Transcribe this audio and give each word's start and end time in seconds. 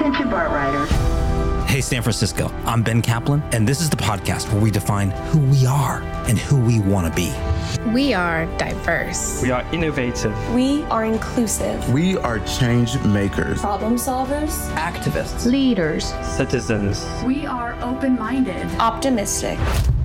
Attention 0.00 0.30
BART 0.30 0.50
riders. 0.50 0.90
Hey, 1.70 1.82
San 1.82 2.00
Francisco, 2.00 2.50
I'm 2.64 2.82
Ben 2.82 3.02
Kaplan, 3.02 3.42
and 3.52 3.68
this 3.68 3.82
is 3.82 3.90
the 3.90 3.98
podcast 3.98 4.50
where 4.50 4.62
we 4.62 4.70
define 4.70 5.10
who 5.10 5.40
we 5.40 5.66
are 5.66 6.00
and 6.26 6.38
who 6.38 6.58
we 6.58 6.80
want 6.80 7.06
to 7.06 7.12
be. 7.14 7.30
We 7.92 8.14
are 8.14 8.46
diverse. 8.56 9.42
We 9.42 9.50
are 9.50 9.62
innovative. 9.74 10.34
We 10.54 10.84
are 10.84 11.04
inclusive. 11.04 11.92
We 11.92 12.16
are 12.16 12.38
change 12.46 12.98
makers. 13.04 13.60
Problem 13.60 13.96
solvers. 13.96 14.70
Activists. 14.72 15.44
Leaders. 15.44 16.14
Citizens. 16.24 17.06
We 17.22 17.44
are 17.44 17.78
open 17.82 18.18
minded. 18.18 18.66
Optimistic. 18.80 19.58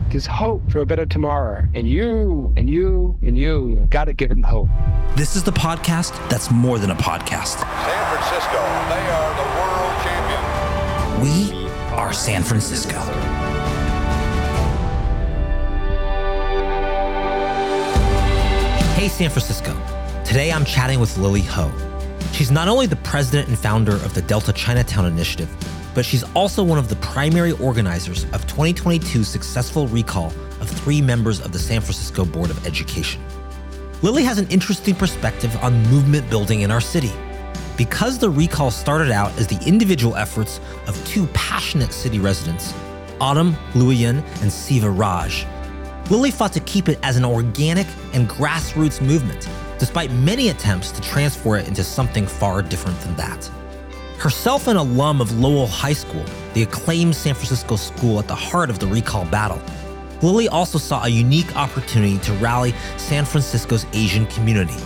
There's 0.09 0.25
hope 0.25 0.69
for 0.69 0.79
a 0.79 0.85
better 0.85 1.05
tomorrow. 1.05 1.63
And 1.73 1.89
you, 1.89 2.53
and 2.57 2.69
you, 2.69 3.17
and 3.21 3.37
you 3.37 3.87
gotta 3.89 4.11
give 4.11 4.27
them 4.27 4.43
hope. 4.43 4.67
This 5.15 5.37
is 5.37 5.43
the 5.43 5.51
podcast 5.51 6.11
that's 6.29 6.51
more 6.51 6.79
than 6.79 6.91
a 6.91 6.95
podcast. 6.95 7.59
San 7.59 8.15
Francisco, 8.15 8.59
they 8.89 9.09
are 9.09 9.35
the 9.35 9.41
world 9.41 9.55
champion. 9.55 9.64
We 11.21 11.67
are 11.93 12.11
San 12.11 12.43
Francisco. 12.43 12.99
Hey, 18.95 19.07
San 19.07 19.29
Francisco. 19.29 19.73
Today 20.25 20.51
I'm 20.51 20.65
chatting 20.65 20.99
with 20.99 21.17
Lily 21.17 21.41
Ho. 21.41 21.71
She's 22.33 22.51
not 22.51 22.67
only 22.67 22.85
the 22.85 22.97
president 22.97 23.47
and 23.47 23.57
founder 23.57 23.93
of 23.93 24.13
the 24.13 24.21
Delta 24.23 24.51
Chinatown 24.51 25.05
Initiative, 25.05 25.49
but 25.93 26.03
she's 26.03 26.23
also 26.33 26.63
one 26.63 26.77
of 26.77 26.89
the 26.89 26.97
primary 26.97 27.53
organizers 27.53 28.25
of 28.25 28.45
2022's 28.47 29.29
successful 29.29 29.87
recall 29.87 30.33
of 30.59 30.69
three 30.69 31.01
members 31.01 31.39
of 31.39 31.53
the 31.53 31.59
San 31.59 31.79
Francisco 31.79 32.25
Board 32.25 32.49
of 32.49 32.67
Education. 32.67 33.23
Lily 34.01 34.23
has 34.25 34.37
an 34.37 34.49
interesting 34.49 34.95
perspective 34.95 35.55
on 35.63 35.81
movement 35.83 36.29
building 36.29 36.61
in 36.61 36.71
our 36.71 36.81
city. 36.81 37.13
Because 37.77 38.17
the 38.17 38.29
recall 38.29 38.71
started 38.71 39.11
out 39.11 39.37
as 39.37 39.47
the 39.47 39.59
individual 39.67 40.15
efforts 40.15 40.59
of 40.87 41.05
two 41.05 41.27
passionate 41.27 41.93
city 41.93 42.19
residents, 42.19 42.73
Autumn 43.19 43.55
Looijen 43.73 44.23
and 44.41 44.51
Siva 44.51 44.89
Raj, 44.89 45.45
Lily 46.09 46.31
fought 46.31 46.53
to 46.53 46.59
keep 46.59 46.87
it 46.87 46.99
as 47.01 47.17
an 47.17 47.25
organic 47.25 47.87
and 48.13 48.29
grassroots 48.29 49.01
movement, 49.01 49.49
despite 49.79 50.11
many 50.11 50.49
attempts 50.49 50.91
to 50.91 51.01
transform 51.01 51.61
it 51.61 51.67
into 51.67 51.83
something 51.83 52.27
far 52.27 52.61
different 52.61 52.99
than 53.01 53.15
that. 53.15 53.49
Herself 54.19 54.67
an 54.67 54.77
alum 54.77 55.19
of 55.19 55.37
Lowell 55.39 55.67
High 55.67 55.93
School, 55.93 56.23
the 56.53 56.63
acclaimed 56.63 57.15
San 57.15 57.33
Francisco 57.33 57.75
school 57.75 58.19
at 58.19 58.27
the 58.27 58.35
heart 58.35 58.69
of 58.69 58.79
the 58.79 58.87
recall 58.87 59.25
battle, 59.25 59.61
Lily 60.21 60.47
also 60.47 60.77
saw 60.77 61.03
a 61.03 61.09
unique 61.09 61.55
opportunity 61.55 62.17
to 62.19 62.33
rally 62.33 62.73
San 62.97 63.25
Francisco's 63.25 63.85
Asian 63.93 64.25
community, 64.27 64.77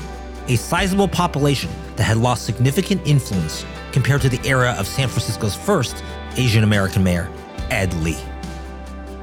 a 0.49 0.57
sizable 0.57 1.07
population 1.07 1.69
that 1.95 2.03
had 2.03 2.17
lost 2.17 2.45
significant 2.45 3.07
influence 3.07 3.65
compared 3.91 4.21
to 4.21 4.29
the 4.29 4.45
era 4.47 4.75
of 4.77 4.87
San 4.87 5.07
Francisco's 5.07 5.55
first 5.55 6.03
Asian 6.35 6.63
American 6.63 7.03
mayor, 7.03 7.29
Ed 7.69 7.93
Lee. 7.95 8.17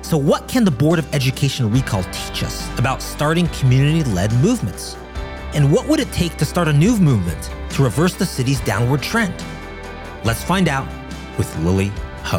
So, 0.02 0.16
what 0.16 0.47
can 0.47 0.64
the 0.64 0.70
Board 0.70 1.00
of 1.00 1.14
Education 1.14 1.70
recall 1.70 2.04
teach 2.04 2.44
us 2.44 2.69
about 2.78 3.02
starting 3.02 3.48
community 3.48 4.04
led 4.04 4.32
movements? 4.34 4.97
And 5.52 5.72
what 5.72 5.88
would 5.88 5.98
it 5.98 6.12
take 6.12 6.36
to 6.36 6.44
start 6.44 6.69
a 6.69 6.72
new 6.72 6.97
movement 6.97 7.50
to 7.70 7.82
reverse 7.82 8.14
the 8.14 8.27
city's 8.27 8.60
downward 8.60 9.02
trend? 9.02 9.34
Let's 10.24 10.44
find 10.44 10.69
out 10.69 10.86
with 11.38 11.52
Lily 11.58 11.91
Ho. 12.22 12.38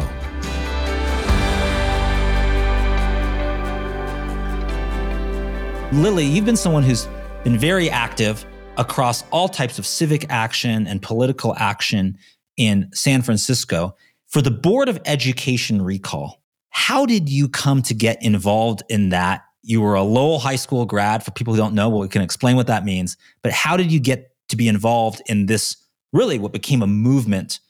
Lily, 5.92 6.24
you've 6.24 6.46
been 6.46 6.56
someone 6.56 6.82
who's 6.82 7.06
been 7.44 7.58
very 7.58 7.90
active 7.90 8.46
across 8.78 9.24
all 9.30 9.48
types 9.48 9.78
of 9.78 9.86
civic 9.86 10.24
action 10.30 10.86
and 10.86 11.02
political 11.02 11.54
action 11.56 12.16
in 12.56 12.88
San 12.94 13.22
Francisco. 13.22 13.94
For 14.28 14.40
the 14.40 14.50
Board 14.50 14.88
of 14.88 15.00
Education 15.04 15.82
recall, 15.82 16.42
how 16.70 17.04
did 17.04 17.28
you 17.28 17.48
come 17.48 17.82
to 17.82 17.94
get 17.94 18.22
involved 18.22 18.82
in 18.88 19.10
that? 19.10 19.42
You 19.62 19.80
were 19.80 19.94
a 19.94 20.02
Lowell 20.02 20.38
High 20.38 20.56
School 20.56 20.86
grad. 20.86 21.24
For 21.24 21.32
people 21.32 21.52
who 21.52 21.58
don't 21.58 21.74
know, 21.74 21.88
well, 21.88 22.00
we 22.00 22.08
can 22.08 22.22
explain 22.22 22.56
what 22.56 22.68
that 22.68 22.84
means. 22.84 23.16
But 23.42 23.52
how 23.52 23.76
did 23.76 23.92
you 23.92 24.00
get 24.00 24.32
to 24.48 24.56
be 24.56 24.68
involved 24.68 25.20
in 25.26 25.46
this 25.46 25.76
really 26.12 26.38
what 26.38 26.52
became 26.52 26.82
a 26.82 26.86
movement 26.86 27.60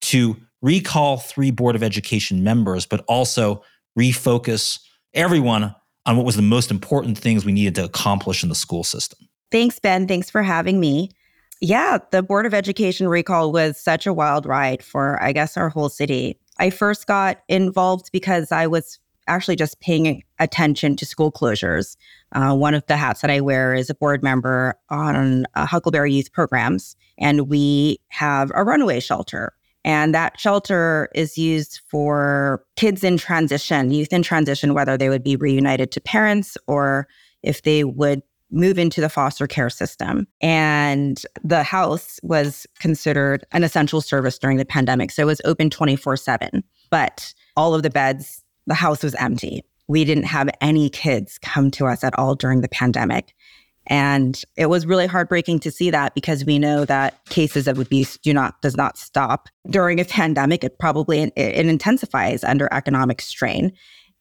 to 0.00 0.36
recall 0.62 1.18
three 1.18 1.50
Board 1.50 1.76
of 1.76 1.82
Education 1.82 2.42
members, 2.42 2.86
but 2.86 3.04
also 3.06 3.62
refocus 3.98 4.80
everyone 5.12 5.74
on 6.06 6.16
what 6.16 6.26
was 6.26 6.36
the 6.36 6.42
most 6.42 6.70
important 6.70 7.16
things 7.16 7.44
we 7.44 7.52
needed 7.52 7.74
to 7.76 7.84
accomplish 7.84 8.42
in 8.42 8.48
the 8.48 8.54
school 8.54 8.82
system. 8.82 9.28
Thanks, 9.54 9.78
Ben. 9.78 10.08
Thanks 10.08 10.28
for 10.28 10.42
having 10.42 10.80
me. 10.80 11.10
Yeah, 11.60 11.98
the 12.10 12.24
Board 12.24 12.44
of 12.44 12.52
Education 12.52 13.06
recall 13.06 13.52
was 13.52 13.78
such 13.78 14.04
a 14.04 14.12
wild 14.12 14.46
ride 14.46 14.82
for, 14.82 15.22
I 15.22 15.30
guess, 15.30 15.56
our 15.56 15.68
whole 15.68 15.88
city. 15.88 16.40
I 16.58 16.70
first 16.70 17.06
got 17.06 17.38
involved 17.48 18.10
because 18.10 18.50
I 18.50 18.66
was 18.66 18.98
actually 19.28 19.54
just 19.54 19.78
paying 19.78 20.24
attention 20.40 20.96
to 20.96 21.06
school 21.06 21.30
closures. 21.30 21.96
Uh, 22.32 22.52
one 22.56 22.74
of 22.74 22.84
the 22.86 22.96
hats 22.96 23.20
that 23.20 23.30
I 23.30 23.40
wear 23.40 23.74
is 23.76 23.88
a 23.88 23.94
board 23.94 24.24
member 24.24 24.74
on 24.90 25.46
uh, 25.54 25.66
Huckleberry 25.66 26.12
Youth 26.12 26.32
Programs, 26.32 26.96
and 27.16 27.48
we 27.48 28.00
have 28.08 28.50
a 28.56 28.64
runaway 28.64 28.98
shelter. 28.98 29.52
And 29.84 30.12
that 30.16 30.40
shelter 30.40 31.10
is 31.14 31.38
used 31.38 31.80
for 31.86 32.64
kids 32.74 33.04
in 33.04 33.18
transition, 33.18 33.92
youth 33.92 34.12
in 34.12 34.24
transition, 34.24 34.74
whether 34.74 34.98
they 34.98 35.10
would 35.10 35.22
be 35.22 35.36
reunited 35.36 35.92
to 35.92 36.00
parents 36.00 36.56
or 36.66 37.06
if 37.44 37.62
they 37.62 37.84
would 37.84 38.20
move 38.54 38.78
into 38.78 39.00
the 39.00 39.08
foster 39.08 39.46
care 39.46 39.68
system. 39.68 40.26
And 40.40 41.20
the 41.42 41.62
house 41.62 42.18
was 42.22 42.66
considered 42.78 43.44
an 43.52 43.64
essential 43.64 44.00
service 44.00 44.38
during 44.38 44.56
the 44.56 44.64
pandemic. 44.64 45.10
So 45.10 45.22
it 45.22 45.26
was 45.26 45.40
open 45.44 45.70
24 45.70 46.16
7. 46.16 46.62
But 46.90 47.34
all 47.56 47.74
of 47.74 47.82
the 47.82 47.90
beds, 47.90 48.42
the 48.66 48.74
house 48.74 49.02
was 49.02 49.14
empty. 49.16 49.62
We 49.88 50.04
didn't 50.04 50.24
have 50.24 50.48
any 50.60 50.88
kids 50.88 51.38
come 51.38 51.70
to 51.72 51.86
us 51.86 52.04
at 52.04 52.18
all 52.18 52.34
during 52.34 52.62
the 52.62 52.68
pandemic. 52.68 53.34
And 53.86 54.40
it 54.56 54.66
was 54.66 54.86
really 54.86 55.06
heartbreaking 55.06 55.58
to 55.60 55.70
see 55.70 55.90
that 55.90 56.14
because 56.14 56.44
we 56.44 56.58
know 56.58 56.86
that 56.86 57.22
cases 57.26 57.68
of 57.68 57.78
abuse 57.78 58.16
do 58.16 58.32
not 58.32 58.60
does 58.62 58.76
not 58.76 58.96
stop 58.96 59.48
during 59.68 60.00
a 60.00 60.04
pandemic. 60.06 60.64
It 60.64 60.78
probably 60.78 61.20
it, 61.20 61.32
it 61.36 61.66
intensifies 61.66 62.44
under 62.44 62.68
economic 62.72 63.20
strain, 63.20 63.72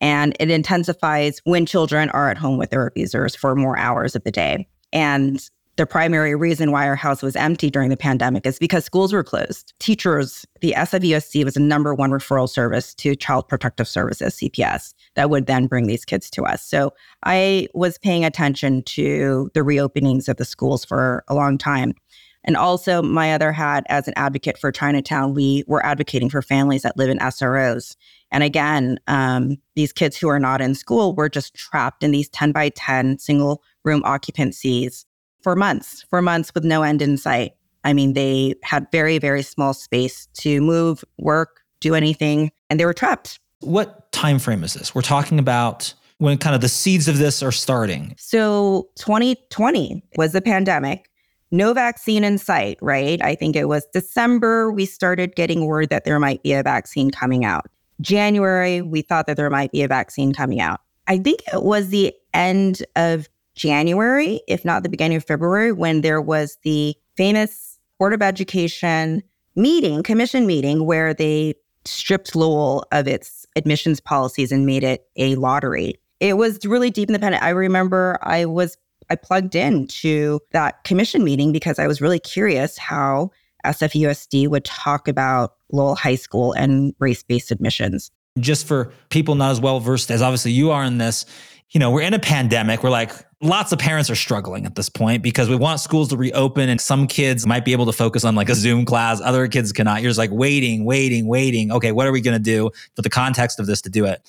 and 0.03 0.36
it 0.38 0.52
intensifies 0.52 1.40
when 1.46 1.66
children 1.66 2.09
are 2.09 2.30
at 2.30 2.38
home 2.38 2.58
with 2.58 2.72
their 2.72 2.86
abusers 2.86 3.38
for 3.38 3.56
more 3.56 3.78
hours 3.78 4.18
of 4.18 4.24
the 4.25 4.31
day. 4.31 4.68
And 4.91 5.50
the 5.78 5.86
primary 5.86 6.36
reason 6.36 6.72
why 6.72 6.86
our 6.86 6.96
house 6.97 7.24
was 7.24 7.38
empty 7.38 7.72
during 7.72 7.90
the 7.90 7.96
pandemic 7.96 8.46
is 8.46 8.59
because 8.59 8.84
schools 8.84 9.13
were 9.13 9.24
closed. 9.24 9.74
Teachers, 9.80 10.46
the 10.59 10.74
SFUSD 10.75 11.46
was 11.46 11.53
the 11.53 11.62
number 11.62 11.96
one 11.96 12.12
referral 12.12 12.50
service 12.50 12.94
to 12.96 13.16
Child 13.16 13.47
Protective 13.47 13.88
Services, 13.88 14.36
CPS, 14.36 14.94
that 15.16 15.30
would 15.30 15.46
then 15.46 15.68
bring 15.68 15.88
these 15.88 16.03
kids 16.03 16.30
to 16.31 16.44
us. 16.44 16.62
So 16.63 16.94
I 17.24 17.69
was 17.74 17.97
paying 17.97 18.25
attention 18.25 18.84
to 18.84 19.50
the 19.53 19.62
reopenings 19.62 20.28
of 20.28 20.36
the 20.36 20.46
schools 20.46 20.84
for 20.84 21.24
a 21.30 21.34
long 21.34 21.58
time. 21.58 21.94
And 22.44 22.58
also, 22.58 23.02
my 23.02 23.34
other 23.34 23.53
hat 23.53 23.86
as 23.88 24.08
an 24.08 24.13
advocate 24.18 24.58
for 24.58 24.72
Chinatown, 24.72 25.34
we 25.34 25.63
were 25.66 25.86
advocating 25.86 26.30
for 26.30 26.42
families 26.42 26.81
that 26.81 26.97
live 26.97 27.09
in 27.09 27.18
SROs. 27.19 27.96
And 28.34 28.44
again, 28.44 29.00
um, 29.08 29.58
these 29.76 29.94
kids 29.94 30.18
who 30.18 30.28
are 30.28 30.40
not 30.40 30.60
in 30.60 30.74
school 30.74 31.16
were 31.16 31.30
just 31.30 31.54
trapped 31.54 32.04
in 32.04 32.12
these 32.12 32.28
10 32.30 32.52
by 32.52 32.70
10 32.70 33.20
single 33.20 33.64
room 33.86 34.02
occupancies 34.04 35.06
for 35.42 35.56
months, 35.56 36.04
for 36.10 36.22
months 36.22 36.54
with 36.54 36.66
no 36.66 36.82
end 36.82 37.02
in 37.02 37.18
sight. 37.18 37.54
I 37.84 37.94
mean, 37.94 38.14
they 38.14 38.56
had 38.64 38.88
very, 38.92 39.20
very 39.20 39.44
small 39.44 39.74
space 39.74 40.28
to 40.40 40.62
move, 40.62 41.04
work, 41.20 41.62
do 41.80 41.94
anything, 41.94 42.52
and 42.70 42.80
they 42.80 42.86
were 42.86 42.94
trapped. 42.94 43.40
What 43.60 44.12
time 44.12 44.40
frame 44.40 44.64
is 44.64 44.74
this? 44.74 44.96
We're 44.96 45.02
talking 45.02 45.38
about 45.38 45.94
when 46.18 46.38
kind 46.38 46.56
of 46.56 46.62
the 46.62 46.70
seeds 46.70 47.08
of 47.08 47.18
this 47.18 47.44
are 47.44 47.52
starting. 47.52 48.16
So 48.18 48.90
2020 48.96 50.04
was 50.18 50.32
the 50.32 50.42
pandemic. 50.42 51.10
No 51.52 51.74
vaccine 51.74 52.24
in 52.24 52.40
sight, 52.40 52.80
right? 52.82 53.22
I 53.22 53.36
think 53.36 53.56
it 53.56 53.68
was 53.68 53.86
December 53.94 54.72
we 54.72 54.86
started 54.86 55.36
getting 55.36 55.66
word 55.66 55.90
that 55.90 56.04
there 56.04 56.19
might 56.19 56.42
be 56.42 56.54
a 56.54 56.63
vaccine 56.63 57.12
coming 57.12 57.46
out. 57.46 57.68
January, 58.01 58.81
we 58.81 59.01
thought 59.01 59.28
that 59.28 59.38
there 59.38 59.50
might 59.50 59.72
be 59.72 59.81
a 59.84 59.88
vaccine 59.88 60.34
coming 60.34 60.60
out. 60.60 60.81
I 61.07 61.18
think 61.18 61.42
it 61.54 61.63
was 61.63 61.90
the 61.90 62.13
end 62.34 62.84
of 62.95 63.30
January, 63.56 64.42
if 64.48 64.66
not 64.66 64.84
the 64.84 64.90
beginning 64.90 65.18
of 65.18 65.25
February, 65.25 65.72
when 65.72 66.01
there 66.01 66.22
was 66.22 66.57
the 66.63 66.95
famous 67.16 67.78
Board 68.00 68.13
of 68.13 68.22
Education 68.22 69.22
meeting, 69.56 70.04
commission 70.04 70.48
meeting, 70.48 70.86
where 70.86 71.13
they 71.13 71.54
stripped 71.86 72.36
Lowell 72.36 72.86
of 72.92 73.07
its 73.07 73.45
admissions 73.56 74.00
policies 74.00 74.51
and 74.51 74.66
made 74.66 74.84
it 74.84 75.06
a 75.16 75.36
lottery. 75.36 76.00
It 76.19 76.38
was 76.38 76.66
really 76.66 76.90
deep 76.90 77.10
in 77.10 77.13
the 77.13 77.19
pen. 77.19 77.34
I 77.34 77.50
remember 77.50 78.18
I 78.22 78.45
was 78.45 78.78
I 79.10 79.16
plugged 79.16 79.54
in 79.54 79.88
to 79.88 80.40
that 80.51 80.84
commission 80.86 81.24
meeting 81.24 81.51
because 81.51 81.78
I 81.78 81.88
was 81.88 82.01
really 82.01 82.19
curious 82.19 82.78
how 82.78 83.31
SFUSD 83.65 84.48
would 84.48 84.65
talk 84.65 85.07
about 85.07 85.56
Lowell 85.71 85.95
High 85.95 86.15
School 86.15 86.54
and 86.54 86.94
race-based 87.00 87.51
admissions. 87.51 88.12
Just 88.39 88.68
for 88.68 88.92
people 89.10 89.36
not 89.36 89.51
as 89.51 89.60
well 89.60 89.80
versed 89.80 90.10
as 90.10 90.21
obviously 90.21 90.51
you 90.51 90.71
are 90.71 90.83
in 90.83 90.98
this, 90.98 91.25
you 91.69 91.80
know, 91.80 91.92
we're 91.92 92.01
in 92.01 92.13
a 92.13 92.19
pandemic. 92.19 92.83
We're 92.83 92.89
like, 92.89 93.12
lots 93.42 93.71
of 93.71 93.80
parents 93.80 94.10
are 94.10 94.15
struggling 94.15 94.65
at 94.65 94.75
this 94.75 94.89
point 94.89 95.21
because 95.21 95.50
we 95.50 95.56
want 95.56 95.80
schools 95.80 96.10
to 96.10 96.18
reopen 96.18 96.69
and 96.69 96.80
some 96.80 97.07
kids 97.07 97.45
might 97.45 97.65
be 97.65 97.74
able 97.74 97.86
to 97.86 97.92
focus 97.92 98.24
on 98.24 98.36
like 98.36 98.50
a 98.50 98.56
Zoom 98.56 98.86
class. 98.86 99.21
Other 99.21 99.48
kids 99.48 99.71
cannot. 99.71 100.01
You're 100.01 100.09
just 100.09 100.18
like 100.18 100.31
waiting, 100.31 100.86
waiting, 100.86 101.27
waiting. 101.27 101.71
Okay, 101.71 101.92
what 101.92 102.07
are 102.07 102.12
we 102.12 102.21
going 102.21 102.38
to 102.38 102.44
do 102.44 102.71
for 102.95 103.01
the 103.01 103.09
context 103.09 103.59
of 103.59 103.68
this 103.68 103.81
to 103.81 103.89
do 103.89 104.06
it? 104.06 104.21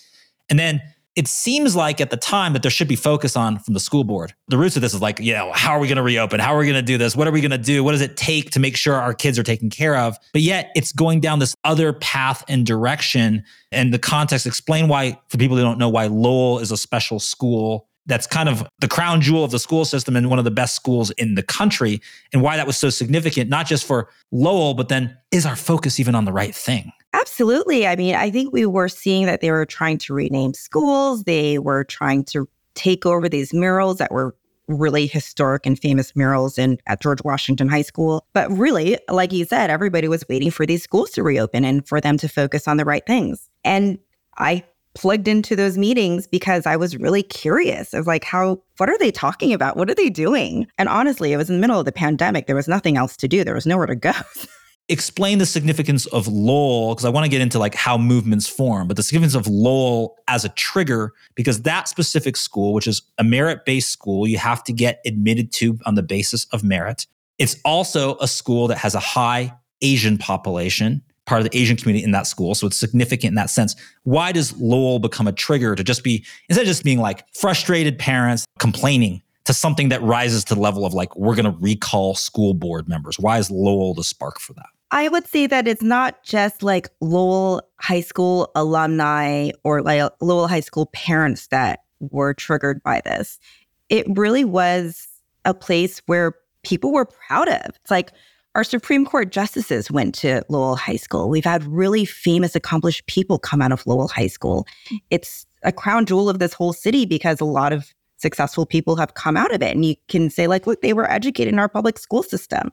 And 0.50 0.58
then 0.58 0.82
it 1.16 1.28
seems 1.28 1.76
like 1.76 2.00
at 2.00 2.10
the 2.10 2.16
time 2.16 2.52
that 2.54 2.62
there 2.62 2.70
should 2.70 2.88
be 2.88 2.96
focus 2.96 3.36
on 3.36 3.58
from 3.58 3.74
the 3.74 3.80
school 3.80 4.04
board. 4.04 4.34
The 4.48 4.58
roots 4.58 4.76
of 4.76 4.82
this 4.82 4.94
is 4.94 5.00
like, 5.00 5.20
you 5.20 5.32
know, 5.32 5.52
how 5.52 5.72
are 5.72 5.78
we 5.78 5.86
going 5.86 5.96
to 5.96 6.02
reopen? 6.02 6.40
How 6.40 6.54
are 6.54 6.58
we 6.58 6.66
going 6.66 6.74
to 6.74 6.82
do 6.82 6.98
this? 6.98 7.14
What 7.14 7.28
are 7.28 7.30
we 7.30 7.40
going 7.40 7.52
to 7.52 7.58
do? 7.58 7.84
What 7.84 7.92
does 7.92 8.00
it 8.00 8.16
take 8.16 8.50
to 8.52 8.60
make 8.60 8.76
sure 8.76 8.94
our 8.94 9.14
kids 9.14 9.38
are 9.38 9.44
taken 9.44 9.70
care 9.70 9.96
of? 9.96 10.18
But 10.32 10.42
yet 10.42 10.70
it's 10.74 10.92
going 10.92 11.20
down 11.20 11.38
this 11.38 11.54
other 11.64 11.92
path 11.92 12.44
and 12.48 12.66
direction. 12.66 13.44
And 13.70 13.94
the 13.94 13.98
context, 13.98 14.46
explain 14.46 14.88
why, 14.88 15.20
for 15.28 15.38
people 15.38 15.56
who 15.56 15.62
don't 15.62 15.78
know, 15.78 15.88
why 15.88 16.06
Lowell 16.06 16.58
is 16.58 16.72
a 16.72 16.76
special 16.76 17.20
school 17.20 17.88
that's 18.06 18.26
kind 18.26 18.48
of 18.48 18.68
the 18.80 18.88
crown 18.88 19.20
jewel 19.20 19.44
of 19.44 19.50
the 19.50 19.58
school 19.58 19.84
system 19.84 20.14
and 20.14 20.28
one 20.28 20.38
of 20.38 20.44
the 20.44 20.50
best 20.50 20.74
schools 20.74 21.10
in 21.12 21.36
the 21.36 21.42
country, 21.42 22.02
and 22.32 22.42
why 22.42 22.56
that 22.56 22.66
was 22.66 22.76
so 22.76 22.90
significant, 22.90 23.48
not 23.48 23.66
just 23.66 23.86
for 23.86 24.10
Lowell, 24.30 24.74
but 24.74 24.88
then 24.88 25.16
is 25.30 25.46
our 25.46 25.56
focus 25.56 25.98
even 25.98 26.14
on 26.14 26.26
the 26.26 26.32
right 26.32 26.54
thing? 26.54 26.92
Absolutely. 27.14 27.86
I 27.86 27.94
mean, 27.94 28.16
I 28.16 28.28
think 28.28 28.52
we 28.52 28.66
were 28.66 28.88
seeing 28.88 29.26
that 29.26 29.40
they 29.40 29.52
were 29.52 29.64
trying 29.64 29.98
to 29.98 30.14
rename 30.14 30.52
schools. 30.52 31.22
They 31.22 31.60
were 31.60 31.84
trying 31.84 32.24
to 32.24 32.48
take 32.74 33.06
over 33.06 33.28
these 33.28 33.54
murals 33.54 33.98
that 33.98 34.10
were 34.10 34.34
really 34.66 35.06
historic 35.06 35.64
and 35.64 35.78
famous 35.78 36.16
murals 36.16 36.58
in 36.58 36.78
at 36.88 37.00
George 37.00 37.22
Washington 37.22 37.68
High 37.68 37.82
School. 37.82 38.26
But 38.32 38.50
really, 38.50 38.98
like 39.08 39.32
you 39.32 39.44
said, 39.44 39.70
everybody 39.70 40.08
was 40.08 40.24
waiting 40.28 40.50
for 40.50 40.66
these 40.66 40.82
schools 40.82 41.10
to 41.12 41.22
reopen 41.22 41.64
and 41.64 41.86
for 41.86 42.00
them 42.00 42.18
to 42.18 42.28
focus 42.28 42.66
on 42.66 42.78
the 42.78 42.84
right 42.84 43.06
things. 43.06 43.48
And 43.62 43.98
I 44.38 44.64
plugged 44.94 45.28
into 45.28 45.54
those 45.54 45.78
meetings 45.78 46.26
because 46.26 46.66
I 46.66 46.74
was 46.76 46.96
really 46.96 47.22
curious 47.22 47.94
of 47.94 48.08
like 48.08 48.24
how 48.24 48.60
what 48.78 48.88
are 48.88 48.98
they 48.98 49.12
talking 49.12 49.52
about? 49.52 49.76
What 49.76 49.88
are 49.88 49.94
they 49.94 50.10
doing? 50.10 50.66
And 50.78 50.88
honestly, 50.88 51.32
it 51.32 51.36
was 51.36 51.48
in 51.48 51.56
the 51.56 51.60
middle 51.60 51.78
of 51.78 51.84
the 51.84 51.92
pandemic. 51.92 52.46
There 52.48 52.56
was 52.56 52.68
nothing 52.68 52.96
else 52.96 53.16
to 53.18 53.28
do. 53.28 53.44
There 53.44 53.54
was 53.54 53.66
nowhere 53.66 53.86
to 53.86 53.94
go. 53.94 54.12
explain 54.88 55.38
the 55.38 55.46
significance 55.46 56.06
of 56.06 56.28
Lowell 56.28 56.94
because 56.94 57.04
I 57.04 57.08
want 57.08 57.24
to 57.24 57.30
get 57.30 57.40
into 57.40 57.58
like 57.58 57.74
how 57.74 57.96
movements 57.96 58.46
form, 58.46 58.86
but 58.86 58.96
the 58.96 59.02
significance 59.02 59.34
of 59.34 59.46
Lowell 59.46 60.16
as 60.28 60.44
a 60.44 60.50
trigger 60.50 61.12
because 61.34 61.62
that 61.62 61.88
specific 61.88 62.36
school, 62.36 62.74
which 62.74 62.86
is 62.86 63.02
a 63.18 63.24
merit-based 63.24 63.90
school, 63.90 64.26
you 64.26 64.38
have 64.38 64.62
to 64.64 64.72
get 64.72 65.00
admitted 65.06 65.52
to 65.54 65.78
on 65.86 65.94
the 65.94 66.02
basis 66.02 66.44
of 66.46 66.62
merit. 66.62 67.06
It's 67.38 67.56
also 67.64 68.16
a 68.18 68.28
school 68.28 68.68
that 68.68 68.78
has 68.78 68.94
a 68.94 69.00
high 69.00 69.54
Asian 69.80 70.18
population, 70.18 71.02
part 71.26 71.40
of 71.40 71.50
the 71.50 71.58
Asian 71.58 71.76
community 71.76 72.04
in 72.04 72.10
that 72.12 72.26
school, 72.26 72.54
so 72.54 72.66
it's 72.66 72.78
significant 72.78 73.30
in 73.30 73.34
that 73.36 73.50
sense. 73.50 73.74
Why 74.02 74.32
does 74.32 74.56
Lowell 74.58 74.98
become 74.98 75.26
a 75.26 75.32
trigger 75.32 75.74
to 75.74 75.82
just 75.82 76.04
be 76.04 76.24
instead 76.48 76.62
of 76.62 76.68
just 76.68 76.84
being 76.84 77.00
like 77.00 77.24
frustrated 77.34 77.98
parents 77.98 78.44
complaining 78.58 79.22
to 79.44 79.52
something 79.52 79.90
that 79.90 80.02
rises 80.02 80.44
to 80.44 80.54
the 80.54 80.60
level 80.60 80.86
of 80.86 80.94
like 80.94 81.14
we're 81.16 81.34
going 81.34 81.44
to 81.44 81.58
recall 81.60 82.14
school 82.14 82.54
board 82.54 82.88
members 82.88 83.18
why 83.18 83.38
is 83.38 83.50
lowell 83.50 83.94
the 83.94 84.04
spark 84.04 84.40
for 84.40 84.52
that 84.54 84.66
I 84.94 85.08
would 85.08 85.26
say 85.26 85.48
that 85.48 85.66
it's 85.66 85.82
not 85.82 86.22
just 86.22 86.62
like 86.62 86.88
Lowell 87.00 87.62
High 87.80 88.00
School 88.00 88.52
alumni 88.54 89.50
or 89.64 89.82
like 89.82 90.08
Lowell 90.20 90.46
High 90.46 90.60
School 90.60 90.86
parents 90.92 91.48
that 91.48 91.80
were 91.98 92.32
triggered 92.32 92.80
by 92.84 93.02
this. 93.04 93.40
It 93.88 94.06
really 94.08 94.44
was 94.44 95.08
a 95.44 95.52
place 95.52 96.00
where 96.06 96.34
people 96.62 96.92
were 96.92 97.06
proud 97.06 97.48
of. 97.48 97.70
It's 97.74 97.90
like 97.90 98.12
our 98.54 98.62
Supreme 98.62 99.04
Court 99.04 99.32
justices 99.32 99.90
went 99.90 100.14
to 100.16 100.42
Lowell 100.48 100.76
High 100.76 100.94
School. 100.94 101.28
We've 101.28 101.44
had 101.44 101.64
really 101.64 102.04
famous, 102.04 102.54
accomplished 102.54 103.04
people 103.06 103.40
come 103.40 103.60
out 103.60 103.72
of 103.72 103.84
Lowell 103.88 104.06
High 104.06 104.28
School. 104.28 104.64
It's 105.10 105.44
a 105.64 105.72
crown 105.72 106.06
jewel 106.06 106.28
of 106.28 106.38
this 106.38 106.52
whole 106.52 106.72
city 106.72 107.04
because 107.04 107.40
a 107.40 107.44
lot 107.44 107.72
of 107.72 107.92
successful 108.18 108.64
people 108.64 108.94
have 108.94 109.14
come 109.14 109.36
out 109.36 109.52
of 109.52 109.60
it. 109.60 109.74
And 109.74 109.84
you 109.84 109.96
can 110.06 110.30
say, 110.30 110.46
like, 110.46 110.68
look, 110.68 110.82
they 110.82 110.92
were 110.92 111.10
educated 111.10 111.52
in 111.52 111.58
our 111.58 111.68
public 111.68 111.98
school 111.98 112.22
system. 112.22 112.70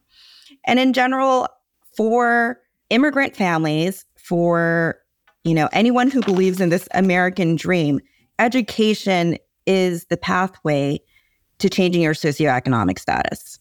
And 0.66 0.80
in 0.80 0.94
general, 0.94 1.48
for 1.96 2.60
immigrant 2.90 3.36
families, 3.36 4.06
for 4.16 5.00
you 5.44 5.54
know 5.54 5.70
anyone 5.72 6.10
who 6.12 6.22
believes 6.22 6.62
in 6.62 6.70
this 6.70 6.88
American 6.94 7.56
dream, 7.56 8.00
education 8.40 9.38
is 9.66 10.06
the 10.06 10.18
pathway 10.18 11.00
to 11.60 11.70
changing 11.70 12.02
your 12.02 12.14
socioeconomic 12.14 13.00
status. 13.00 13.60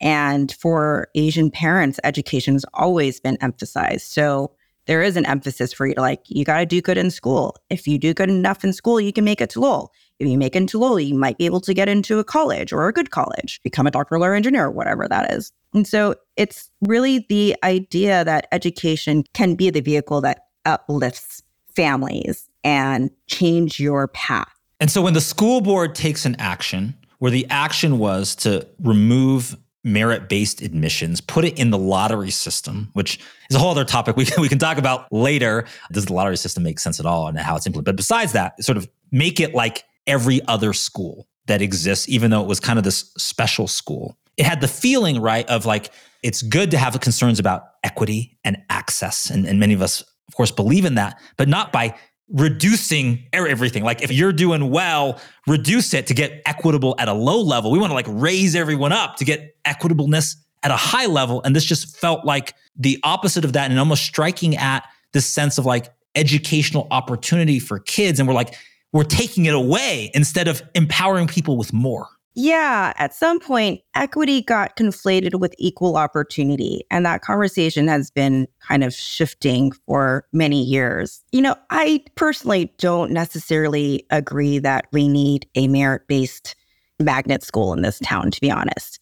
And 0.00 0.52
for 0.52 1.08
Asian 1.14 1.50
parents, 1.50 2.00
education 2.02 2.54
has 2.54 2.64
always 2.74 3.20
been 3.20 3.38
emphasized. 3.40 4.06
So 4.06 4.52
there 4.86 5.02
is 5.02 5.16
an 5.16 5.26
emphasis 5.26 5.72
for 5.72 5.86
you 5.86 5.94
to 5.94 6.00
like, 6.00 6.22
you 6.26 6.44
got 6.44 6.58
to 6.58 6.66
do 6.66 6.80
good 6.80 6.98
in 6.98 7.10
school. 7.10 7.56
If 7.70 7.86
you 7.86 7.98
do 7.98 8.12
good 8.12 8.28
enough 8.28 8.64
in 8.64 8.72
school, 8.72 9.00
you 9.00 9.12
can 9.12 9.24
make 9.24 9.40
it 9.40 9.50
to 9.50 9.60
Lowell. 9.60 9.92
If 10.22 10.28
you 10.28 10.38
make 10.38 10.54
into 10.54 10.78
Lowell, 10.78 11.00
you 11.00 11.16
might 11.16 11.36
be 11.36 11.46
able 11.46 11.60
to 11.62 11.74
get 11.74 11.88
into 11.88 12.20
a 12.20 12.24
college 12.24 12.72
or 12.72 12.86
a 12.86 12.92
good 12.92 13.10
college, 13.10 13.60
become 13.64 13.88
a 13.88 13.90
doctoral 13.90 14.24
or 14.24 14.34
engineer, 14.34 14.70
whatever 14.70 15.08
that 15.08 15.32
is. 15.32 15.52
And 15.74 15.84
so 15.86 16.14
it's 16.36 16.70
really 16.80 17.26
the 17.28 17.56
idea 17.64 18.24
that 18.24 18.46
education 18.52 19.24
can 19.34 19.56
be 19.56 19.68
the 19.68 19.80
vehicle 19.80 20.20
that 20.20 20.46
uplifts 20.64 21.42
families 21.74 22.48
and 22.62 23.10
change 23.26 23.80
your 23.80 24.06
path. 24.08 24.52
And 24.78 24.92
so 24.92 25.02
when 25.02 25.14
the 25.14 25.20
school 25.20 25.60
board 25.60 25.96
takes 25.96 26.24
an 26.24 26.36
action 26.38 26.94
where 27.18 27.32
the 27.32 27.44
action 27.50 27.98
was 27.98 28.36
to 28.36 28.64
remove 28.80 29.56
merit 29.82 30.28
based 30.28 30.62
admissions, 30.62 31.20
put 31.20 31.44
it 31.44 31.58
in 31.58 31.70
the 31.70 31.78
lottery 31.78 32.30
system, 32.30 32.90
which 32.92 33.18
is 33.50 33.56
a 33.56 33.58
whole 33.58 33.70
other 33.70 33.84
topic 33.84 34.16
we, 34.16 34.28
we 34.38 34.48
can 34.48 34.60
talk 34.60 34.78
about 34.78 35.12
later. 35.12 35.64
Does 35.90 36.06
the 36.06 36.12
lottery 36.12 36.36
system 36.36 36.62
make 36.62 36.78
sense 36.78 37.00
at 37.00 37.06
all 37.06 37.26
and 37.26 37.36
how 37.38 37.56
it's 37.56 37.66
implemented? 37.66 37.86
But 37.86 37.96
besides 37.96 38.32
that, 38.32 38.62
sort 38.62 38.78
of 38.78 38.88
make 39.10 39.40
it 39.40 39.52
like 39.52 39.84
every 40.06 40.40
other 40.46 40.72
school 40.72 41.28
that 41.46 41.62
exists, 41.62 42.08
even 42.08 42.30
though 42.30 42.42
it 42.42 42.48
was 42.48 42.60
kind 42.60 42.78
of 42.78 42.84
this 42.84 43.12
special 43.18 43.66
school. 43.66 44.16
It 44.36 44.46
had 44.46 44.60
the 44.60 44.68
feeling, 44.68 45.20
right, 45.20 45.48
of 45.48 45.66
like 45.66 45.90
it's 46.22 46.42
good 46.42 46.70
to 46.70 46.78
have 46.78 46.98
concerns 47.00 47.38
about 47.38 47.64
equity 47.82 48.38
and 48.44 48.58
access. 48.70 49.28
And, 49.30 49.46
and 49.46 49.58
many 49.58 49.74
of 49.74 49.82
us, 49.82 50.00
of 50.28 50.34
course, 50.34 50.50
believe 50.50 50.84
in 50.84 50.94
that, 50.94 51.20
but 51.36 51.48
not 51.48 51.72
by 51.72 51.96
reducing 52.28 53.26
everything. 53.32 53.84
Like 53.84 54.02
if 54.02 54.10
you're 54.10 54.32
doing 54.32 54.70
well, 54.70 55.20
reduce 55.46 55.92
it 55.92 56.06
to 56.06 56.14
get 56.14 56.40
equitable 56.46 56.94
at 56.98 57.08
a 57.08 57.12
low 57.12 57.40
level. 57.40 57.70
We 57.70 57.78
want 57.78 57.90
to 57.90 57.94
like 57.94 58.06
raise 58.08 58.54
everyone 58.54 58.92
up 58.92 59.16
to 59.16 59.24
get 59.24 59.56
equitableness 59.66 60.36
at 60.62 60.70
a 60.70 60.76
high 60.76 61.06
level. 61.06 61.42
And 61.44 61.54
this 61.54 61.64
just 61.64 61.96
felt 61.96 62.24
like 62.24 62.54
the 62.76 62.98
opposite 63.02 63.44
of 63.44 63.52
that 63.52 63.70
and 63.70 63.78
almost 63.78 64.04
striking 64.04 64.56
at 64.56 64.84
this 65.12 65.26
sense 65.26 65.58
of 65.58 65.66
like 65.66 65.92
educational 66.14 66.86
opportunity 66.90 67.58
for 67.58 67.78
kids. 67.78 68.18
And 68.18 68.28
we're 68.28 68.34
like, 68.34 68.54
we're 68.92 69.04
taking 69.04 69.46
it 69.46 69.54
away 69.54 70.10
instead 70.14 70.48
of 70.48 70.62
empowering 70.74 71.26
people 71.26 71.56
with 71.56 71.72
more. 71.72 72.08
Yeah, 72.34 72.94
at 72.96 73.14
some 73.14 73.40
point, 73.40 73.82
equity 73.94 74.40
got 74.40 74.76
conflated 74.76 75.38
with 75.38 75.54
equal 75.58 75.98
opportunity. 75.98 76.82
And 76.90 77.04
that 77.04 77.20
conversation 77.20 77.88
has 77.88 78.10
been 78.10 78.48
kind 78.66 78.82
of 78.82 78.94
shifting 78.94 79.72
for 79.86 80.26
many 80.32 80.62
years. 80.62 81.22
You 81.32 81.42
know, 81.42 81.56
I 81.68 82.02
personally 82.14 82.72
don't 82.78 83.10
necessarily 83.10 84.06
agree 84.10 84.58
that 84.60 84.86
we 84.92 85.08
need 85.08 85.46
a 85.54 85.68
merit 85.68 86.06
based 86.06 86.54
magnet 86.98 87.42
school 87.42 87.74
in 87.74 87.82
this 87.82 87.98
town, 87.98 88.30
to 88.30 88.40
be 88.40 88.50
honest. 88.50 88.98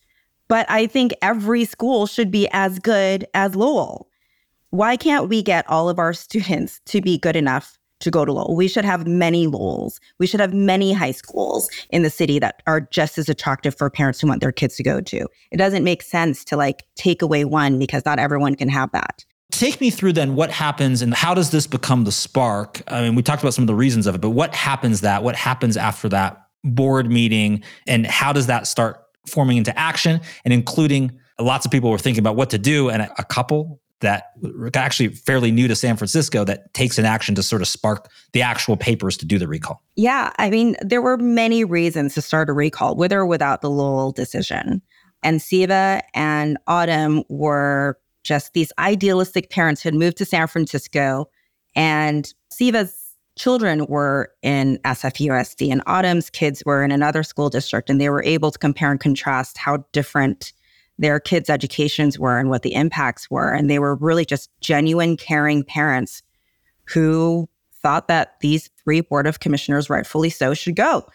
But 0.49 0.69
I 0.69 0.89
think 0.89 1.13
every 1.23 1.65
school 1.65 2.07
should 2.07 2.33
be 2.33 2.49
as 2.51 2.81
good 2.81 3.27
as 3.35 3.55
Lowell. 3.55 4.09
Why 4.71 4.97
can't 4.97 5.29
we 5.29 5.43
get 5.43 5.69
all 5.71 5.89
of 5.89 6.01
our 6.01 6.13
students 6.15 6.81
to 6.87 7.01
be 7.01 7.17
good 7.17 7.37
enough 7.37 7.79
to 8.01 8.11
go 8.11 8.25
to 8.25 8.33
Lowell. 8.33 8.57
We 8.57 8.69
should 8.69 8.85
have 8.85 9.07
many 9.07 9.47
Lowells. 9.47 10.01
We 10.19 10.27
should 10.27 10.41
have 10.41 10.53
many 10.53 10.93
high 10.93 11.13
schools 11.13 11.71
in 11.91 12.03
the 12.03 12.11
city 12.11 12.39
that 12.39 12.63
are 12.67 12.81
just 12.81 13.19
as 13.19 13.29
attractive 13.29 13.75
for 13.75 13.89
parents 13.89 14.21
who 14.21 14.27
want 14.27 14.41
their 14.41 14.53
kids 14.53 14.77
to 14.77 14.83
go 14.83 15.01
to. 15.01 15.27
It 15.51 15.57
doesn't 15.57 15.85
make 15.85 16.03
sense 16.03 16.45
to 16.47 16.57
like 16.57 16.85
take 16.97 17.23
away 17.23 17.45
one 17.45 17.79
because 17.79 18.05
not 18.05 18.19
everyone 18.19 18.57
can 18.57 18.69
have 18.69 18.91
that. 18.93 19.25
Take 19.51 19.81
me 19.81 19.91
through 19.91 20.13
then 20.15 20.37
what 20.37 20.51
happens 20.51 21.03
and 21.03 21.13
how 21.13 21.35
does 21.35 21.51
this 21.51 21.67
become 21.67 22.05
the 22.05 22.13
spark? 22.13 22.83
I 22.89 23.03
mean, 23.03 23.15
we 23.15 23.23
talked 23.23 23.43
about 23.43 23.55
some 23.55 23.65
of 23.65 23.69
the 23.69 23.75
reasons 23.75 24.07
of 24.07 24.15
it, 24.15 24.21
but 24.21 24.31
what 24.31 24.55
happens 24.55 25.01
that? 25.01 25.23
What 25.23 25.37
happens 25.37 25.77
after 25.77 26.09
that 26.11 26.41
board 26.63 27.11
meeting 27.11 27.63
and 27.87 28.07
how 28.07 28.33
does 28.33 28.47
that 28.47 28.67
start 28.67 29.03
forming 29.27 29.57
into 29.57 29.77
action 29.79 30.21
and 30.45 30.55
including 30.55 31.11
lots 31.39 31.65
of 31.65 31.73
people 31.73 31.91
were 31.91 31.99
thinking 31.99 32.21
about 32.21 32.37
what 32.37 32.51
to 32.51 32.59
do 32.59 32.91
and 32.91 33.03
a 33.03 33.25
couple 33.25 33.81
that 34.01 34.33
actually 34.75 35.09
fairly 35.09 35.51
new 35.51 35.69
to 35.69 35.77
San 35.77 35.97
Francisco 35.97 36.45
that 36.45 36.73
takes 36.75 36.99
an 36.99 37.05
action 37.05 37.35
to 37.35 37.43
sort 37.43 37.63
of 37.63 37.69
spark 37.69 38.11
the 38.33 38.43
actual 38.43 38.77
papers 38.77 39.17
to 39.19 39.27
do 39.27 39.39
the 39.39 39.47
recall? 39.47 39.83
Yeah, 39.97 40.33
I 40.39 40.51
mean, 40.51 40.77
there 40.81 41.03
were 41.03 41.17
many 41.17 41.65
reasons 41.65 42.15
to 42.15 42.23
start 42.23 42.49
a 42.49 42.53
recall, 42.53 42.97
with 42.97 43.13
or 43.13 43.27
without 43.27 43.61
the 43.61 43.71
Lowell 43.71 44.13
decision. 44.13 44.83
And 45.23 45.43
Siva 45.43 46.03
and 46.15 46.57
Autumn 46.67 47.25
were 47.29 47.99
just 48.25 48.55
these 48.55 48.73
idealistic 48.79 49.51
parents 49.51 49.83
who 49.83 49.89
had 49.89 49.95
moved 49.95 50.17
to 50.19 50.25
San 50.25 50.47
Francisco, 50.47 51.29
and 51.75 52.33
Siva's 52.51 52.97
children 53.39 53.87
were 53.87 54.31
in 54.43 54.79
SFUSD, 54.85 55.71
and 55.71 55.83
Autumn's 55.87 56.31
kids 56.31 56.63
were 56.67 56.83
in 56.83 56.91
another 56.91 57.23
school 57.23 57.49
district, 57.49 57.89
and 57.89 58.01
they 58.01 58.11
were 58.11 58.25
able 58.25 58.51
to 58.51 58.59
compare 58.59 58.91
and 58.91 59.01
contrast 59.01 59.57
how 59.57 59.85
different 59.93 60.53
their 61.01 61.19
kids' 61.19 61.51
educations 61.51 62.19
were 62.19 62.39
and 62.39 62.51
what 62.51 62.63
the 62.63 62.75
impacts 62.75 63.31
were. 63.31 63.53
And 63.53 63.71
they 63.71 63.79
were 63.79 63.97
really 63.97 64.27
just 64.27 64.51
genuine, 64.61 65.17
caring 65.17 65.65
parents 65.65 66.23
who 66.85 67.49
thought 67.83 68.07
that 68.09 68.39
these 68.41 68.69
three 68.85 69.01
board 69.01 69.27
of 69.27 69.41
commissioners, 69.41 69.89
rightfully 69.89 70.29
so, 70.29 70.53
should 70.53 70.77
go. 70.77 71.07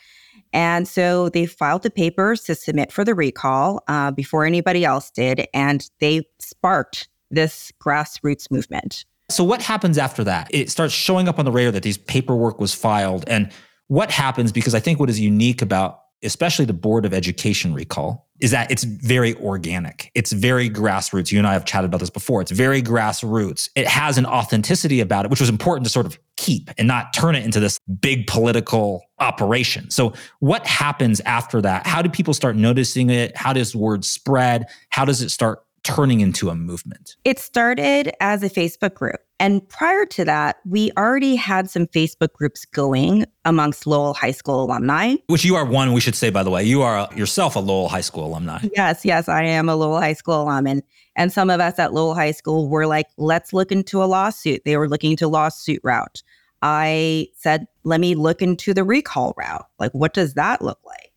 And 0.53 0.87
so 0.87 1.29
they 1.29 1.45
filed 1.45 1.83
the 1.83 1.91
papers 1.91 2.41
to 2.43 2.55
submit 2.55 2.91
for 2.91 3.03
the 3.03 3.13
recall 3.13 3.83
uh, 3.87 4.09
before 4.09 4.43
anybody 4.43 4.83
else 4.83 5.11
did. 5.11 5.47
And 5.53 5.87
they 5.99 6.27
sparked 6.39 7.07
this 7.29 7.71
grassroots 7.79 8.49
movement. 8.49 9.05
So, 9.29 9.43
what 9.43 9.61
happens 9.61 9.97
after 9.97 10.23
that? 10.23 10.47
It 10.51 10.69
starts 10.69 10.93
showing 10.93 11.27
up 11.27 11.39
on 11.39 11.45
the 11.45 11.51
radar 11.51 11.71
that 11.71 11.83
these 11.83 11.97
paperwork 11.97 12.59
was 12.59 12.73
filed. 12.73 13.25
And 13.27 13.51
what 13.87 14.11
happens? 14.11 14.51
Because 14.51 14.73
I 14.73 14.79
think 14.79 14.99
what 14.99 15.09
is 15.09 15.19
unique 15.19 15.61
about 15.61 16.04
especially 16.23 16.65
the 16.65 16.73
Board 16.73 17.05
of 17.05 17.13
Education 17.13 17.73
recall, 17.73 18.27
is 18.39 18.51
that 18.51 18.69
it's 18.69 18.83
very 18.83 19.33
organic. 19.35 20.11
It's 20.13 20.33
very 20.33 20.69
grassroots. 20.69 21.31
You 21.31 21.37
and 21.37 21.47
I 21.47 21.53
have 21.53 21.65
chatted 21.65 21.89
about 21.89 21.99
this 21.99 22.09
before. 22.09 22.41
It's 22.41 22.51
very 22.51 22.81
grassroots. 22.81 23.69
It 23.75 23.87
has 23.87 24.17
an 24.17 24.25
authenticity 24.25 24.99
about 24.99 25.25
it, 25.25 25.31
which 25.31 25.39
was 25.39 25.49
important 25.49 25.85
to 25.85 25.91
sort 25.91 26.05
of 26.05 26.19
keep 26.35 26.69
and 26.77 26.87
not 26.87 27.13
turn 27.13 27.35
it 27.35 27.45
into 27.45 27.59
this 27.59 27.79
big 28.01 28.27
political 28.27 29.05
operation. 29.19 29.89
So, 29.89 30.13
what 30.39 30.67
happens 30.67 31.21
after 31.21 31.61
that? 31.61 31.87
How 31.87 32.01
do 32.01 32.09
people 32.09 32.33
start 32.33 32.55
noticing 32.55 33.09
it? 33.09 33.37
How 33.37 33.53
does 33.53 33.75
word 33.75 34.03
spread? 34.03 34.65
How 34.89 35.05
does 35.05 35.21
it 35.21 35.29
start 35.29 35.63
turning 35.83 36.19
into 36.19 36.49
a 36.49 36.55
movement? 36.55 37.15
It 37.23 37.39
started 37.39 38.11
as 38.19 38.43
a 38.43 38.49
Facebook 38.49 38.95
group. 38.95 39.21
And 39.39 39.67
prior 39.67 40.05
to 40.05 40.23
that, 40.25 40.57
we 40.65 40.91
already 40.97 41.35
had 41.35 41.69
some 41.69 41.87
Facebook 41.87 42.31
groups 42.33 42.63
going 42.65 43.25
amongst 43.43 43.85
Lowell 43.85 44.13
High 44.13 44.31
School 44.31 44.63
alumni. 44.63 45.15
Which 45.27 45.43
you 45.43 45.55
are 45.55 45.65
one, 45.65 45.91
we 45.91 45.99
should 45.99 46.15
say, 46.15 46.29
by 46.29 46.41
the 46.41 46.49
way. 46.49 46.63
You 46.63 46.81
are 46.83 47.09
yourself 47.13 47.57
a 47.57 47.59
Lowell 47.59 47.89
High 47.89 48.01
School 48.01 48.25
alumni. 48.25 48.59
Yes, 48.75 49.03
yes, 49.03 49.27
I 49.27 49.43
am 49.43 49.67
a 49.67 49.75
Lowell 49.75 49.99
High 49.99 50.13
School 50.13 50.43
alum. 50.43 50.67
And, 50.67 50.83
and 51.17 51.33
some 51.33 51.49
of 51.49 51.59
us 51.59 51.77
at 51.79 51.93
Lowell 51.93 52.15
High 52.15 52.31
School 52.31 52.69
were 52.69 52.87
like, 52.87 53.07
let's 53.17 53.51
look 53.51 53.73
into 53.73 54.01
a 54.01 54.05
lawsuit. 54.05 54.61
They 54.63 54.77
were 54.77 54.87
looking 54.87 55.11
into 55.11 55.27
lawsuit 55.27 55.81
route. 55.83 56.23
I 56.61 57.27
said, 57.35 57.67
let 57.83 57.99
me 57.99 58.15
look 58.15 58.41
into 58.41 58.73
the 58.73 58.85
recall 58.85 59.33
route. 59.37 59.67
Like, 59.79 59.91
what 59.91 60.13
does 60.13 60.35
that 60.35 60.61
look 60.61 60.79
like? 60.85 61.11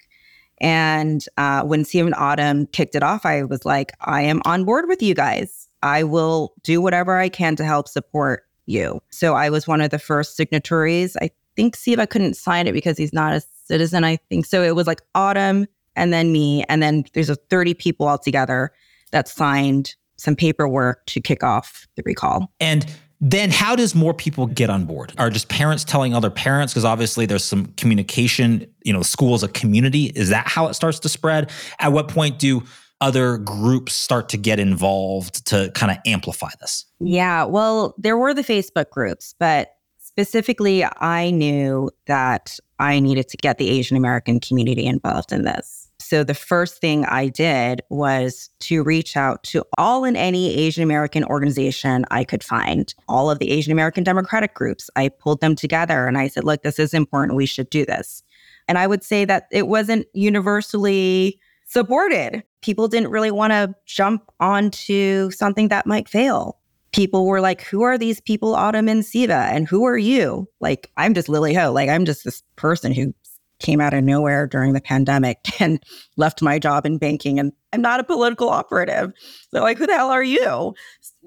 And 0.60 1.25
uh, 1.37 1.62
when 1.62 1.84
Siva 1.84 2.06
and 2.06 2.14
Autumn 2.16 2.66
kicked 2.66 2.96
it 2.96 3.04
off, 3.04 3.25
I 3.25 3.44
was 3.44 3.64
like, 3.64 3.92
I 4.00 4.22
am 4.22 4.42
on 4.44 4.64
board 4.64 4.88
with 4.88 5.02
you 5.02 5.14
guys. 5.14 5.67
I 5.82 6.02
will 6.02 6.54
do 6.62 6.80
whatever 6.80 7.16
I 7.16 7.28
can 7.28 7.56
to 7.56 7.64
help 7.64 7.88
support 7.88 8.44
you. 8.66 9.00
So 9.11 9.35
I 9.35 9.50
was 9.50 9.66
one 9.66 9.80
of 9.80 9.90
the 9.90 9.99
first 9.99 10.37
signatories. 10.37 11.16
I 11.16 11.30
think 11.56 11.76
Siva 11.76 12.06
couldn't 12.06 12.35
sign 12.35 12.66
it 12.66 12.73
because 12.73 12.99
he's 12.99 13.12
not 13.12 13.35
a 13.35 13.42
citizen. 13.64 14.04
I 14.04 14.16
think 14.28 14.47
so. 14.47 14.62
It 14.62 14.76
was 14.76 14.87
like 14.87 15.02
Autumn 15.14 15.66
and 15.97 16.12
then 16.12 16.32
me. 16.32 16.64
And 16.68 16.82
then 16.82 17.04
there's 17.14 17.30
a 17.30 17.35
30 17.35 17.75
people 17.75 18.06
altogether 18.06 18.73
that 19.11 19.28
signed 19.28 19.94
some 20.16 20.37
paperwork 20.37 21.06
to 21.06 21.20
kick 21.20 21.42
off 21.42 21.87
the 21.97 22.02
recall. 22.04 22.52
And 22.61 22.87
then 23.20 23.50
how 23.50 23.75
does 23.75 23.94
more 23.94 24.14
people 24.14 24.47
get 24.47 24.70
on 24.70 24.85
board? 24.85 25.12
Are 25.18 25.30
just 25.30 25.49
parents 25.49 25.82
telling 25.82 26.14
other 26.14 26.30
parents? 26.30 26.73
Because 26.73 26.85
obviously 26.85 27.26
there's 27.26 27.44
some 27.44 27.66
communication, 27.76 28.73
you 28.85 28.92
know, 28.92 29.02
school 29.02 29.35
as 29.35 29.42
a 29.42 29.49
community. 29.49 30.06
Is 30.14 30.28
that 30.28 30.47
how 30.47 30.68
it 30.68 30.75
starts 30.75 31.00
to 31.00 31.08
spread? 31.08 31.50
At 31.80 31.92
what 31.92 32.08
point 32.08 32.38
do 32.38 32.62
other 33.00 33.38
groups 33.38 33.95
start 33.95 34.28
to 34.31 34.37
get 34.37 34.59
involved 34.59 35.47
to 35.47 35.71
kind 35.75 35.93
of 35.93 35.99
amplify 36.07 36.50
this? 36.61 36.85
Yeah, 37.00 37.45
well, 37.45 37.95
there 37.99 38.17
were 38.17 38.35
the 38.35 38.43
Facebook 38.43 38.90
groups, 38.90 39.35
but 39.38 39.75
specifically, 39.99 40.85
I 40.85 41.31
knew 41.31 41.90
that 42.07 42.59
I 42.78 42.99
needed 42.99 43.28
to 43.28 43.37
get 43.37 43.59
the 43.59 43.71
Asian 43.71 43.97
American 43.97 44.40
community 44.40 44.87
involved 44.87 45.33
in 45.33 45.45
this. 45.45 45.88
So 46.00 46.25
the 46.25 46.35
first 46.35 46.81
thing 46.81 47.05
I 47.05 47.28
did 47.28 47.83
was 47.90 48.50
to 48.61 48.83
reach 48.83 49.17
out 49.17 49.43
to 49.45 49.64
all 49.76 50.05
and 50.05 50.17
any 50.17 50.55
Asian 50.55 50.83
American 50.83 51.25
organization 51.25 52.05
I 52.11 52.25
could 52.25 52.43
find, 52.43 52.95
all 53.09 53.31
of 53.31 53.40
the 53.40 53.50
Asian 53.50 53.73
American 53.73 54.05
Democratic 54.05 54.55
groups. 54.55 54.88
I 54.97 55.09
pulled 55.09 55.40
them 55.40 55.55
together 55.55 56.07
and 56.07 56.17
I 56.17 56.28
said, 56.28 56.45
look, 56.45 56.62
this 56.62 56.78
is 56.78 56.95
important. 56.95 57.37
We 57.37 57.47
should 57.47 57.69
do 57.69 57.85
this. 57.85 58.23
And 58.69 58.78
I 58.78 58.87
would 58.87 59.02
say 59.02 59.25
that 59.25 59.49
it 59.50 59.67
wasn't 59.67 60.07
universally 60.14 61.40
supported. 61.68 62.42
People 62.62 62.88
didn't 62.88 63.10
really 63.10 63.30
want 63.30 63.52
to 63.52 63.75
jump 63.87 64.25
onto 64.40 65.30
something 65.30 65.68
that 65.68 65.87
might 65.87 66.08
fail. 66.08 66.58
People 66.92 67.26
were 67.26 67.40
like, 67.40 67.62
who 67.62 67.82
are 67.82 67.98
these 67.98 68.20
people, 68.20 68.54
Autumn 68.54 68.88
and 68.88 69.04
Siva? 69.04 69.48
And 69.52 69.68
who 69.68 69.84
are 69.84 69.98
you? 69.98 70.48
Like, 70.60 70.90
I'm 70.96 71.14
just 71.14 71.28
Lily 71.28 71.54
Ho. 71.54 71.70
Like, 71.70 71.90
I'm 71.90 72.06
just 72.06 72.25
this 72.25 72.42
person 72.56 72.92
who 72.92 73.14
came 73.58 73.80
out 73.80 73.92
of 73.92 74.02
nowhere 74.04 74.46
during 74.46 74.72
the 74.72 74.80
pandemic 74.80 75.38
and 75.60 75.82
left 76.16 76.42
my 76.42 76.58
job 76.58 76.87
in 76.87 76.96
banking. 76.96 77.38
And 77.38 77.52
I'm 77.72 77.82
not 77.82 78.00
a 78.00 78.04
political 78.04 78.48
operative. 78.48 79.12
So, 79.52 79.60
like, 79.60 79.76
who 79.78 79.87
the 79.87 79.94
hell 79.94 80.10
are 80.10 80.25
you 80.25 80.75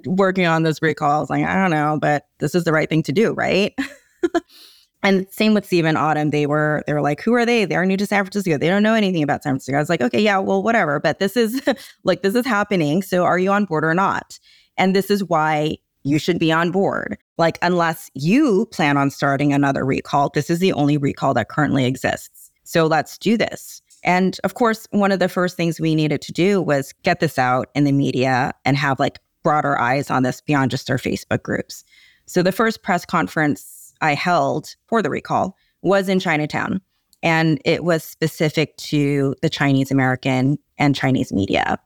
working 0.06 0.48
on 0.48 0.64
this 0.64 0.82
recall? 0.82 1.18
I 1.18 1.20
was 1.20 1.30
like, 1.30 1.46
I 1.46 1.56
don't 1.56 1.72
know, 1.72 2.00
but 2.02 2.26
this 2.40 2.56
is 2.56 2.64
the 2.64 2.74
right 2.74 2.90
thing 2.90 3.04
to 3.04 3.12
do, 3.12 3.34
right? 3.34 3.76
and 5.04 5.28
same 5.32 5.54
with 5.54 5.66
Siva 5.66 5.88
and 5.88 5.98
Autumn. 5.98 6.30
They 6.30 6.46
were 6.46 6.84
they 6.86 6.94
were 6.94 7.02
like, 7.02 7.22
who 7.22 7.34
are 7.34 7.46
they? 7.46 7.66
They're 7.66 7.86
new 7.86 7.98
to 7.98 8.06
San 8.06 8.24
Francisco. 8.24 8.58
They 8.58 8.68
don't 8.68 8.84
know 8.84 8.94
anything 8.94 9.24
about 9.24 9.44
San 9.44 9.54
Francisco. 9.54 9.78
I 9.78 9.80
was 9.80 9.90
like, 9.90 10.02
okay, 10.02 10.22
yeah, 10.22 10.38
well, 10.38 10.62
whatever. 10.62 11.00
But 11.00 11.20
this 11.20 11.36
is 11.36 11.62
like 12.04 12.22
this 12.22 12.36
is 12.36 12.46
happening. 12.46 13.02
So 13.02 13.24
are 13.24 13.40
you 13.40 13.52
on 13.52 13.66
board 13.66 13.84
or 13.84 13.94
not? 13.94 14.40
And 14.78 14.96
this 14.96 15.10
is 15.10 15.24
why 15.24 15.78
you 16.04 16.20
should 16.20 16.40
be 16.40 16.52
on 16.52 16.72
board. 16.72 17.18
Like, 17.38 17.58
unless 17.62 18.10
you 18.14 18.68
plan 18.72 18.98
on 18.98 19.10
starting 19.10 19.54
another 19.54 19.86
recall, 19.86 20.30
this 20.34 20.50
is 20.50 20.60
the 20.60 20.74
only 20.74 20.98
recall 20.98 21.34
that 21.34 21.50
currently 21.50 21.86
exists. 21.86 22.52
So 22.64 22.88
let's 22.88 23.18
do 23.18 23.38
this. 23.38 23.82
And 24.04 24.40
of 24.44 24.56
course, 24.56 24.88
one 24.92 25.12
of 25.12 25.20
the 25.20 25.30
first 25.30 25.58
things 25.58 25.80
we 25.80 25.94
needed 25.94 26.22
to 26.24 26.32
do 26.32 26.62
was 26.62 26.94
get 27.04 27.20
this 27.20 27.38
out 27.38 27.70
in 27.76 27.84
the 27.84 27.92
media 27.92 28.54
and 28.66 28.76
have 28.78 29.00
like 29.00 29.20
broader 29.44 29.78
eyes 29.78 30.10
on 30.10 30.24
this 30.24 30.42
beyond 30.42 30.72
just 30.72 30.90
our 30.90 30.98
Facebook 30.98 31.44
groups. 31.44 31.84
So 32.26 32.42
the 32.42 32.52
first 32.52 32.82
press 32.82 33.06
conference 33.06 33.71
I 34.02 34.14
held 34.14 34.76
for 34.88 35.02
the 35.02 35.10
recall 35.10 35.56
was 35.82 36.10
in 36.10 36.20
Chinatown. 36.20 36.82
And 37.24 37.62
it 37.66 37.84
was 37.84 38.04
specific 38.04 38.76
to 38.78 39.36
the 39.42 39.50
Chinese 39.50 39.92
American 39.92 40.58
and 40.78 40.96
Chinese 40.96 41.32
media. 41.32 41.78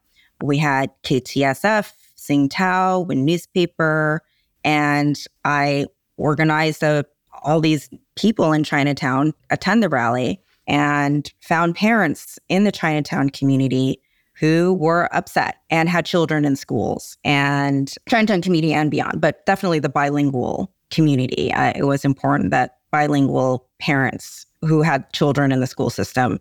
We 0.44 0.58
had 0.58 0.92
KTSF, 1.04 1.92
Sing 2.16 2.50
Tao, 2.50 3.02
Win 3.02 3.26
newspaper, 3.26 4.22
and 4.64 5.22
I 5.44 5.88
organized 6.18 6.84
a, 6.84 7.06
all 7.44 7.60
these 7.60 7.90
people 8.16 8.54
in 8.54 8.64
Chinatown 8.64 9.34
attend 9.50 9.84
the 9.84 9.90
rally 9.90 10.42
and 10.68 11.32
found 11.42 11.76
parents 11.76 12.40
in 12.50 12.64
the 12.64 12.72
Chinatown 12.72 13.30
community 13.30 14.02
who 14.34 14.74
were 14.74 15.14
upset 15.16 15.58
and 15.70 15.88
had 15.88 16.06
children 16.06 16.44
in 16.44 16.56
schools 16.56 17.18
and 17.24 17.94
Chinatown 18.10 18.42
community 18.42 18.74
and 18.74 18.92
beyond, 18.92 19.22
but 19.22 19.46
definitely 19.46 19.80
the 19.80 19.90
bilingual 19.90 20.74
community. 20.92 21.52
It 21.54 21.86
was 21.86 22.06
important 22.06 22.52
that 22.52 22.78
bilingual 22.92 23.68
parents 23.80 24.46
who 24.62 24.82
had 24.82 25.12
children 25.14 25.52
in 25.52 25.60
the 25.60 25.68
school 25.68 25.90
system 25.90 26.40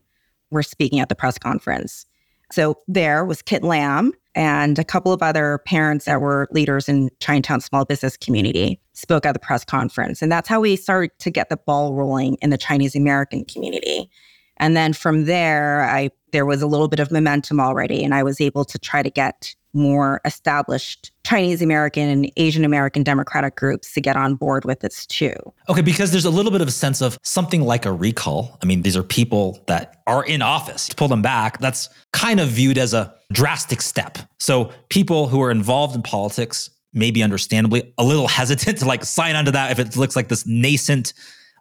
were 0.51 0.63
speaking 0.63 1.01
at 1.01 1.09
the 1.09 1.15
press 1.15 1.39
conference. 1.39 2.07
So 2.53 2.79
there 2.87 3.25
was 3.25 3.43
Kit 3.43 3.65
Lam, 3.65 4.13
and 4.37 4.79
a 4.79 4.85
couple 4.85 5.13
of 5.13 5.23
other 5.23 5.59
parents 5.65 6.05
that 6.05 6.21
were 6.21 6.49
leaders 6.51 6.89
in 6.89 7.09
Chinatown 7.21 7.61
small 7.61 7.85
business 7.85 8.17
community 8.17 8.81
spoke 8.93 9.27
at 9.27 9.33
the 9.33 9.39
press 9.39 9.65
conference. 9.65 10.23
And 10.23 10.31
that's 10.31 10.49
how 10.49 10.61
we 10.61 10.77
started 10.77 11.17
to 11.21 11.31
get 11.31 11.49
the 11.49 11.57
ball 11.57 11.95
rolling 11.95 12.37
in 12.43 12.51
the 12.51 12.59
Chinese 12.59 12.95
American 12.95 13.45
community. 13.45 14.11
And 14.59 14.77
then 14.77 14.93
from 14.93 15.25
there, 15.25 15.83
I 15.85 16.11
there 16.33 16.47
was 16.47 16.63
a 16.63 16.67
little 16.67 16.89
bit 16.89 17.01
of 17.01 17.11
momentum 17.11 17.61
already, 17.61 18.05
and 18.05 18.15
I 18.15 18.23
was 18.23 18.41
able 18.41 18.65
to 18.65 18.79
try 18.79 19.03
to 19.03 19.11
get 19.11 19.55
more 19.75 20.21
established 20.25 21.13
Chinese 21.25 21.61
American 21.63 22.09
and 22.09 22.31
Asian 22.37 22.65
American 22.65 23.03
Democratic 23.03 23.57
groups 23.57 23.93
to 23.95 24.01
get 24.01 24.17
on 24.17 24.35
board 24.35 24.65
with 24.65 24.81
this 24.81 25.07
too. 25.07 25.35
Okay, 25.69 25.81
because 25.81 26.13
there's 26.13 26.25
a 26.25 26.31
little 26.31 26.53
bit 26.53 26.61
of 26.61 26.69
a 26.69 26.73
sense 26.73 27.01
of 27.01 27.19
something 27.23 27.63
like 27.63 27.87
a 27.87 27.93
recall. 27.93 28.59
I 28.63 28.67
mean, 28.67 28.83
these 28.83 28.97
are 28.97 29.03
people 29.03 29.63
that 29.67 30.03
are 30.07 30.25
in 30.25 30.43
office. 30.43 30.89
To 30.89 30.97
pull 30.97 31.09
them 31.09 31.23
back, 31.23 31.59
that's 31.59 31.89
kind 32.13 32.41
of 32.41 32.49
viewed 32.49 32.79
as 32.79 32.95
a 32.95 33.15
drastic 33.33 33.83
step. 33.83 34.19
So 34.39 34.71
people 34.89 35.29
who 35.29 35.43
are 35.43 35.51
involved 35.51 35.97
in 35.97 36.03
politics, 36.03 36.71
maybe 36.93 37.23
understandably, 37.23 37.93
a 37.99 38.05
little 38.05 38.29
hesitant 38.39 38.79
to 38.79 38.85
like 38.85 39.05
sign 39.05 39.37
onto 39.37 39.51
that 39.51 39.71
if 39.73 39.79
it 39.79 39.97
looks 39.97 40.17
like 40.17 40.29
this 40.29 40.47
nascent 40.47 41.13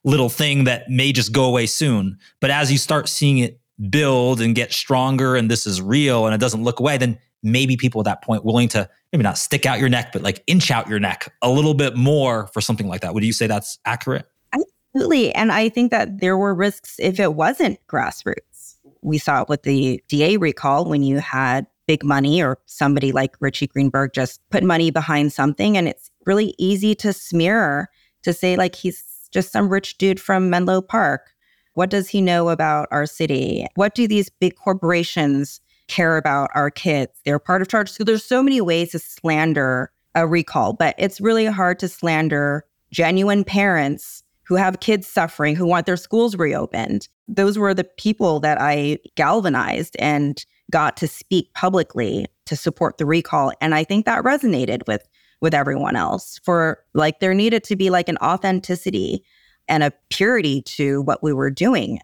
little 0.04 0.30
thing 0.30 0.66
that 0.66 0.90
may 0.90 1.12
just 1.12 1.32
go 1.32 1.46
away 1.46 1.66
soon. 1.66 2.18
But 2.42 2.52
as 2.52 2.72
you 2.72 2.78
start 2.78 3.08
seeing 3.08 3.38
it 3.40 3.60
build 3.90 4.42
and 4.42 4.54
get 4.54 4.72
stronger 4.72 5.36
and 5.36 5.50
this 5.50 5.66
is 5.66 5.82
real 5.82 6.26
and 6.26 6.36
it 6.36 6.40
doesn't 6.40 6.64
look 6.64 6.80
away, 6.80 6.98
then 6.98 7.18
maybe 7.44 7.78
people 7.78 8.02
at 8.02 8.06
that 8.06 8.24
point 8.24 8.44
willing 8.44 8.68
to 8.70 8.90
maybe 9.12 9.24
not 9.24 9.38
stick 9.38 9.66
out 9.66 9.80
your 9.80 9.90
neck, 9.90 10.12
but 10.12 10.24
like 10.24 10.42
inch 10.48 10.72
out 10.72 10.88
your 10.88 11.00
neck 11.00 11.32
a 11.42 11.50
little 11.50 11.74
bit 11.74 11.96
more 11.96 12.48
for 12.48 12.62
something 12.62 12.88
like 12.88 13.02
that. 13.02 13.14
Would 13.14 13.24
you 13.24 13.34
say 13.34 13.48
that's 13.48 13.78
accurate? 13.86 14.26
Absolutely. 14.54 15.34
And 15.34 15.52
I 15.52 15.70
think 15.70 15.92
that 15.92 16.20
there 16.20 16.38
were 16.38 16.56
risks 16.56 16.96
if 17.00 17.20
it 17.20 17.36
wasn't 17.36 17.80
grassroots. 17.88 18.76
We 19.02 19.18
saw 19.18 19.42
it 19.42 19.50
with 19.50 19.64
the 19.64 20.02
DA 20.08 20.38
recall 20.38 20.86
when 20.86 21.04
you 21.04 21.20
had 21.20 21.68
big 21.88 22.04
money 22.04 22.42
or 22.42 22.60
somebody 22.66 23.12
like 23.12 23.36
Richie 23.40 23.68
Greenberg 23.68 24.14
just 24.14 24.40
put 24.50 24.64
money 24.64 24.92
behind 24.92 25.34
something. 25.34 25.78
And 25.78 25.88
it's 25.88 26.10
really 26.26 26.56
easy 26.58 26.96
to 26.96 27.12
smear 27.12 27.90
to 28.24 28.34
say, 28.34 28.56
like, 28.56 28.76
he's 28.76 29.04
just 29.32 29.52
some 29.52 29.68
rich 29.68 29.98
dude 29.98 30.20
from 30.20 30.50
Menlo 30.50 30.82
Park. 30.82 31.32
What 31.74 31.90
does 31.90 32.08
he 32.08 32.22
know 32.22 32.50
about 32.50 32.88
our 32.92 33.06
city? 33.06 33.66
What 33.76 33.96
do 33.96 34.08
these 34.08 34.30
big 34.30 34.56
corporations 34.56 35.60
care 35.88 36.18
about 36.18 36.50
our 36.56 36.72
kids. 36.72 37.12
They're 37.26 37.40
part 37.40 37.62
of 37.62 37.68
charge. 37.68 37.92
So 37.92 38.04
there's 38.04 38.24
so 38.24 38.42
many 38.42 38.62
ways 38.62 38.92
to 38.92 39.00
slander 39.00 39.92
a 40.16 40.28
recall, 40.28 40.74
but 40.74 40.96
it's 40.98 41.20
really 41.20 41.46
hard 41.46 41.80
to 41.80 41.88
slander 41.88 42.66
genuine 42.92 43.44
parents 43.44 44.24
who 44.44 44.56
have 44.56 44.80
kids 44.80 45.08
suffering, 45.08 45.56
who 45.56 45.66
want 45.66 45.86
their 45.86 45.98
schools 45.98 46.36
reopened. 46.36 47.08
Those 47.28 47.58
were 47.58 47.74
the 47.74 47.84
people 47.84 48.40
that 48.42 48.60
I 48.60 49.00
galvanized 49.16 49.96
and 50.00 50.44
got 50.72 50.98
to 50.98 51.08
speak 51.08 51.54
publicly 51.54 52.28
to 52.46 52.56
support 52.56 52.98
the 52.98 53.06
recall. 53.06 53.52
And 53.62 53.74
I 53.74 53.84
think 53.84 54.06
that 54.06 54.24
resonated 54.24 54.86
with 54.88 55.08
with 55.42 55.54
everyone 55.54 55.98
else 55.98 56.40
for 56.44 56.80
like 56.94 57.20
there 57.20 57.34
needed 57.34 57.66
to 57.66 57.76
be 57.76 57.90
like 57.90 58.08
an 58.08 58.18
authenticity 58.20 59.26
and 59.68 59.84
a 59.84 59.92
purity 60.10 60.62
to 60.62 61.02
what 61.02 61.22
we 61.22 61.34
were 61.34 61.52
doing. 61.52 62.00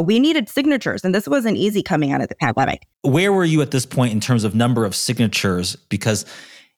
We 0.00 0.18
needed 0.18 0.48
signatures, 0.48 1.04
and 1.04 1.14
this 1.14 1.28
wasn't 1.28 1.58
easy 1.58 1.82
coming 1.82 2.12
out 2.12 2.20
of 2.20 2.28
the 2.28 2.34
pandemic. 2.34 2.86
Where 3.02 3.32
were 3.32 3.44
you 3.44 3.60
at 3.62 3.70
this 3.70 3.84
point 3.84 4.12
in 4.12 4.20
terms 4.20 4.44
of 4.44 4.54
number 4.54 4.84
of 4.84 4.94
signatures? 4.94 5.76
Because 5.76 6.24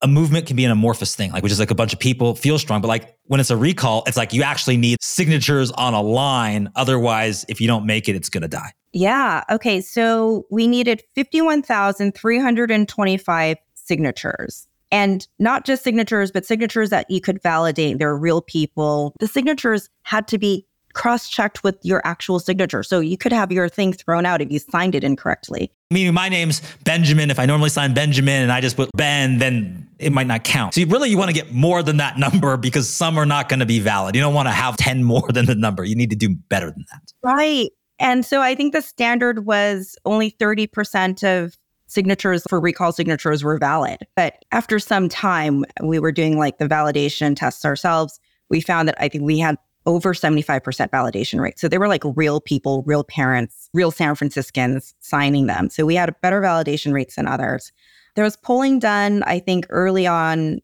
a 0.03 0.09
movement 0.09 0.47
can 0.47 0.57
be 0.57 0.65
an 0.65 0.71
amorphous 0.71 1.17
thing, 1.17 1.33
like 1.33 1.43
which 1.43 1.53
is 1.53 1.59
like 1.59 1.71
a 1.71 1.75
bunch 1.75 1.93
of 1.93 1.99
people 1.99 2.35
feel 2.35 2.59
strong, 2.59 2.81
but 2.81 2.89
like 2.89 3.15
when 3.27 3.41
it's 3.41 3.51
a 3.51 3.57
recall, 3.57 4.03
it's 4.07 4.17
like 4.17 4.33
you 4.33 4.43
actually 4.43 4.77
need 4.77 4.99
signatures 5.01 5.71
on 5.73 5.95
a 5.95 6.03
line. 6.03 6.71
Otherwise, 6.77 7.45
if 7.49 7.61
you 7.61 7.67
don't 7.67 7.87
make 7.87 8.09
it, 8.09 8.17
it's 8.17 8.29
going 8.29 8.43
to 8.43 8.49
die. 8.49 8.71
Yeah. 8.93 9.43
Okay. 9.51 9.81
So 9.81 10.47
we 10.51 10.67
needed 10.67 11.03
51,325 11.15 13.57
signatures. 13.75 14.69
And 14.93 15.27
not 15.39 15.65
just 15.65 15.83
signatures, 15.83 16.31
but 16.31 16.45
signatures 16.47 16.91
that 16.91 17.11
you 17.11 17.21
could 17.21 17.43
validate. 17.43 17.99
They're 17.99 18.17
real 18.17 18.43
people. 18.43 19.13
The 19.19 19.27
signatures 19.27 19.89
had 20.03 20.29
to 20.29 20.39
be 20.39 20.67
cross 20.95 21.29
checked 21.29 21.63
with 21.63 21.77
your 21.83 22.01
actual 22.05 22.41
signature. 22.41 22.83
So 22.83 23.01
you 23.01 23.19
could 23.19 23.33
have 23.33 23.53
your 23.53 23.69
thing 23.69 23.93
thrown 23.93 24.25
out 24.25 24.41
if 24.41 24.51
you 24.51 24.59
signed 24.59 24.95
it 24.95 25.05
incorrectly. 25.05 25.71
Meaning 25.91 26.15
my 26.15 26.29
name's 26.29 26.63
Benjamin. 26.85 27.31
If 27.31 27.39
I 27.39 27.47
normally 27.47 27.69
sign 27.69 27.93
Benjamin 27.95 28.43
and 28.43 28.51
I 28.51 28.61
just 28.61 28.77
put 28.77 28.91
Ben, 28.97 29.39
then 29.39 29.89
it 29.99 30.13
might 30.13 30.27
not 30.27 30.45
count. 30.45 30.75
So 30.75 30.81
you 30.81 30.87
really 30.87 31.11
you 31.11 31.19
want 31.19 31.29
to 31.29 31.35
get 31.35 31.53
more 31.53 31.83
than 31.83 31.99
that 31.99 32.19
number 32.25 32.57
because 32.57 32.89
some 32.89 33.19
are 33.19 33.27
not 33.27 33.49
going 33.49 33.61
to 33.61 33.67
be 33.67 33.81
valid. 33.81 34.15
You 34.15 34.23
don't 34.23 34.35
want 34.35 34.49
to 34.49 34.53
have 34.53 34.77
10 34.77 35.05
more 35.05 35.29
than 35.33 35.47
the 35.47 35.55
number. 35.55 35.85
You 35.85 35.97
need 35.97 36.11
to 36.11 36.17
do 36.17 36.35
better 36.49 36.71
than 36.71 36.85
that. 36.93 37.13
Right. 37.23 37.71
And 37.99 38.25
so 38.25 38.41
I 38.41 38.55
think 38.55 38.73
the 38.73 38.83
standard 38.83 39.47
was 39.47 39.97
only 40.05 40.31
30% 40.33 41.23
of 41.23 41.57
signatures 41.87 42.43
for 42.49 42.61
recall 42.61 42.93
signatures 42.93 43.45
were 43.45 43.59
valid. 43.59 43.99
But 44.17 44.45
after 44.51 44.79
some 44.79 45.09
time, 45.09 45.65
we 45.83 45.99
were 45.99 46.13
doing 46.13 46.39
like 46.39 46.59
the 46.59 46.67
validation 46.67 47.37
tests 47.37 47.65
ourselves. 47.65 48.19
We 48.51 48.61
found 48.61 48.89
that 48.89 48.97
I 48.99 49.09
think 49.09 49.25
we 49.25 49.39
had 49.39 49.57
over 49.87 50.15
75% 50.15 50.63
validation 50.91 51.41
rate. 51.41 51.59
So 51.59 51.69
they 51.69 51.79
were 51.79 51.89
like 51.89 52.03
real 52.17 52.41
people, 52.41 52.83
real 52.87 53.05
parents, 53.05 53.69
real 53.75 53.91
San 53.91 54.15
Franciscans 54.15 54.95
signing 55.01 55.47
them. 55.47 55.69
So 55.69 55.85
we 55.85 55.95
had 55.95 56.15
better 56.23 56.41
validation 56.41 56.93
rates 56.93 57.17
than 57.17 57.27
others. 57.27 57.73
There 58.15 58.25
was 58.25 58.37
polling 58.37 58.79
done, 58.79 59.23
I 59.25 59.41
think, 59.41 59.67
early 59.71 60.07
on 60.07 60.61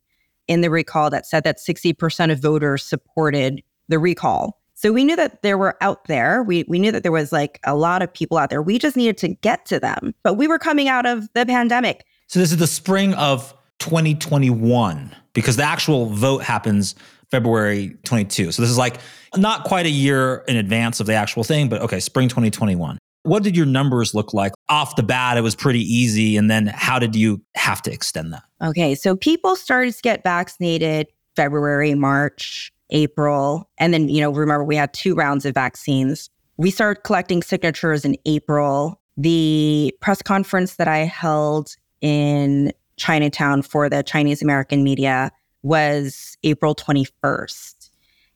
in 0.49 0.63
the 0.63 0.71
recall 0.71 1.11
that 1.11 1.27
said 1.27 1.45
that 1.45 1.59
60% 1.59 2.33
of 2.33 2.41
voters 2.41 2.83
supported 2.83 3.63
the 3.89 3.99
recall. 3.99 4.61
So 4.75 4.93
we 4.93 5.05
knew 5.05 5.17
that 5.17 5.43
there 5.43 5.59
were 5.59 5.77
out 5.83 6.07
there. 6.07 6.43
We 6.43 6.65
we 6.67 6.79
knew 6.79 6.91
that 6.91 7.03
there 7.03 7.13
was 7.13 7.33
like 7.33 7.61
a 7.65 7.77
lot 7.77 8.01
of 8.01 8.11
people 8.13 8.39
out 8.39 8.49
there. 8.49 8.63
We 8.63 8.79
just 8.79 8.97
needed 8.97 9.19
to 9.19 9.29
get 9.29 9.67
to 9.67 9.79
them. 9.79 10.15
But 10.23 10.35
we 10.35 10.49
were 10.49 10.59
coming 10.59 10.89
out 10.89 11.05
of 11.05 11.29
the 11.35 11.45
pandemic. 11.45 12.07
So 12.29 12.39
this 12.39 12.51
is 12.51 12.57
the 12.57 12.67
spring 12.67 13.13
of 13.15 13.53
2021 13.81 15.15
because 15.35 15.57
the 15.57 15.65
actual 15.65 16.07
vote 16.07 16.43
happens 16.43 16.95
February 17.31 17.97
22. 18.05 18.53
So 18.53 18.63
this 18.63 18.71
is 18.71 18.79
like 18.79 18.99
not 19.37 19.65
quite 19.65 19.87
a 19.87 19.91
year 19.91 20.45
in 20.49 20.57
advance 20.57 21.01
of 21.01 21.07
the 21.07 21.15
actual 21.15 21.45
thing, 21.45 21.69
but 21.69 21.81
okay, 21.83 22.01
spring 22.01 22.29
2021. 22.29 22.99
What 23.23 23.43
did 23.43 23.57
your 23.57 23.67
numbers 23.67 24.15
look 24.15 24.33
like? 24.33 24.53
Off 24.69 24.97
the 24.97 25.03
bat, 25.03 25.37
it 25.37 25.43
was 25.43 25.55
pretty 25.55 25.81
easy. 25.81 26.37
And 26.37 26.51
then 26.51 26.69
how 26.69 26.99
did 26.99 27.15
you 27.15 27.43
have 27.55 27.83
to 27.83 27.93
extend 27.93 28.33
that? 28.33 28.43
Okay, 28.63 28.95
so 28.95 29.15
people 29.15 29.57
started 29.57 29.95
to 29.95 30.03
get 30.03 30.23
vaccinated 30.23 31.09
February, 31.37 31.95
March. 31.95 32.73
April. 32.91 33.69
And 33.79 33.95
then, 33.95 34.09
you 34.09 34.21
know, 34.21 34.31
remember 34.31 34.65
we 34.65 34.77
had 34.77 34.93
two 34.93 35.15
rounds 35.15 35.45
of 35.45 35.55
vaccines. 35.55 36.31
We 36.57 36.71
started 36.71 37.03
collecting 37.03 37.43
signatures 37.43 38.05
in 38.05 38.17
April. 38.27 39.01
The 39.17 39.95
press 40.01 40.23
conference 40.23 40.77
that 40.77 40.89
I 40.89 40.99
held 40.99 41.77
in 42.01 42.73
Chinatown 42.97 43.63
for 43.63 43.89
the 43.89 44.03
Chinese 44.03 44.43
American 44.43 44.85
media 44.85 45.31
was 45.63 46.37
April 46.43 46.75
21st. 46.75 47.91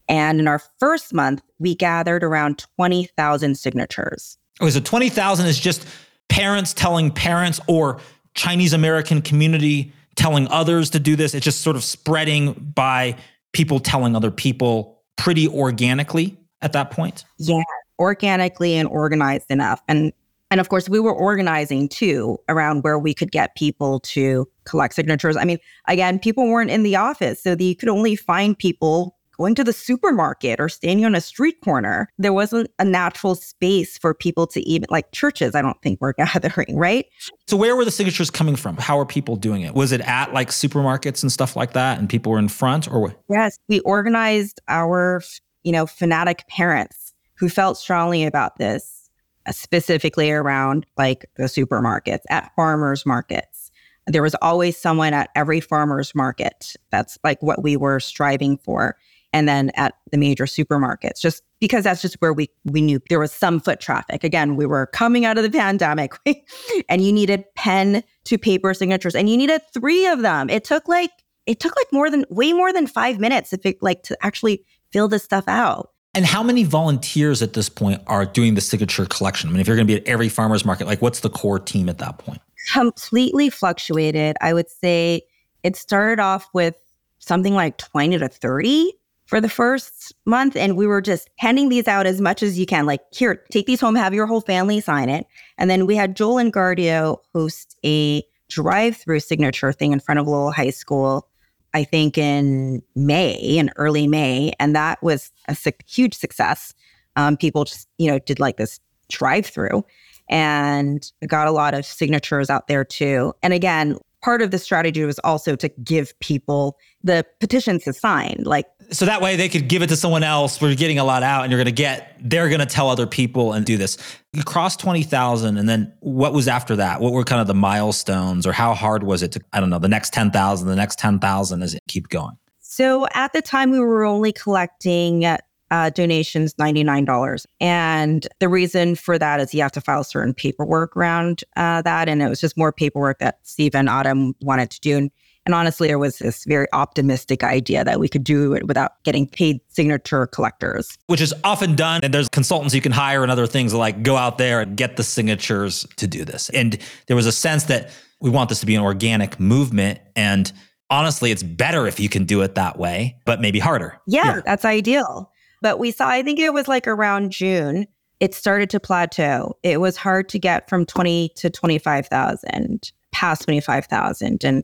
And 0.09 0.41
in 0.41 0.49
our 0.49 0.61
first 0.79 1.15
month, 1.15 1.43
we 1.59 1.75
gathered 1.75 2.23
around 2.23 2.65
20,000 2.77 3.57
signatures. 3.57 4.39
Okay, 4.61 4.71
so 4.71 4.81
20,000 4.81 5.47
is 5.47 5.59
just 5.59 5.87
parents 6.29 6.75
telling 6.75 7.11
parents 7.11 7.61
or 7.67 8.01
Chinese 8.35 8.73
American 8.73 9.23
community 9.23 9.93
telling 10.17 10.47
others 10.49 10.91
to 10.91 11.01
do 11.01 11.17
this. 11.17 11.35
It's 11.35 11.45
just 11.45 11.63
sort 11.63 11.77
of 11.77 11.85
spreading 11.85 12.53
by 12.53 13.17
people 13.53 13.81
telling 13.81 14.15
other 14.15 14.31
people 14.31 15.03
pretty 15.17 15.49
organically 15.49 16.37
at 16.61 16.73
that 16.73 16.91
point? 16.91 17.25
Yeah, 17.39 17.63
organically 17.99 18.75
and 18.75 18.89
organized 18.89 19.51
enough. 19.51 19.81
And 19.89 20.13
and 20.55 20.61
of 20.61 20.69
course, 20.69 20.89
we 20.89 21.01
were 21.01 21.13
organizing 21.13 21.89
too 21.89 22.39
around 22.49 22.85
where 22.85 22.97
we 22.97 23.13
could 23.13 23.33
get 23.33 23.57
people 23.57 23.99
to 23.99 24.49
collect 24.63 24.95
signatures. 24.95 25.37
I 25.37 25.43
mean, 25.45 25.59
again, 25.89 26.21
people 26.21 26.47
weren't 26.47 26.71
in 26.71 26.85
the 26.85 26.95
office, 26.95 27.43
so 27.43 27.57
you 27.59 27.75
could 27.75 27.89
only 27.89 28.15
find 28.15 28.57
people 28.57 29.17
going 29.37 29.57
to 29.57 29.65
the 29.65 29.73
supermarket 29.73 30.61
or 30.61 30.69
standing 30.69 31.05
on 31.05 31.17
a 31.17 31.21
street 31.21 31.61
corner. 31.61 32.09
There 32.19 32.33
wasn't 32.33 32.71
a 32.79 32.85
natural 32.85 33.35
space 33.35 33.99
for 33.99 34.15
people 34.15 34.47
to 34.47 34.61
even, 34.61 34.87
like 34.91 35.11
churches, 35.11 35.57
I 35.57 35.61
don't 35.61 35.83
think 35.83 36.01
were 36.01 36.13
gathering, 36.19 36.77
right? 36.77 37.07
So, 37.49 37.57
where 37.57 37.75
were 37.75 37.85
the 37.85 37.91
signatures 37.91 38.31
coming 38.31 38.55
from? 38.55 38.77
How 38.77 38.97
are 39.01 39.05
people 39.05 39.35
doing 39.35 39.63
it? 39.63 39.75
Was 39.75 39.91
it 39.91 40.03
at 40.03 40.33
like 40.33 40.51
supermarkets 40.51 41.25
and 41.25 41.33
stuff 41.33 41.57
like 41.57 41.73
that 41.73 41.99
and 41.99 42.09
people 42.09 42.31
were 42.31 42.39
in 42.39 42.47
front 42.47 42.89
or 42.89 43.01
what? 43.01 43.21
Yes, 43.29 43.59
we 43.67 43.81
organized 43.81 44.61
our, 44.69 45.21
you 45.65 45.73
know, 45.73 45.85
fanatic 45.85 46.47
parents 46.47 47.13
who 47.35 47.49
felt 47.49 47.77
strongly 47.77 48.25
about 48.25 48.57
this, 48.59 49.04
specifically 49.51 50.31
around 50.31 50.87
like 50.97 51.27
the 51.37 51.45
supermarkets, 51.45 52.23
at 52.31 52.53
farmers 52.55 53.05
markets. 53.05 53.71
There 54.07 54.23
was 54.23 54.35
always 54.43 54.77
someone 54.77 55.15
at 55.15 55.31
every 55.35 55.61
farmer's 55.61 56.15
market. 56.15 56.77
That's 56.91 57.19
like 57.25 57.43
what 57.43 57.63
we 57.63 57.77
were 57.77 58.01
striving 58.01 58.59
for 58.59 58.97
and 59.35 59.49
then 59.49 59.73
at 59.75 59.95
the 60.13 60.17
major 60.17 60.45
supermarkets, 60.45 61.21
just 61.21 61.43
because 61.59 61.85
that's 61.85 62.01
just 62.01 62.15
where 62.21 62.33
we 62.33 62.49
we 62.65 62.81
knew 62.81 63.01
there 63.11 63.19
was 63.19 63.33
some 63.33 63.59
foot 63.59 63.81
traffic. 63.81 64.23
Again, 64.23 64.55
we 64.55 64.65
were 64.65 64.87
coming 64.87 65.25
out 65.25 65.37
of 65.37 65.43
the 65.43 65.51
pandemic, 65.51 66.15
and 66.89 67.03
you 67.03 67.13
needed 67.13 67.45
pen 67.57 68.05
to 68.25 68.39
paper 68.39 68.73
signatures, 68.73 69.17
and 69.17 69.29
you 69.29 69.37
needed 69.37 69.61
three 69.75 70.07
of 70.07 70.23
them. 70.23 70.49
It 70.49 70.63
took 70.63 70.87
like 70.87 71.11
it 71.47 71.59
took 71.59 71.75
like 71.77 71.93
more 71.93 72.11
than 72.11 72.25
way 72.31 72.53
more 72.53 72.73
than 72.73 72.87
five 72.87 73.19
minutes 73.19 73.53
it 73.53 73.83
like 73.83 74.05
to 74.05 74.17
actually 74.23 74.65
fill 74.93 75.09
this 75.09 75.25
stuff 75.25 75.49
out. 75.49 75.91
And 76.15 76.25
how 76.25 76.43
many 76.43 76.63
volunteers 76.63 77.43
at 77.43 77.55
this 77.55 77.69
point 77.69 78.01
are 78.07 78.25
doing 78.25 78.55
the 78.55 78.61
signature 78.61 79.05
collection? 79.07 79.49
I 79.49 79.53
mean, 79.53 79.61
if 79.61 79.67
you're 79.67 79.77
going 79.77 79.87
to 79.87 79.93
be 79.93 80.01
at 80.01 80.07
every 80.07 80.29
farmer's 80.29 80.65
market, 80.65 80.87
like 80.87 81.03
what's 81.03 81.21
the 81.21 81.31
core 81.31 81.59
team 81.59 81.89
at 81.89 81.99
that 81.99 82.19
point? 82.19 82.41
Completely 82.73 83.51
fluctuated. 83.51 84.37
I 84.41 84.55
would 84.55 84.71
say 84.71 85.23
it 85.65 85.77
started 85.77 86.21
off 86.21 86.49
with 86.53 86.77
something 87.19 87.55
like 87.55 87.79
20 87.79 88.19
to 88.19 88.29
30 88.29 88.93
for 89.27 89.41
the 89.41 89.49
first 89.49 90.15
month. 90.25 90.55
And 90.57 90.77
we 90.77 90.87
were 90.87 91.01
just 91.01 91.31
handing 91.39 91.69
these 91.69 91.89
out 91.89 92.07
as 92.07 92.21
much 92.21 92.43
as 92.43 92.59
you 92.59 92.67
can. 92.67 92.87
Like, 92.87 93.01
here, 93.13 93.43
take 93.51 93.67
these 93.67 93.81
home, 93.81 93.97
have 93.97 94.15
your 94.15 94.27
whole 94.27 94.41
family 94.41 94.81
sign 94.81 95.09
it. 95.09 95.27
And 95.59 95.69
then 95.69 95.87
we 95.87 95.97
had 95.97 96.15
Joel 96.15 96.37
Engardio 96.37 97.19
host 97.35 97.77
a 97.85 98.23
drive 98.49 98.97
through 98.97 99.21
signature 99.21 99.73
thing 99.73 99.93
in 99.93 100.01
front 100.01 100.21
of 100.21 100.29
Lowell 100.29 100.53
High 100.53 100.71
School, 100.71 101.29
I 101.75 101.85
think 101.85 102.17
in 102.17 102.83
May, 102.95 103.35
in 103.35 103.71
early 103.77 104.07
May. 104.07 104.53
And 104.59 104.75
that 104.75 105.03
was 105.03 105.33
a 105.49 105.55
su- 105.55 105.73
huge 105.87 106.15
success. 106.15 106.73
Um, 107.17 107.37
people 107.37 107.65
just, 107.65 107.89
you 107.99 108.11
know, 108.11 108.19
did 108.21 108.41
like 108.41 108.57
this 108.57 108.81
drive 109.09 109.47
through 109.47 109.85
and 110.29 111.11
got 111.27 111.49
a 111.49 111.53
lot 111.53 111.75
of 111.75 111.85
signatures 111.85 112.49
out 112.49 112.69
there 112.69 112.85
too. 112.85 113.35
And 113.43 113.53
again, 113.53 113.99
part 114.25 114.41
of 114.41 114.51
the 114.51 114.59
strategy 114.59 115.05
was 115.05 115.19
also 115.19 115.55
to 115.55 115.69
give 115.85 116.19
people 116.21 116.79
the 117.03 117.27
petitions 117.41 117.85
to 117.85 117.93
sign. 117.93 118.43
Like 118.45 118.67
so 118.91 119.05
that 119.05 119.21
way 119.21 119.37
they 119.37 119.51
could 119.51 119.69
give 119.69 119.83
it 119.83 119.89
to 119.89 119.97
someone 119.97 120.23
else. 120.23 120.61
We're 120.61 120.75
getting 120.75 120.99
a 120.99 121.05
lot 121.05 121.23
out, 121.23 121.43
and 121.43 121.53
you're 121.53 121.59
going 121.59 121.67
to 121.67 121.73
get. 121.73 122.19
They're 122.23 122.49
going 122.49 122.61
to 122.61 122.67
tell 122.67 122.89
other 122.89 123.07
people 123.07 123.53
and 123.53 123.67
do 123.67 123.77
this. 123.77 123.99
You 124.33 124.43
crossed 124.43 124.81
twenty 124.81 125.03
thousand, 125.03 125.59
and 125.59 125.69
then 125.69 125.93
what 126.01 126.33
was 126.33 126.49
after 126.49 126.77
that? 126.77 127.01
What 127.01 127.13
were 127.13 127.23
kind 127.23 127.41
of 127.41 127.47
the 127.47 127.55
milestones, 127.55 128.47
or 128.47 128.53
how 128.53 128.73
hard 128.73 129.03
was 129.03 129.23
it 129.23 129.33
to? 129.33 129.41
I 129.53 129.61
don't 129.61 129.71
know. 129.71 129.79
The 129.79 129.89
next 129.89 130.15
ten 130.15 130.31
thousand, 130.31 130.69
the 130.69 130.77
next 130.77 130.99
ten 130.99 131.19
thousand, 131.19 131.63
as 131.63 131.75
it 131.75 131.83
keep 131.87 132.09
going. 132.09 132.37
So 132.61 133.07
at 133.13 133.33
the 133.35 133.43
time, 133.43 133.71
we 133.71 133.79
were 133.79 134.05
only 134.05 134.33
collecting 134.33 135.25
uh, 135.71 135.91
donations 135.91 136.55
$99. 136.55 137.47
And 137.61 138.27
the 138.41 138.49
reason 138.49 138.95
for 138.95 139.19
that 139.19 139.41
is 139.41 139.55
you 139.55 139.63
have 139.63 139.73
to 139.73 139.81
file 139.81 140.05
certain 140.05 140.35
paperwork 140.35 140.97
around 140.97 141.43
uh, 141.57 141.83
that. 141.83 142.09
And 142.09 142.23
it 142.23 142.29
was 142.29 142.41
just 142.41 142.57
more 142.57 142.73
paperwork 142.73 143.19
that 143.19 143.39
Siva 143.43 143.79
and 143.79 143.89
Autumn 143.89 144.35
wanted 144.41 144.71
to 144.71 144.81
do. 144.81 144.97
And 144.97 145.11
and 145.47 145.55
honestly, 145.55 145.89
there 145.89 145.99
was 145.99 146.19
this 146.19 146.45
very 146.45 146.67
optimistic 146.73 147.45
idea 147.45 147.85
that 147.85 148.01
we 148.01 148.09
could 148.09 148.25
do 148.25 148.55
it 148.55 148.67
without 148.67 149.03
getting 149.05 149.27
paid 149.27 149.61
signature 149.69 150.27
collectors. 150.27 150.97
Which 151.07 151.21
is 151.21 151.35
often 151.45 151.77
done. 151.77 152.01
And 152.03 152.15
there's 152.15 152.29
consultants 152.29 152.75
you 152.75 152.81
can 152.81 152.93
hire 152.93 153.23
and 153.23 153.31
other 153.31 153.47
things 153.47 153.75
like 153.75 154.03
go 154.03 154.17
out 154.17 154.39
there 154.39 154.61
and 154.61 154.77
get 154.77 154.97
the 154.97 155.03
signatures 155.03 155.87
to 155.97 156.07
do 156.07 156.25
this. 156.25 156.49
And 156.51 156.79
there 157.09 157.17
was 157.17 157.27
a 157.27 157.33
sense 157.33 157.65
that 157.65 157.91
we 158.21 158.31
want 158.31 158.49
this 158.49 158.61
to 158.61 158.67
be 158.67 158.75
an 158.75 158.83
organic 158.83 159.39
movement. 159.39 160.01
And 160.17 160.51
honestly, 160.89 161.31
it's 161.31 161.43
better 161.43 161.87
if 161.87 162.01
you 162.01 162.09
can 162.09 162.25
do 162.25 162.41
it 162.41 162.55
that 162.55 162.79
way, 162.79 163.19
but 163.27 163.41
maybe 163.41 163.59
harder. 163.59 164.01
Yeah, 164.07 164.37
yeah. 164.37 164.41
that's 164.47 164.65
ideal. 164.65 165.31
But 165.65 165.79
we 165.79 165.91
saw, 165.93 166.07
I 166.07 166.23
think 166.23 166.39
it 166.39 166.53
was 166.53 166.69
like 166.69 166.87
around 166.87 167.33
June, 167.33 167.87
it 168.21 168.35
started 168.35 168.69
to 168.69 168.79
plateau. 168.79 169.57
It 169.63 169.81
was 169.81 169.97
hard 169.97 170.29
to 170.29 170.39
get 170.39 170.69
from 170.69 170.85
20 170.85 171.31
to 171.37 171.49
25,000, 171.49 172.93
past 173.13 173.45
25,000, 173.45 174.45
and 174.45 174.63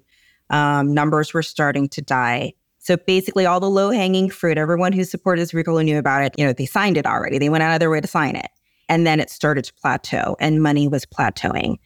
um, 0.50 0.92
numbers 0.92 1.32
were 1.32 1.42
starting 1.42 1.88
to 1.88 2.02
die. 2.02 2.52
So 2.80 2.98
basically, 2.98 3.46
all 3.46 3.60
the 3.60 3.70
low 3.70 3.90
hanging 3.90 4.28
fruit, 4.28 4.58
everyone 4.58 4.92
who 4.92 5.04
supported 5.04 5.54
recall 5.54 5.78
knew 5.78 5.96
about 5.96 6.22
it, 6.22 6.34
you 6.36 6.44
know, 6.44 6.52
they 6.52 6.66
signed 6.66 6.98
it 6.98 7.06
already. 7.06 7.38
They 7.38 7.48
went 7.48 7.62
out 7.62 7.72
of 7.72 7.80
their 7.80 7.88
way 7.88 8.02
to 8.02 8.06
sign 8.06 8.36
it. 8.36 8.50
And 8.90 9.06
then 9.06 9.20
it 9.20 9.30
started 9.30 9.64
to 9.64 9.72
plateau 9.80 10.36
and 10.38 10.62
money 10.62 10.86
was 10.86 11.06
plateauing. 11.06 11.76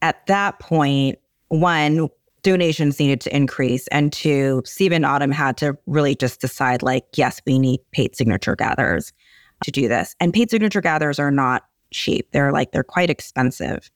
At 0.00 0.24
that 0.28 0.60
point, 0.60 1.18
one, 1.48 2.08
donations 2.42 2.98
needed 2.98 3.20
to 3.22 3.34
increase. 3.34 3.86
And 3.88 4.12
two, 4.12 4.62
Siva 4.64 4.94
and 4.94 5.06
Autumn 5.06 5.32
had 5.32 5.56
to 5.58 5.76
really 5.86 6.14
just 6.14 6.40
decide 6.40 6.82
like, 6.82 7.04
yes, 7.16 7.40
we 7.46 7.58
need 7.58 7.80
paid 7.92 8.16
signature 8.16 8.56
gatherers 8.56 9.12
to 9.64 9.70
do 9.70 9.88
this. 9.88 10.14
And 10.20 10.32
paid 10.32 10.50
signature 10.50 10.80
gatherers 10.80 11.18
are 11.18 11.30
not 11.30 11.64
cheap. 11.92 12.30
They're 12.32 12.52
like, 12.52 12.72
they're 12.72 12.82
quite 12.82 13.10
expensive. 13.10 13.90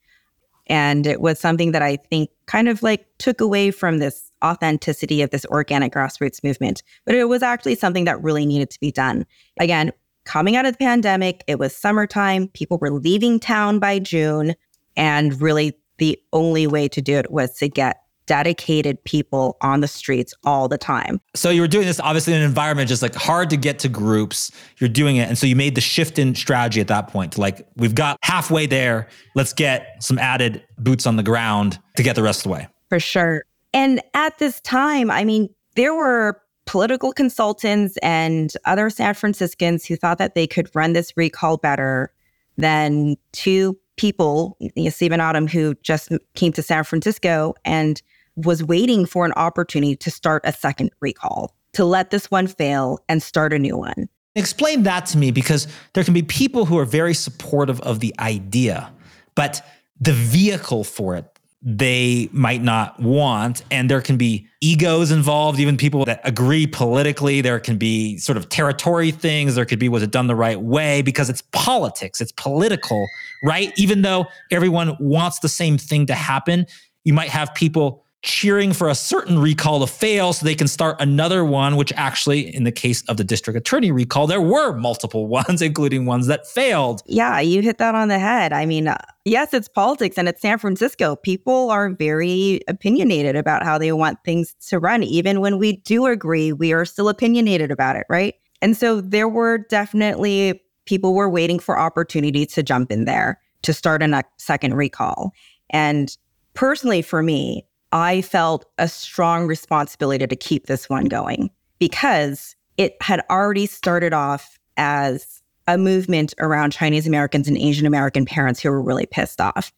And 0.68 1.06
it 1.06 1.20
was 1.20 1.38
something 1.38 1.72
that 1.72 1.82
I 1.82 1.96
think 1.96 2.30
kind 2.46 2.68
of 2.68 2.82
like 2.82 3.06
took 3.18 3.40
away 3.40 3.70
from 3.70 3.98
this 3.98 4.30
authenticity 4.44 5.22
of 5.22 5.30
this 5.30 5.46
organic 5.46 5.92
grassroots 5.92 6.42
movement. 6.42 6.82
But 7.04 7.14
it 7.14 7.28
was 7.28 7.42
actually 7.42 7.76
something 7.76 8.04
that 8.04 8.22
really 8.22 8.46
needed 8.46 8.70
to 8.70 8.80
be 8.80 8.90
done. 8.90 9.26
Again, 9.61 9.92
coming 10.24 10.56
out 10.56 10.66
of 10.66 10.72
the 10.72 10.78
pandemic, 10.78 11.44
it 11.46 11.59
was 11.59 11.76
summertime, 11.76 12.48
people 12.48 12.78
were 12.78 12.90
leaving 12.90 13.38
town 13.38 13.78
by 13.78 13.98
June. 13.98 14.54
And 14.96 15.40
really, 15.40 15.78
the 15.98 16.18
only 16.32 16.66
way 16.66 16.88
to 16.88 17.00
do 17.00 17.14
it 17.16 17.30
was 17.30 17.54
to 17.59 17.68
get 17.68 18.02
dedicated 18.26 19.02
people 19.04 19.56
on 19.60 19.80
the 19.80 19.88
streets 19.88 20.34
all 20.44 20.68
the 20.68 20.78
time. 20.78 21.20
So 21.34 21.50
you 21.50 21.60
were 21.60 21.68
doing 21.68 21.86
this 21.86 22.00
obviously 22.00 22.32
in 22.34 22.40
an 22.40 22.44
environment 22.44 22.88
just 22.88 23.02
like 23.02 23.14
hard 23.14 23.50
to 23.50 23.56
get 23.56 23.78
to 23.80 23.88
groups. 23.88 24.52
You're 24.78 24.88
doing 24.88 25.16
it. 25.16 25.28
And 25.28 25.38
so 25.38 25.46
you 25.46 25.56
made 25.56 25.74
the 25.74 25.80
shift 25.80 26.18
in 26.18 26.34
strategy 26.34 26.80
at 26.80 26.88
that 26.88 27.08
point 27.08 27.38
like, 27.38 27.66
we've 27.76 27.94
got 27.94 28.18
halfway 28.22 28.66
there. 28.66 29.08
Let's 29.34 29.52
get 29.52 30.02
some 30.02 30.18
added 30.18 30.64
boots 30.78 31.06
on 31.06 31.16
the 31.16 31.22
ground 31.22 31.78
to 31.96 32.02
get 32.02 32.16
the 32.16 32.22
rest 32.22 32.40
of 32.40 32.44
the 32.44 32.50
way. 32.50 32.68
For 32.88 33.00
sure. 33.00 33.44
And 33.72 34.00
at 34.14 34.38
this 34.38 34.60
time, 34.60 35.10
I 35.10 35.24
mean, 35.24 35.48
there 35.74 35.94
were 35.94 36.40
political 36.66 37.12
consultants 37.12 37.96
and 38.02 38.52
other 38.64 38.90
San 38.90 39.14
Franciscans 39.14 39.84
who 39.84 39.96
thought 39.96 40.18
that 40.18 40.34
they 40.34 40.46
could 40.46 40.68
run 40.74 40.92
this 40.92 41.16
recall 41.16 41.56
better 41.56 42.12
than 42.56 43.16
two 43.32 43.78
people, 43.96 44.56
you 44.60 44.84
know, 44.84 44.90
Siva 44.90 45.14
and 45.14 45.22
Autumn, 45.22 45.46
who 45.46 45.74
just 45.82 46.10
came 46.34 46.52
to 46.52 46.62
San 46.62 46.84
Francisco 46.84 47.54
and 47.64 48.02
was 48.37 48.62
waiting 48.62 49.07
for 49.07 49.25
an 49.25 49.33
opportunity 49.33 49.96
to 49.96 50.11
start 50.11 50.42
a 50.44 50.53
second 50.53 50.90
recall, 51.01 51.55
to 51.72 51.85
let 51.85 52.11
this 52.11 52.31
one 52.31 52.46
fail 52.46 52.99
and 53.09 53.22
start 53.22 53.53
a 53.53 53.59
new 53.59 53.77
one. 53.77 54.09
Explain 54.35 54.83
that 54.83 55.07
to 55.07 55.18
me 55.18 55.31
because 55.31 55.66
there 55.94 56.05
can 56.05 56.12
be 56.12 56.22
people 56.22 56.66
who 56.66 56.79
are 56.79 56.85
very 56.85 57.14
supportive 57.14 57.81
of 57.81 58.01
the 58.01 58.14
idea, 58.18 58.92
but 59.35 59.66
the 59.99 60.12
vehicle 60.12 60.85
for 60.85 61.16
it 61.16 61.37
they 61.68 62.29
might 62.31 62.62
not 62.62 63.01
want. 63.01 63.62
And 63.72 63.90
there 63.90 64.01
can 64.01 64.16
be 64.16 64.46
egos 64.61 65.11
involved, 65.11 65.59
even 65.59 65.77
people 65.77 66.05
that 66.05 66.20
agree 66.22 66.66
politically. 66.66 67.40
There 67.40 67.59
can 67.59 67.77
be 67.77 68.18
sort 68.18 68.38
of 68.38 68.49
territory 68.49 69.11
things. 69.11 69.57
There 69.57 69.64
could 69.64 69.81
be, 69.81 69.88
was 69.88 70.05
it 70.05 70.12
done 70.12 70.29
the 70.29 70.37
right 70.37 70.61
way? 70.61 71.03
Because 71.03 71.29
it's 71.29 71.42
politics, 71.51 72.20
it's 72.20 72.31
political, 72.33 73.05
right? 73.42 73.72
Even 73.77 74.03
though 74.03 74.27
everyone 74.53 74.96
wants 75.01 75.40
the 75.40 75.49
same 75.49 75.77
thing 75.77 76.07
to 76.07 76.14
happen, 76.14 76.66
you 77.03 77.12
might 77.12 77.31
have 77.31 77.53
people 77.55 78.05
cheering 78.22 78.72
for 78.72 78.88
a 78.88 78.94
certain 78.94 79.38
recall 79.38 79.81
to 79.81 79.87
fail 79.87 80.33
so 80.33 80.44
they 80.44 80.55
can 80.55 80.66
start 80.66 81.00
another 81.00 81.44
one, 81.44 81.76
which 81.76 81.92
actually, 81.96 82.55
in 82.55 82.64
the 82.64 82.72
case 82.72 83.02
of 83.09 83.16
the 83.16 83.24
district 83.24 83.57
attorney 83.57 83.92
recall, 83.92 84.26
there 84.26 84.40
were 84.40 84.76
multiple 84.76 85.26
ones, 85.29 85.62
including 85.62 86.07
ones 86.07 86.26
that 86.26 86.46
failed. 86.46 87.02
Yeah, 87.07 87.40
you 87.40 87.62
hit 87.62 87.79
that 87.79 87.94
on 87.94 88.09
the 88.09 88.18
head. 88.18 88.52
I 88.52 88.66
mean, 88.66 88.92
yes, 89.24 89.55
it's 89.55 89.68
politics 89.68 90.18
and 90.18 90.29
it's 90.29 90.42
San 90.42 90.59
Francisco. 90.59 91.16
People 91.16 91.70
are 91.70 91.90
very 91.90 92.61
opinionated 92.68 93.37
about 93.37 93.62
how 93.62 93.79
they 93.79 93.92
want 93.92 94.18
things 94.24 94.55
to 94.68 94.79
run. 94.79 95.02
Even 95.02 95.40
when 95.40 95.59
we 95.59 95.76
do 95.79 96.07
agree, 96.07 96.52
we 96.52 96.72
are 96.72 96.85
still 96.85 97.09
opinionated 97.09 97.70
about 97.70 97.96
it, 97.96 98.07
right? 98.09 98.35
And 98.62 98.76
so 98.76 99.00
there 99.00 99.29
were 99.29 99.59
definitely 99.59 100.61
people 100.87 101.14
were 101.14 101.29
waiting 101.29 101.59
for 101.59 101.79
opportunity 101.79 102.46
to 102.46 102.62
jump 102.62 102.90
in 102.90 103.05
there 103.05 103.40
to 103.62 103.72
start 103.72 104.02
a 104.02 104.24
second 104.38 104.74
recall. 104.74 105.33
And 105.70 106.16
personally, 106.55 107.02
for 107.02 107.22
me, 107.22 107.65
I 107.92 108.20
felt 108.22 108.66
a 108.79 108.88
strong 108.88 109.46
responsibility 109.46 110.27
to 110.27 110.37
keep 110.37 110.66
this 110.66 110.88
one 110.88 111.07
going 111.07 111.51
because 111.79 112.57
it 112.77 112.96
had 113.01 113.22
already 113.31 113.66
started 113.66 114.12
off 114.12 114.59
as 114.77 115.42
a 115.66 115.79
movement 115.79 116.35
around 116.38 116.72
Chinese 116.72 117.07
Americans 117.07 117.49
and 117.49 117.57
Asian 117.57 117.87
American 117.87 118.25
parents 118.25 118.61
who 118.61 118.70
were 118.70 118.83
really 118.83 119.07
pissed 119.07 119.40
off. 119.40 119.72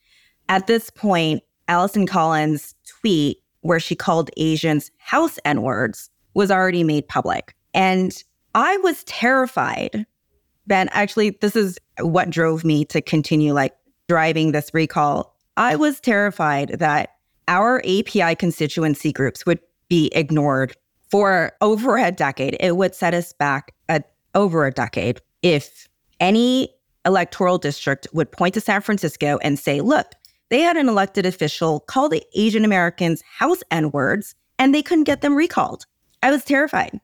At 0.49 0.67
this 0.67 0.91
point, 0.91 1.43
Allison 1.69 2.07
Collins' 2.07 2.75
tweet, 2.87 3.39
where 3.61 3.81
she 3.81 3.95
called 3.95 4.31
Asians 4.37 4.91
house 4.99 5.39
N 5.45 5.63
words, 5.63 6.11
was 6.35 6.51
already 6.51 6.85
made 6.85 7.09
public. 7.09 7.55
And 7.75 8.23
I 8.55 8.77
was 8.79 9.05
terrified. 9.05 10.07
Ben, 10.67 10.89
actually, 10.93 11.31
this 11.41 11.57
is 11.57 11.79
what 12.01 12.31
drove 12.31 12.65
me 12.65 12.85
to 12.87 13.01
continue 13.01 13.53
like 13.53 13.75
driving 14.09 14.53
this 14.53 14.71
recall. 14.73 15.35
I 15.57 15.77
was 15.77 16.01
terrified 16.01 16.77
that 16.79 17.11
our 17.49 17.81
API 17.81 18.37
constituency 18.37 19.13
groups 19.13 19.45
would 19.45 19.59
be 19.89 20.11
ignored 20.15 20.77
for 21.11 21.53
over 21.61 21.97
a 21.97 22.13
decade. 22.13 22.57
It 22.61 22.77
would 22.77 22.95
set 22.95 23.15
us 23.15 23.33
back 23.33 23.75
a, 23.89 24.03
over 24.35 24.67
a 24.67 24.71
decade 24.71 25.21
if 25.43 25.89
any 26.21 26.69
electoral 27.05 27.59
district 27.59 28.07
would 28.13 28.31
point 28.31 28.55
to 28.55 28.61
San 28.61 28.83
Francisco 28.83 29.39
and 29.43 29.59
say, 29.59 29.81
look, 29.81 30.13
they 30.51 30.61
had 30.61 30.77
an 30.77 30.89
elected 30.89 31.27
official 31.27 31.81
call 31.81 32.09
the 32.09 32.25
Asian 32.35 32.65
Americans 32.65 33.23
house 33.23 33.63
N 33.71 33.91
words 33.91 34.35
and 34.59 34.75
they 34.75 34.83
couldn't 34.83 35.05
get 35.05 35.23
them 35.23 35.35
recalled. 35.35 35.87
I 36.23 36.31
was 36.31 36.45
terrified 36.45 37.01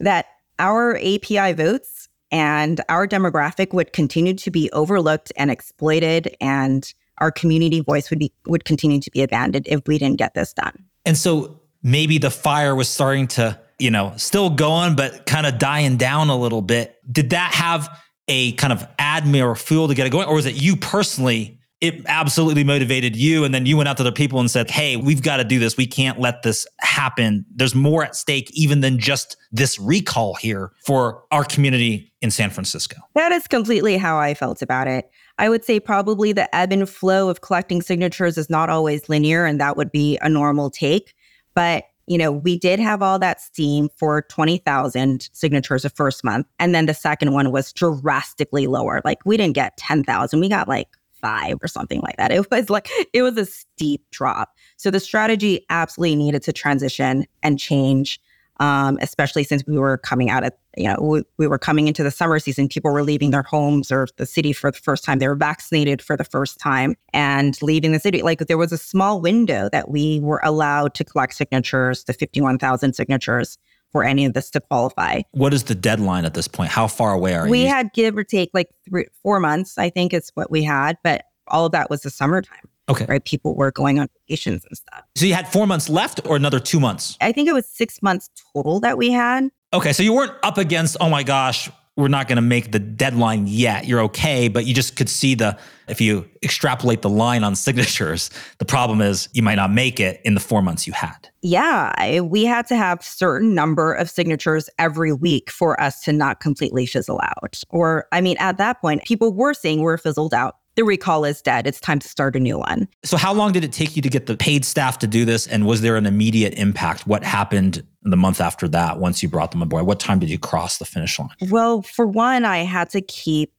that 0.00 0.26
our 0.58 0.96
API 0.96 1.52
votes 1.52 2.08
and 2.30 2.80
our 2.88 3.06
demographic 3.06 3.74
would 3.74 3.92
continue 3.92 4.34
to 4.34 4.50
be 4.50 4.70
overlooked 4.72 5.32
and 5.36 5.50
exploited 5.50 6.34
and 6.40 6.92
our 7.18 7.30
community 7.30 7.80
voice 7.80 8.10
would 8.10 8.18
be 8.18 8.32
would 8.46 8.64
continue 8.64 9.00
to 9.00 9.10
be 9.10 9.22
abandoned 9.22 9.66
if 9.68 9.80
we 9.86 9.98
didn't 9.98 10.18
get 10.18 10.34
this 10.34 10.52
done. 10.52 10.84
And 11.04 11.16
so 11.16 11.60
maybe 11.82 12.18
the 12.18 12.30
fire 12.30 12.74
was 12.74 12.88
starting 12.88 13.26
to, 13.28 13.58
you 13.78 13.90
know, 13.90 14.12
still 14.16 14.50
going, 14.50 14.94
but 14.94 15.26
kind 15.26 15.46
of 15.46 15.58
dying 15.58 15.96
down 15.96 16.30
a 16.30 16.36
little 16.36 16.62
bit. 16.62 16.96
Did 17.10 17.30
that 17.30 17.52
have 17.54 17.88
a 18.28 18.52
kind 18.52 18.72
of 18.72 18.86
admin 18.96 19.44
or 19.44 19.54
fuel 19.56 19.88
to 19.88 19.94
get 19.94 20.06
it 20.06 20.10
going? 20.10 20.28
Or 20.28 20.34
was 20.34 20.46
it 20.46 20.54
you 20.54 20.76
personally? 20.76 21.58
It 21.80 22.06
absolutely 22.06 22.62
motivated 22.62 23.16
you. 23.16 23.42
And 23.42 23.52
then 23.52 23.66
you 23.66 23.76
went 23.76 23.88
out 23.88 23.96
to 23.96 24.04
the 24.04 24.12
people 24.12 24.38
and 24.38 24.48
said, 24.48 24.70
Hey, 24.70 24.96
we've 24.96 25.20
got 25.20 25.38
to 25.38 25.44
do 25.44 25.58
this. 25.58 25.76
We 25.76 25.86
can't 25.88 26.20
let 26.20 26.42
this 26.42 26.64
happen. 26.78 27.44
There's 27.52 27.74
more 27.74 28.04
at 28.04 28.14
stake 28.14 28.48
even 28.52 28.80
than 28.80 29.00
just 29.00 29.36
this 29.50 29.80
recall 29.80 30.34
here 30.36 30.70
for 30.86 31.24
our 31.32 31.44
community 31.44 32.12
in 32.20 32.30
San 32.30 32.50
Francisco. 32.50 32.96
That 33.16 33.32
is 33.32 33.48
completely 33.48 33.96
how 33.96 34.16
I 34.16 34.34
felt 34.34 34.62
about 34.62 34.86
it. 34.86 35.10
I 35.38 35.48
would 35.48 35.64
say 35.64 35.80
probably 35.80 36.32
the 36.32 36.54
ebb 36.54 36.72
and 36.72 36.88
flow 36.88 37.28
of 37.28 37.40
collecting 37.40 37.82
signatures 37.82 38.38
is 38.38 38.50
not 38.50 38.70
always 38.70 39.08
linear, 39.08 39.44
and 39.44 39.60
that 39.60 39.76
would 39.76 39.90
be 39.90 40.18
a 40.22 40.28
normal 40.28 40.70
take. 40.70 41.14
But 41.54 41.84
you 42.06 42.18
know, 42.18 42.32
we 42.32 42.58
did 42.58 42.80
have 42.80 43.00
all 43.00 43.18
that 43.20 43.40
steam 43.40 43.88
for 43.96 44.22
20,000 44.22 45.28
signatures 45.32 45.82
the 45.82 45.90
first 45.90 46.24
month. 46.24 46.46
And 46.58 46.74
then 46.74 46.86
the 46.86 46.94
second 46.94 47.32
one 47.32 47.52
was 47.52 47.72
drastically 47.72 48.66
lower. 48.66 49.00
Like 49.04 49.18
we 49.24 49.36
didn't 49.36 49.54
get 49.54 49.76
10,000, 49.76 50.40
we 50.40 50.48
got 50.48 50.68
like 50.68 50.88
five 51.20 51.58
or 51.62 51.68
something 51.68 52.00
like 52.00 52.16
that. 52.16 52.32
It 52.32 52.50
was 52.50 52.68
like, 52.68 52.88
it 53.12 53.22
was 53.22 53.36
a 53.38 53.46
steep 53.46 54.04
drop. 54.10 54.56
So 54.76 54.90
the 54.90 55.00
strategy 55.00 55.64
absolutely 55.70 56.16
needed 56.16 56.42
to 56.42 56.52
transition 56.52 57.24
and 57.42 57.58
change 57.58 58.20
um, 58.62 58.96
especially 59.02 59.42
since 59.42 59.64
we 59.66 59.76
were 59.76 59.98
coming 59.98 60.30
out 60.30 60.44
at 60.44 60.56
you 60.76 60.88
know, 60.88 60.96
we, 61.00 61.22
we, 61.36 61.46
were 61.48 61.58
coming 61.58 61.88
into 61.88 62.02
the 62.02 62.10
summer 62.10 62.38
season. 62.38 62.66
People 62.68 62.92
were 62.92 63.02
leaving 63.02 63.30
their 63.30 63.42
homes 63.42 63.92
or 63.92 64.06
the 64.16 64.24
city 64.24 64.54
for 64.54 64.70
the 64.70 64.78
first 64.78 65.04
time. 65.04 65.18
They 65.18 65.28
were 65.28 65.34
vaccinated 65.34 66.00
for 66.00 66.16
the 66.16 66.24
first 66.24 66.58
time 66.58 66.94
and 67.12 67.60
leaving 67.60 67.92
the 67.92 67.98
city. 67.98 68.22
Like 68.22 68.38
there 68.38 68.56
was 68.56 68.72
a 68.72 68.78
small 68.78 69.20
window 69.20 69.68
that 69.72 69.90
we 69.90 70.20
were 70.20 70.40
allowed 70.44 70.94
to 70.94 71.04
collect 71.04 71.34
signatures, 71.34 72.04
the 72.04 72.14
51,000 72.14 72.94
signatures 72.94 73.58
for 73.90 74.02
any 74.02 74.24
of 74.24 74.32
this 74.32 74.48
to 74.52 74.60
qualify. 74.60 75.22
What 75.32 75.52
is 75.52 75.64
the 75.64 75.74
deadline 75.74 76.24
at 76.24 76.32
this 76.32 76.48
point? 76.48 76.70
How 76.70 76.86
far 76.86 77.12
away 77.12 77.34
are 77.34 77.48
we 77.48 77.58
you? 77.58 77.64
We 77.64 77.68
had 77.68 77.92
give 77.92 78.16
or 78.16 78.24
take 78.24 78.50
like 78.54 78.68
three, 78.88 79.06
four 79.22 79.40
months, 79.40 79.76
I 79.76 79.90
think 79.90 80.14
is 80.14 80.30
what 80.34 80.50
we 80.50 80.62
had, 80.62 80.96
but 81.04 81.24
all 81.48 81.66
of 81.66 81.72
that 81.72 81.90
was 81.90 82.00
the 82.00 82.10
summertime. 82.10 82.68
Okay. 82.88 83.06
Right. 83.08 83.24
People 83.24 83.54
were 83.54 83.70
going 83.70 83.98
on 83.98 84.08
vacations 84.26 84.64
and 84.64 84.76
stuff. 84.76 85.02
So 85.16 85.26
you 85.26 85.34
had 85.34 85.46
four 85.48 85.66
months 85.66 85.88
left 85.88 86.20
or 86.26 86.36
another 86.36 86.58
two 86.60 86.80
months? 86.80 87.16
I 87.20 87.32
think 87.32 87.48
it 87.48 87.52
was 87.52 87.66
six 87.66 88.02
months 88.02 88.28
total 88.54 88.80
that 88.80 88.98
we 88.98 89.10
had. 89.10 89.48
Okay. 89.72 89.92
So 89.92 90.02
you 90.02 90.12
weren't 90.12 90.32
up 90.42 90.58
against, 90.58 90.96
oh 91.00 91.08
my 91.08 91.22
gosh, 91.22 91.70
we're 91.96 92.08
not 92.08 92.26
going 92.26 92.36
to 92.36 92.42
make 92.42 92.72
the 92.72 92.78
deadline 92.78 93.46
yet. 93.46 93.86
You're 93.86 94.00
okay, 94.04 94.48
but 94.48 94.64
you 94.64 94.72
just 94.72 94.96
could 94.96 95.10
see 95.10 95.34
the 95.34 95.58
if 95.88 96.00
you 96.00 96.26
extrapolate 96.42 97.02
the 97.02 97.10
line 97.10 97.44
on 97.44 97.54
signatures, 97.66 98.30
the 98.58 98.64
problem 98.64 99.02
is 99.02 99.28
you 99.34 99.42
might 99.42 99.56
not 99.56 99.70
make 99.70 100.00
it 100.00 100.20
in 100.24 100.32
the 100.34 100.40
4 100.40 100.62
months 100.62 100.86
you 100.86 100.94
had. 100.94 101.28
Yeah, 101.42 101.92
I- 101.98 102.20
we 102.22 102.44
had 102.44 102.66
to 102.68 102.76
have 102.76 103.04
certain 103.04 103.54
number 103.54 103.92
of 103.92 104.08
signatures 104.08 104.70
every 104.78 105.12
week 105.12 105.50
for 105.50 105.78
us 105.80 106.00
to 106.04 106.12
not 106.14 106.40
completely 106.40 106.86
fizzle 106.86 107.20
out. 107.22 107.62
Or 107.68 108.06
I 108.10 108.22
mean 108.22 108.36
at 108.38 108.56
that 108.58 108.80
point 108.80 109.04
people 109.04 109.32
were 109.32 109.52
saying 109.54 109.80
we're 109.82 109.98
fizzled 109.98 110.32
out. 110.32 110.56
The 110.74 110.84
recall 110.84 111.24
is 111.24 111.42
dead. 111.42 111.66
It's 111.66 111.80
time 111.80 111.98
to 111.98 112.08
start 112.08 112.34
a 112.34 112.40
new 112.40 112.58
one. 112.58 112.88
So 113.04 113.16
how 113.16 113.34
long 113.34 113.52
did 113.52 113.64
it 113.64 113.72
take 113.72 113.94
you 113.94 114.02
to 114.02 114.08
get 114.08 114.26
the 114.26 114.36
paid 114.36 114.64
staff 114.64 114.98
to 115.00 115.06
do 115.06 115.24
this 115.24 115.46
and 115.46 115.66
was 115.66 115.82
there 115.82 115.96
an 115.96 116.06
immediate 116.06 116.54
impact? 116.54 117.06
What 117.06 117.22
happened 117.24 117.84
the 118.02 118.16
month 118.16 118.40
after 118.40 118.66
that 118.68 118.98
once 118.98 119.22
you 119.22 119.28
brought 119.28 119.50
them 119.50 119.62
aboard? 119.62 119.86
What 119.86 120.00
time 120.00 120.18
did 120.18 120.30
you 120.30 120.38
cross 120.38 120.78
the 120.78 120.84
finish 120.84 121.18
line? 121.18 121.30
Well, 121.50 121.82
for 121.82 122.06
one, 122.06 122.44
I 122.44 122.58
had 122.58 122.88
to 122.90 123.02
keep 123.02 123.52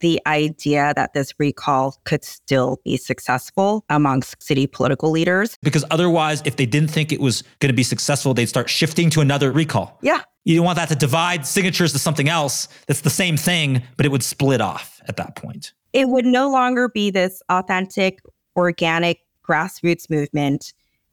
the 0.00 0.20
idea 0.26 0.92
that 0.94 1.14
this 1.14 1.32
recall 1.38 1.96
could 2.04 2.24
still 2.24 2.80
be 2.84 2.96
successful 2.96 3.84
amongst 3.88 4.42
city 4.42 4.66
political 4.66 5.10
leaders. 5.10 5.56
Because 5.62 5.84
otherwise 5.90 6.42
if 6.44 6.56
they 6.56 6.66
didn't 6.66 6.90
think 6.90 7.12
it 7.12 7.20
was 7.20 7.42
going 7.60 7.70
to 7.70 7.76
be 7.76 7.82
successful, 7.82 8.34
they'd 8.34 8.46
start 8.46 8.68
shifting 8.68 9.08
to 9.10 9.20
another 9.20 9.52
recall. 9.52 9.98
Yeah. 10.02 10.20
You 10.44 10.56
don't 10.56 10.64
want 10.64 10.76
that 10.76 10.88
to 10.90 10.96
divide 10.96 11.46
signatures 11.46 11.92
to 11.92 11.98
something 11.98 12.28
else 12.28 12.68
that's 12.86 13.00
the 13.00 13.10
same 13.10 13.36
thing, 13.36 13.82
but 13.96 14.06
it 14.06 14.12
would 14.12 14.22
split 14.22 14.60
off 14.60 15.00
at 15.06 15.16
that 15.16 15.34
point. 15.34 15.72
It 15.92 16.08
would 16.08 16.26
no 16.26 16.50
longer 16.50 16.88
be 16.88 17.10
this 17.10 17.42
authentic, 17.48 18.20
organic 18.56 19.20
grassroots 19.46 20.10
movement. 20.10 20.72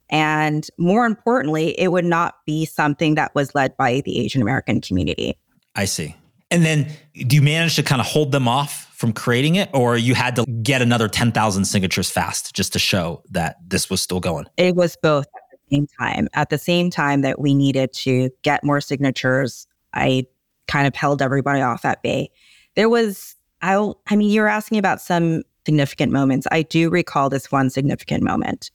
And 0.10 0.68
more 0.78 1.06
importantly, 1.06 1.80
it 1.80 1.92
would 1.92 2.06
not 2.06 2.36
be 2.46 2.66
something 2.66 3.16
that 3.16 3.34
was 3.36 3.56
led 3.56 3.76
by 3.78 4.02
the 4.02 4.20
Asian 4.20 4.42
American 4.42 4.82
community. 4.82 5.38
I 5.76 5.86
see. 5.86 6.16
And 6.52 6.64
then 6.64 6.92
do 7.16 7.36
you 7.36 7.42
manage 7.42 7.76
to 7.78 7.84
kind 7.84 8.00
of 8.00 8.06
hold 8.06 8.32
them 8.32 8.48
off 8.48 8.92
from 8.94 9.12
creating 9.12 9.56
it 9.56 9.70
or 9.74 9.98
you 9.98 10.14
had 10.14 10.36
to 10.36 10.46
get 10.62 10.84
another 10.84 11.08
10,000 11.08 11.66
signatures 11.66 12.12
fast 12.12 12.54
just 12.54 12.74
to 12.74 12.80
show 12.80 13.24
that 13.32 13.58
this 13.68 13.90
was 13.90 14.02
still 14.02 14.20
going? 14.20 14.46
It 14.58 14.76
was 14.76 14.96
both 15.02 15.26
at 15.26 15.42
the 15.52 15.76
same 15.76 15.88
time. 16.00 16.28
At 16.34 16.52
the 16.52 16.60
same 16.60 16.92
time 16.92 17.22
that 17.22 17.40
we 17.40 17.56
needed 17.56 17.92
to 17.94 18.30
get 18.44 18.64
more 18.64 18.82
signatures, 18.82 19.66
I 19.96 20.28
kind 20.68 20.86
of 20.86 20.96
held 20.96 21.22
everybody 21.24 21.62
off 21.62 21.86
at 21.86 22.04
bay. 22.04 22.30
There 22.76 22.88
was, 22.88 23.36
I, 23.64 23.92
I 24.08 24.16
mean, 24.16 24.30
you're 24.30 24.48
asking 24.48 24.78
about 24.78 25.02
some 25.02 25.42
significant 25.66 26.12
moments. 26.12 26.46
I 26.52 26.62
do 26.64 26.90
recall 26.90 27.30
this 27.30 27.52
one 27.52 27.70
significant 27.70 28.22
moment. 28.22 28.70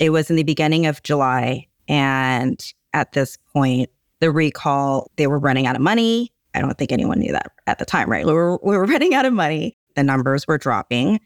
It 0.00 0.10
was 0.10 0.28
in 0.28 0.36
the 0.36 0.42
beginning 0.42 0.86
of 0.86 1.02
July. 1.04 1.68
And 1.88 2.62
at 2.92 3.12
this 3.12 3.38
point, 3.52 3.90
the 4.18 4.32
recall, 4.32 5.10
they 5.16 5.28
were 5.28 5.38
running 5.38 5.66
out 5.66 5.76
of 5.76 5.82
money. 5.82 6.32
I 6.52 6.60
don't 6.60 6.76
think 6.76 6.90
anyone 6.92 7.20
knew 7.20 7.32
that 7.32 7.52
at 7.68 7.78
the 7.78 7.84
time, 7.84 8.10
right? 8.10 8.26
We 8.26 8.32
were, 8.32 8.58
we 8.58 8.76
were 8.76 8.84
running 8.86 9.14
out 9.14 9.24
of 9.24 9.32
money. 9.32 9.76
The 9.94 10.02
numbers 10.02 10.46
were 10.48 10.58
dropping. 10.58 11.20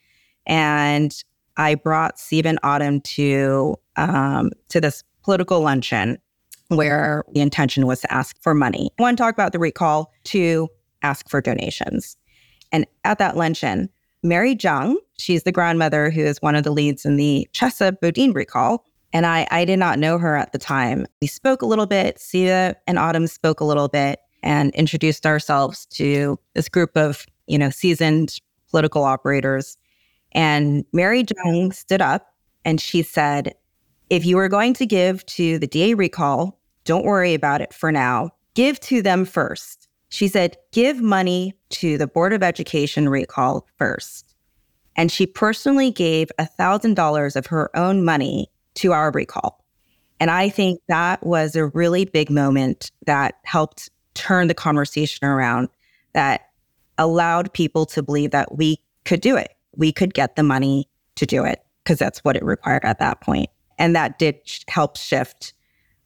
And 0.46 1.12
I 1.56 1.74
brought 1.74 2.18
Siva 2.18 2.48
and 2.48 2.58
Autumn 2.62 3.00
to 3.00 3.76
um, 3.96 4.50
to 4.68 4.80
this 4.80 5.02
political 5.24 5.60
luncheon 5.60 6.18
where 6.68 7.24
the 7.32 7.40
intention 7.40 7.86
was 7.86 8.00
to 8.02 8.12
ask 8.12 8.40
for 8.40 8.54
money. 8.54 8.90
One, 8.98 9.16
talk 9.16 9.34
about 9.34 9.52
the 9.52 9.58
recall. 9.58 10.12
Two, 10.24 10.68
ask 11.02 11.28
for 11.28 11.40
donations. 11.40 12.16
And 12.72 12.86
at 13.04 13.18
that 13.18 13.36
luncheon, 13.36 13.88
Mary 14.22 14.56
Jung, 14.60 14.98
she's 15.18 15.44
the 15.44 15.52
grandmother 15.52 16.10
who 16.10 16.22
is 16.22 16.42
one 16.42 16.54
of 16.54 16.64
the 16.64 16.72
leads 16.72 17.04
in 17.04 17.16
the 17.16 17.48
Chesa 17.52 17.98
Boudin 18.00 18.32
recall. 18.32 18.84
And 19.12 19.24
I, 19.24 19.46
I 19.50 19.64
did 19.64 19.78
not 19.78 19.98
know 19.98 20.18
her 20.18 20.36
at 20.36 20.52
the 20.52 20.58
time. 20.58 21.06
We 21.22 21.28
spoke 21.28 21.62
a 21.62 21.66
little 21.66 21.86
bit. 21.86 22.18
Siva 22.18 22.76
and 22.86 22.98
Autumn 22.98 23.26
spoke 23.26 23.60
a 23.60 23.64
little 23.64 23.88
bit 23.88 24.20
and 24.42 24.74
introduced 24.74 25.26
ourselves 25.26 25.86
to 25.86 26.38
this 26.54 26.68
group 26.68 26.96
of, 26.96 27.26
you 27.46 27.58
know, 27.58 27.70
seasoned 27.70 28.40
political 28.70 29.04
operators. 29.04 29.78
And 30.32 30.84
Mary 30.92 31.24
Jung 31.44 31.72
stood 31.72 32.02
up 32.02 32.34
and 32.64 32.80
she 32.80 33.02
said, 33.02 33.54
if 34.10 34.24
you 34.24 34.38
are 34.38 34.48
going 34.48 34.74
to 34.74 34.86
give 34.86 35.24
to 35.26 35.58
the 35.58 35.66
DA 35.66 35.94
recall, 35.94 36.58
don't 36.84 37.04
worry 37.04 37.34
about 37.34 37.60
it 37.60 37.72
for 37.72 37.92
now. 37.92 38.30
Give 38.54 38.80
to 38.80 39.02
them 39.02 39.24
first. 39.24 39.87
She 40.08 40.28
said, 40.28 40.56
give 40.72 41.00
money 41.00 41.54
to 41.70 41.98
the 41.98 42.06
Board 42.06 42.32
of 42.32 42.42
Education 42.42 43.08
recall 43.08 43.66
first. 43.76 44.34
And 44.96 45.12
she 45.12 45.26
personally 45.26 45.90
gave 45.90 46.30
$1,000 46.38 47.36
of 47.36 47.46
her 47.46 47.70
own 47.76 48.04
money 48.04 48.50
to 48.74 48.92
our 48.92 49.10
recall. 49.10 49.64
And 50.20 50.30
I 50.30 50.48
think 50.48 50.80
that 50.88 51.24
was 51.24 51.54
a 51.54 51.66
really 51.66 52.04
big 52.04 52.30
moment 52.30 52.90
that 53.06 53.36
helped 53.44 53.90
turn 54.14 54.48
the 54.48 54.54
conversation 54.54 55.26
around, 55.26 55.68
that 56.14 56.42
allowed 56.96 57.52
people 57.52 57.86
to 57.86 58.02
believe 58.02 58.32
that 58.32 58.56
we 58.56 58.80
could 59.04 59.20
do 59.20 59.36
it. 59.36 59.54
We 59.76 59.92
could 59.92 60.14
get 60.14 60.34
the 60.34 60.42
money 60.42 60.88
to 61.14 61.26
do 61.26 61.44
it 61.44 61.62
because 61.84 61.98
that's 61.98 62.24
what 62.24 62.34
it 62.36 62.44
required 62.44 62.84
at 62.84 62.98
that 62.98 63.20
point. 63.20 63.48
And 63.78 63.94
that 63.94 64.18
did 64.18 64.36
help 64.66 64.96
shift 64.96 65.54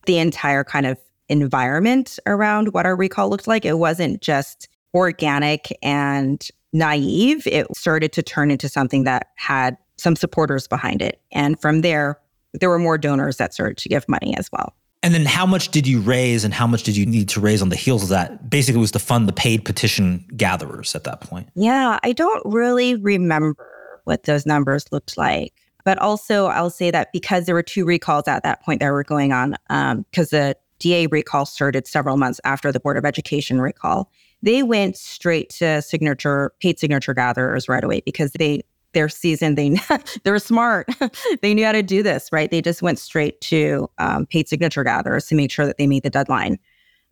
the 0.05 0.19
entire 0.19 0.65
kind 0.65 0.85
of 0.85 0.99
environment 1.33 2.19
around 2.27 2.75
what 2.75 2.87
our 2.87 2.95
recall 2.95 3.29
looked 3.29 3.49
like. 3.49 3.65
It 3.65 3.79
wasn't 3.79 4.21
just 4.21 4.69
organic 4.95 5.77
and 5.83 6.47
naive, 6.73 7.47
it 7.47 7.67
started 7.77 8.13
to 8.13 8.23
turn 8.23 8.51
into 8.51 8.69
something 8.69 9.05
that 9.05 9.29
had 9.37 9.77
some 9.97 10.17
supporters 10.17 10.67
behind 10.67 11.03
it. 11.03 11.21
And 11.33 11.61
from 11.61 11.81
there, 11.81 12.19
there 12.55 12.69
were 12.69 12.79
more 12.79 12.99
donors 12.99 13.37
that 13.37 13.53
started 13.53 13.77
to 13.79 13.89
give 13.89 14.09
money 14.09 14.37
as 14.37 14.51
well. 14.53 14.75
And 15.03 15.13
then 15.13 15.27
how 15.27 15.47
much 15.47 15.71
did 15.71 15.87
you 15.87 16.01
raise 16.01 16.45
and 16.45 16.55
how 16.55 16.67
much 16.67 16.85
did 16.85 16.97
you 16.97 17.05
need 17.05 17.29
to 17.31 17.41
raise 17.41 17.61
on 17.61 17.71
the 17.71 17.77
heels 17.77 18.05
of 18.05 18.09
that? 18.11 18.49
Basically, 18.49 18.81
was 18.81 18.93
to 18.93 19.01
fund 19.01 19.29
the 19.29 19.33
paid 19.33 19.65
petition 19.65 20.25
gatherers 20.37 20.95
at 20.95 21.05
that 21.05 21.21
point. 21.21 21.49
Yeah, 21.55 21.99
I 22.05 22.13
don't 22.13 22.43
really 22.45 22.95
remember 22.95 23.67
what 24.05 24.25
those 24.25 24.47
numbers 24.47 24.87
looked 24.93 25.17
like. 25.19 25.55
But 25.85 25.99
also, 25.99 26.47
I'll 26.47 26.71
say 26.71 26.93
that 26.93 27.13
because 27.13 27.47
there 27.47 27.55
were 27.57 27.63
two 27.65 27.85
recalls 27.85 28.29
at 28.29 28.45
that 28.45 28.63
point 28.63 28.79
that 28.79 28.91
were 28.91 29.03
going 29.03 29.33
on, 29.33 29.57
because 29.69 30.33
um, 30.33 30.39
the 30.39 30.57
DA 30.83 31.07
recall 31.07 31.47
started 31.47 31.87
several 31.87 32.17
months 32.17 32.41
after 32.43 32.73
the 32.73 32.81
Board 32.81 32.97
of 32.97 33.05
Education 33.05 33.61
recall, 33.61 34.11
they 34.43 34.65
went 34.65 34.97
straight 34.97 35.49
to 35.51 35.81
signature 35.81 36.53
paid 36.61 36.81
signature 36.81 37.15
gatherers 37.15 37.69
right 37.69 37.85
away 37.85 38.03
because 38.05 38.33
they 38.33 38.63
they're 38.93 39.09
seasoned. 39.09 39.57
They 39.57 39.77
they're 40.25 40.39
smart. 40.41 40.89
they 41.43 41.55
knew 41.55 41.65
how 41.65 41.73
to 41.73 41.85
do 41.85 42.03
this, 42.03 42.29
right? 42.33 42.51
They 42.51 42.61
just 42.61 42.83
went 42.83 42.99
straight 42.99 43.41
to 43.43 43.89
um, 43.99 44.27
paid 44.27 44.49
signature 44.49 44.83
gatherers 44.83 45.27
to 45.27 45.37
make 45.37 45.53
sure 45.53 45.67
that 45.67 45.79
they 45.79 45.87
meet 45.87 46.03
the 46.03 46.11
deadline. 46.11 46.59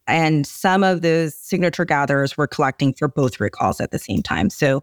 And 0.08 0.44
some 0.48 0.82
of 0.82 1.02
those 1.02 1.36
signature 1.36 1.84
gatherers 1.84 2.36
were 2.36 2.48
collecting 2.48 2.92
for 2.92 3.06
both 3.06 3.38
recalls 3.38 3.80
at 3.80 3.92
the 3.92 4.00
same 4.00 4.20
time. 4.20 4.50
So 4.50 4.82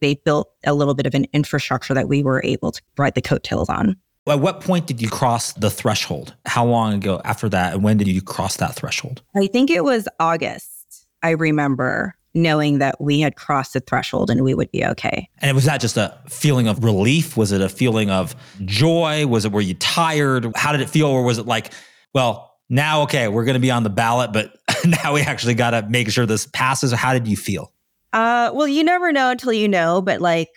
they 0.00 0.14
built 0.14 0.48
a 0.64 0.74
little 0.74 0.94
bit 0.94 1.06
of 1.06 1.14
an 1.14 1.26
infrastructure 1.32 1.92
that 1.92 2.08
we 2.08 2.22
were 2.22 2.40
able 2.44 2.70
to 2.70 2.80
ride 2.96 3.16
the 3.16 3.22
coattails 3.22 3.68
on. 3.68 3.96
At 4.28 4.40
what 4.40 4.60
point 4.60 4.86
did 4.86 5.00
you 5.00 5.08
cross 5.08 5.52
the 5.54 5.70
threshold? 5.70 6.34
How 6.46 6.64
long 6.64 6.94
ago 6.94 7.20
after 7.24 7.48
that? 7.48 7.74
And 7.74 7.82
when 7.82 7.96
did 7.96 8.08
you 8.08 8.22
cross 8.22 8.56
that 8.56 8.74
threshold? 8.74 9.22
I 9.34 9.46
think 9.46 9.70
it 9.70 9.84
was 9.84 10.08
August. 10.20 11.06
I 11.22 11.30
remember 11.30 12.14
knowing 12.34 12.78
that 12.78 13.00
we 13.00 13.20
had 13.20 13.36
crossed 13.36 13.72
the 13.72 13.80
threshold 13.80 14.30
and 14.30 14.42
we 14.42 14.54
would 14.54 14.70
be 14.70 14.84
okay. 14.84 15.28
And 15.38 15.54
was 15.54 15.64
that 15.64 15.80
just 15.80 15.96
a 15.96 16.16
feeling 16.28 16.68
of 16.68 16.84
relief? 16.84 17.36
Was 17.36 17.52
it 17.52 17.60
a 17.60 17.68
feeling 17.68 18.10
of 18.10 18.36
joy? 18.64 19.26
Was 19.26 19.44
it 19.44 19.52
were 19.52 19.60
you 19.60 19.74
tired? 19.74 20.52
How 20.54 20.72
did 20.72 20.80
it 20.80 20.90
feel? 20.90 21.06
Or 21.06 21.22
was 21.22 21.38
it 21.38 21.46
like, 21.46 21.72
well, 22.14 22.56
now, 22.68 23.02
okay, 23.02 23.28
we're 23.28 23.44
going 23.44 23.54
to 23.54 23.60
be 23.60 23.70
on 23.70 23.82
the 23.82 23.90
ballot, 23.90 24.32
but 24.32 24.58
now 24.84 25.14
we 25.14 25.22
actually 25.22 25.54
got 25.54 25.70
to 25.70 25.82
make 25.88 26.10
sure 26.10 26.26
this 26.26 26.46
passes? 26.46 26.92
How 26.92 27.12
did 27.12 27.26
you 27.26 27.36
feel? 27.36 27.72
Uh, 28.12 28.50
well, 28.54 28.68
you 28.68 28.84
never 28.84 29.12
know 29.12 29.30
until 29.30 29.52
you 29.52 29.68
know, 29.68 30.02
but 30.02 30.20
like 30.20 30.48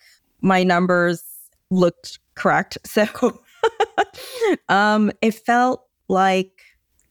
my 0.41 0.63
numbers 0.63 1.23
looked 1.69 2.19
correct. 2.35 2.77
So 2.85 3.39
um, 4.69 5.11
it 5.21 5.33
felt 5.33 5.85
like 6.07 6.61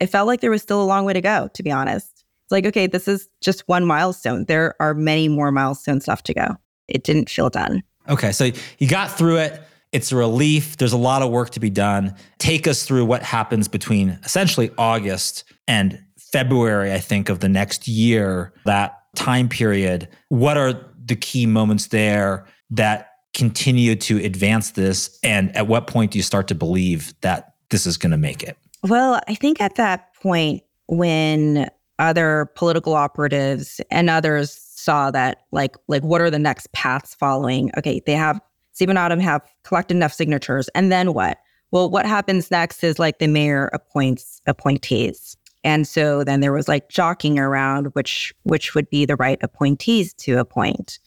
it 0.01 0.07
felt 0.07 0.27
like 0.27 0.41
there 0.41 0.51
was 0.51 0.63
still 0.63 0.83
a 0.83 0.85
long 0.85 1.05
way 1.05 1.13
to 1.13 1.21
go, 1.21 1.49
to 1.55 1.63
be 1.63 1.71
honest. 1.71 2.25
It's 2.45 2.53
like, 2.53 2.67
okay, 2.67 2.87
this 2.87 3.07
is 3.07 3.29
just 3.41 3.69
one 3.69 3.85
milestone. 3.85 4.47
There 4.47 4.75
are 4.81 4.95
many 4.95 5.29
more 5.29 5.53
milestones 5.53 6.09
left 6.09 6.27
to 6.27 6.35
go. 6.35 6.57
It 6.89 7.05
didn't 7.05 7.29
feel 7.29 7.51
done. 7.51 7.83
Okay, 8.09 8.33
so 8.33 8.51
you 8.79 8.89
got 8.89 9.11
through 9.11 9.37
it. 9.37 9.63
It's 9.93 10.11
a 10.11 10.17
relief. 10.17 10.77
There's 10.77 10.93
a 10.93 10.99
lot 10.99 11.23
of 11.23 11.31
work 11.31 11.51
to 11.51 11.61
be 11.61 11.71
done. 11.71 12.15
Take 12.39 12.67
us 12.67 12.85
through 12.85 13.05
what 13.05 13.23
happens 13.23 13.69
between 13.69 14.19
essentially 14.25 14.71
August 14.79 15.45
and 15.69 16.03
February, 16.19 16.93
I 16.93 16.99
think, 16.99 17.29
of 17.29 17.41
the 17.41 17.49
next 17.49 17.89
year, 17.89 18.53
that 18.65 18.99
time 19.17 19.49
period. 19.49 20.09
What 20.29 20.57
are 20.57 20.75
the 21.05 21.17
key 21.17 21.47
moments 21.47 21.89
there 21.89 22.47
that 22.71 23.10
continue 23.35 23.95
to 23.97 24.19
advance 24.25 24.73
this? 24.73 25.19
And 25.23 25.55
at 25.57 25.67
what 25.67 25.87
point 25.87 26.13
do 26.13 26.19
you 26.19 26.23
start 26.23 26.49
to 26.49 26.55
believe 26.55 27.15
that 27.21 27.55
this 27.71 27.87
is 27.87 27.97
going 27.97 28.11
to 28.13 28.19
make 28.19 28.43
it? 28.43 28.57
Well, 28.83 29.21
I 29.29 29.35
think 29.35 29.61
at 29.61 29.77
that 29.77 30.15
point, 30.15 30.63
when 30.89 31.69
other 31.99 32.51
political 32.57 32.95
operatives 32.95 33.81
and 33.91 34.11
others 34.11 34.53
saw 34.53 35.11
that, 35.11 35.43
like, 35.53 35.77
like 35.87 36.03
what 36.03 36.21
are 36.21 36.31
the 36.31 36.39
next 36.39 36.73
paths 36.73 37.15
following? 37.15 37.71
Okay, 37.77 38.01
they 38.07 38.15
have 38.15 38.41
Siva 38.73 38.91
and 38.91 38.99
Autumn 38.99 39.21
have 39.21 39.43
collected 39.63 39.97
enough 39.97 40.13
signatures, 40.13 40.69
and 40.75 40.91
then 40.91 41.13
what? 41.13 41.39
Well, 41.71 41.91
what 41.91 42.07
happens 42.07 42.51
next 42.51 42.83
is 42.83 42.99
like 42.99 43.19
the 43.19 43.29
mayor 43.29 43.71
appoints 43.73 44.41
appointees. 44.47 45.37
And 45.63 45.87
so 45.87 46.25
then 46.25 46.41
there 46.41 46.53
was 46.53 46.69
like 46.69 46.89
jockeying 46.89 47.39
around 47.39 47.89
which 47.89 48.35
which 48.45 48.75
would 48.75 48.89
be 48.89 49.05
the 49.05 49.17
right 49.17 49.39
appointees 49.43 50.15
to 50.15 50.39
appoint 50.39 50.99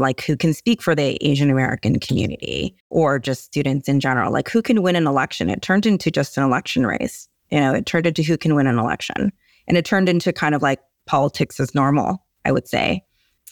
like 0.00 0.22
who 0.22 0.36
can 0.36 0.52
speak 0.52 0.82
for 0.82 0.94
the 0.94 1.16
Asian 1.20 1.50
American 1.50 2.00
community 2.00 2.74
or 2.90 3.18
just 3.18 3.44
students 3.44 3.88
in 3.88 4.00
general. 4.00 4.32
Like 4.32 4.48
who 4.50 4.62
can 4.62 4.82
win 4.82 4.96
an 4.96 5.06
election? 5.06 5.48
It 5.48 5.62
turned 5.62 5.86
into 5.86 6.10
just 6.10 6.36
an 6.36 6.42
election 6.44 6.86
race. 6.86 7.28
You 7.50 7.60
know, 7.60 7.74
it 7.74 7.86
turned 7.86 8.06
into 8.06 8.22
who 8.22 8.36
can 8.36 8.54
win 8.54 8.66
an 8.66 8.78
election. 8.78 9.32
And 9.68 9.76
it 9.76 9.84
turned 9.84 10.08
into 10.08 10.32
kind 10.32 10.54
of 10.54 10.62
like 10.62 10.80
politics 11.06 11.60
as 11.60 11.74
normal, 11.74 12.24
I 12.44 12.52
would 12.52 12.66
say, 12.66 13.04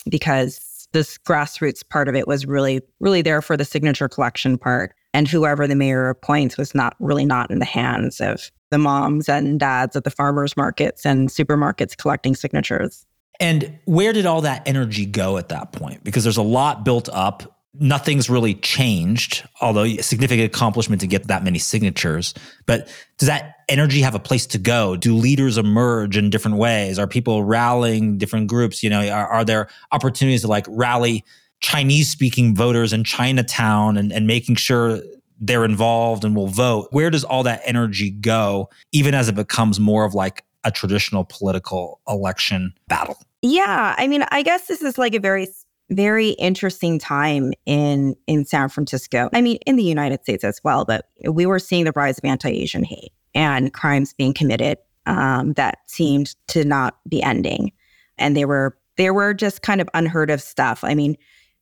because 0.08 0.88
this 0.92 1.18
grassroots 1.18 1.88
part 1.88 2.08
of 2.08 2.14
it 2.14 2.26
was 2.26 2.46
really, 2.46 2.80
really 3.00 3.22
there 3.22 3.42
for 3.42 3.56
the 3.56 3.64
signature 3.64 4.08
collection 4.08 4.58
part. 4.58 4.94
And 5.14 5.28
whoever 5.28 5.66
the 5.66 5.74
mayor 5.74 6.08
appoints 6.08 6.56
was 6.56 6.74
not 6.74 6.94
really 6.98 7.24
not 7.24 7.50
in 7.50 7.58
the 7.58 7.64
hands 7.64 8.20
of 8.20 8.50
the 8.70 8.78
moms 8.78 9.28
and 9.28 9.58
dads 9.58 9.96
at 9.96 10.04
the 10.04 10.11
farmers 10.11 10.56
markets 10.56 11.06
and 11.06 11.28
supermarkets 11.28 11.96
collecting 11.96 12.34
signatures. 12.34 13.06
And 13.40 13.79
where 13.85 14.12
did 14.12 14.27
all 14.27 14.42
that 14.42 14.66
energy 14.66 15.07
go 15.07 15.37
at 15.38 15.51
that 15.51 15.72
point? 15.72 16.03
Because 16.03 16.24
there's 16.24 16.37
a 16.37 16.42
lot 16.42 16.85
built 16.85 17.09
up. 17.12 17.61
Nothing's 17.74 18.29
really 18.29 18.55
changed, 18.55 19.46
although 19.61 19.85
a 19.85 19.98
significant 19.98 20.46
accomplishment 20.46 21.01
to 21.03 21.07
get 21.07 21.29
that 21.29 21.44
many 21.44 21.59
signatures. 21.59 22.35
But 22.66 22.88
does 23.18 23.29
that 23.29 23.57
energy 23.68 24.01
have 24.01 24.16
a 24.16 24.18
place 24.18 24.46
to 24.48 24.59
go? 24.59 24.96
Do 24.96 25.14
leaders 25.14 25.59
emerge 25.59 26.16
in 26.16 26.31
different 26.31 26.57
ways? 26.57 26.98
Are 26.98 27.07
people 27.07 27.44
rallying 27.44 28.18
different 28.18 28.48
groups? 28.48 28.83
You 28.83 28.90
know, 28.90 29.09
are, 29.09 29.29
are 29.29 29.44
there 29.44 29.68
opportunities 29.92 30.40
to 30.40 30.48
like 30.48 30.66
rally 30.68 31.24
Chinese 31.61 32.11
speaking 32.11 32.57
voters 32.57 32.92
in 32.92 33.05
Chinatown 33.05 33.96
and, 33.96 34.12
and 34.12 34.27
making 34.27 34.57
sure 34.57 35.01
they're 35.38 35.64
involved 35.64 36.24
and 36.24 36.35
will 36.35 36.48
vote? 36.48 36.88
Where 36.90 37.11
does 37.11 37.22
all 37.22 37.44
that 37.44 37.62
energy 37.64 38.11
go, 38.11 38.70
even 38.90 39.14
as 39.14 39.29
it 39.29 39.37
becomes 39.37 39.79
more 39.79 40.05
of 40.05 40.14
like 40.14 40.44
a 40.68 40.70
traditional 40.70 41.24
political 41.24 42.00
election 42.07 42.72
battle? 42.87 43.18
Yeah, 43.42 43.94
I 43.98 44.07
mean, 44.07 44.24
I 44.31 44.42
guess 44.42 44.66
this 44.66 44.83
is 44.83 44.98
like 44.98 45.14
a 45.14 45.20
very 45.20 45.48
very 45.90 46.31
interesting 46.31 46.98
time 46.98 47.52
in 47.64 48.14
in 48.26 48.44
San 48.44 48.68
Francisco. 48.68 49.31
I 49.33 49.40
mean, 49.40 49.59
in 49.66 49.76
the 49.76 49.83
United 49.83 50.22
States 50.22 50.44
as 50.44 50.61
well, 50.62 50.85
but 50.85 51.07
we 51.28 51.46
were 51.46 51.59
seeing 51.59 51.85
the 51.85 51.92
rise 51.96 52.18
of 52.18 52.24
anti-Asian 52.24 52.85
hate 52.85 53.12
and 53.35 53.72
crimes 53.72 54.12
being 54.12 54.35
committed 54.35 54.78
um, 55.07 55.54
that 55.54 55.78
seemed 55.87 56.35
to 56.48 56.64
not 56.64 56.98
be 57.09 57.22
ending, 57.22 57.72
and 58.18 58.37
they 58.37 58.44
were 58.44 58.76
they 58.96 59.11
were 59.11 59.33
just 59.33 59.62
kind 59.62 59.81
of 59.81 59.88
unheard 59.94 60.31
of 60.31 60.42
stuff. 60.42 60.85
I 60.85 60.94
mean, 60.94 61.16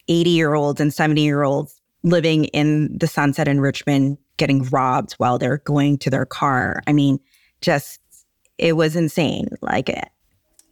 eighty 0.09 0.31
year 0.31 0.55
olds 0.55 0.81
and 0.81 0.93
seventy 0.93 1.23
year 1.23 1.45
olds 1.45 1.81
living 2.03 2.47
in 2.47 2.97
the 2.99 3.07
Sunset 3.07 3.49
in 3.49 3.61
Richmond 3.61 4.19
getting 4.37 4.65
robbed 4.65 5.15
while 5.15 5.39
they're 5.39 5.59
going 5.59 5.99
to 5.99 6.11
their 6.11 6.27
car. 6.27 6.83
I 6.87 6.93
mean, 6.93 7.19
just 7.61 8.01
it 8.59 8.77
was 8.77 8.97
insane. 8.97 9.49
Like 9.61 9.89
it. 9.89 10.09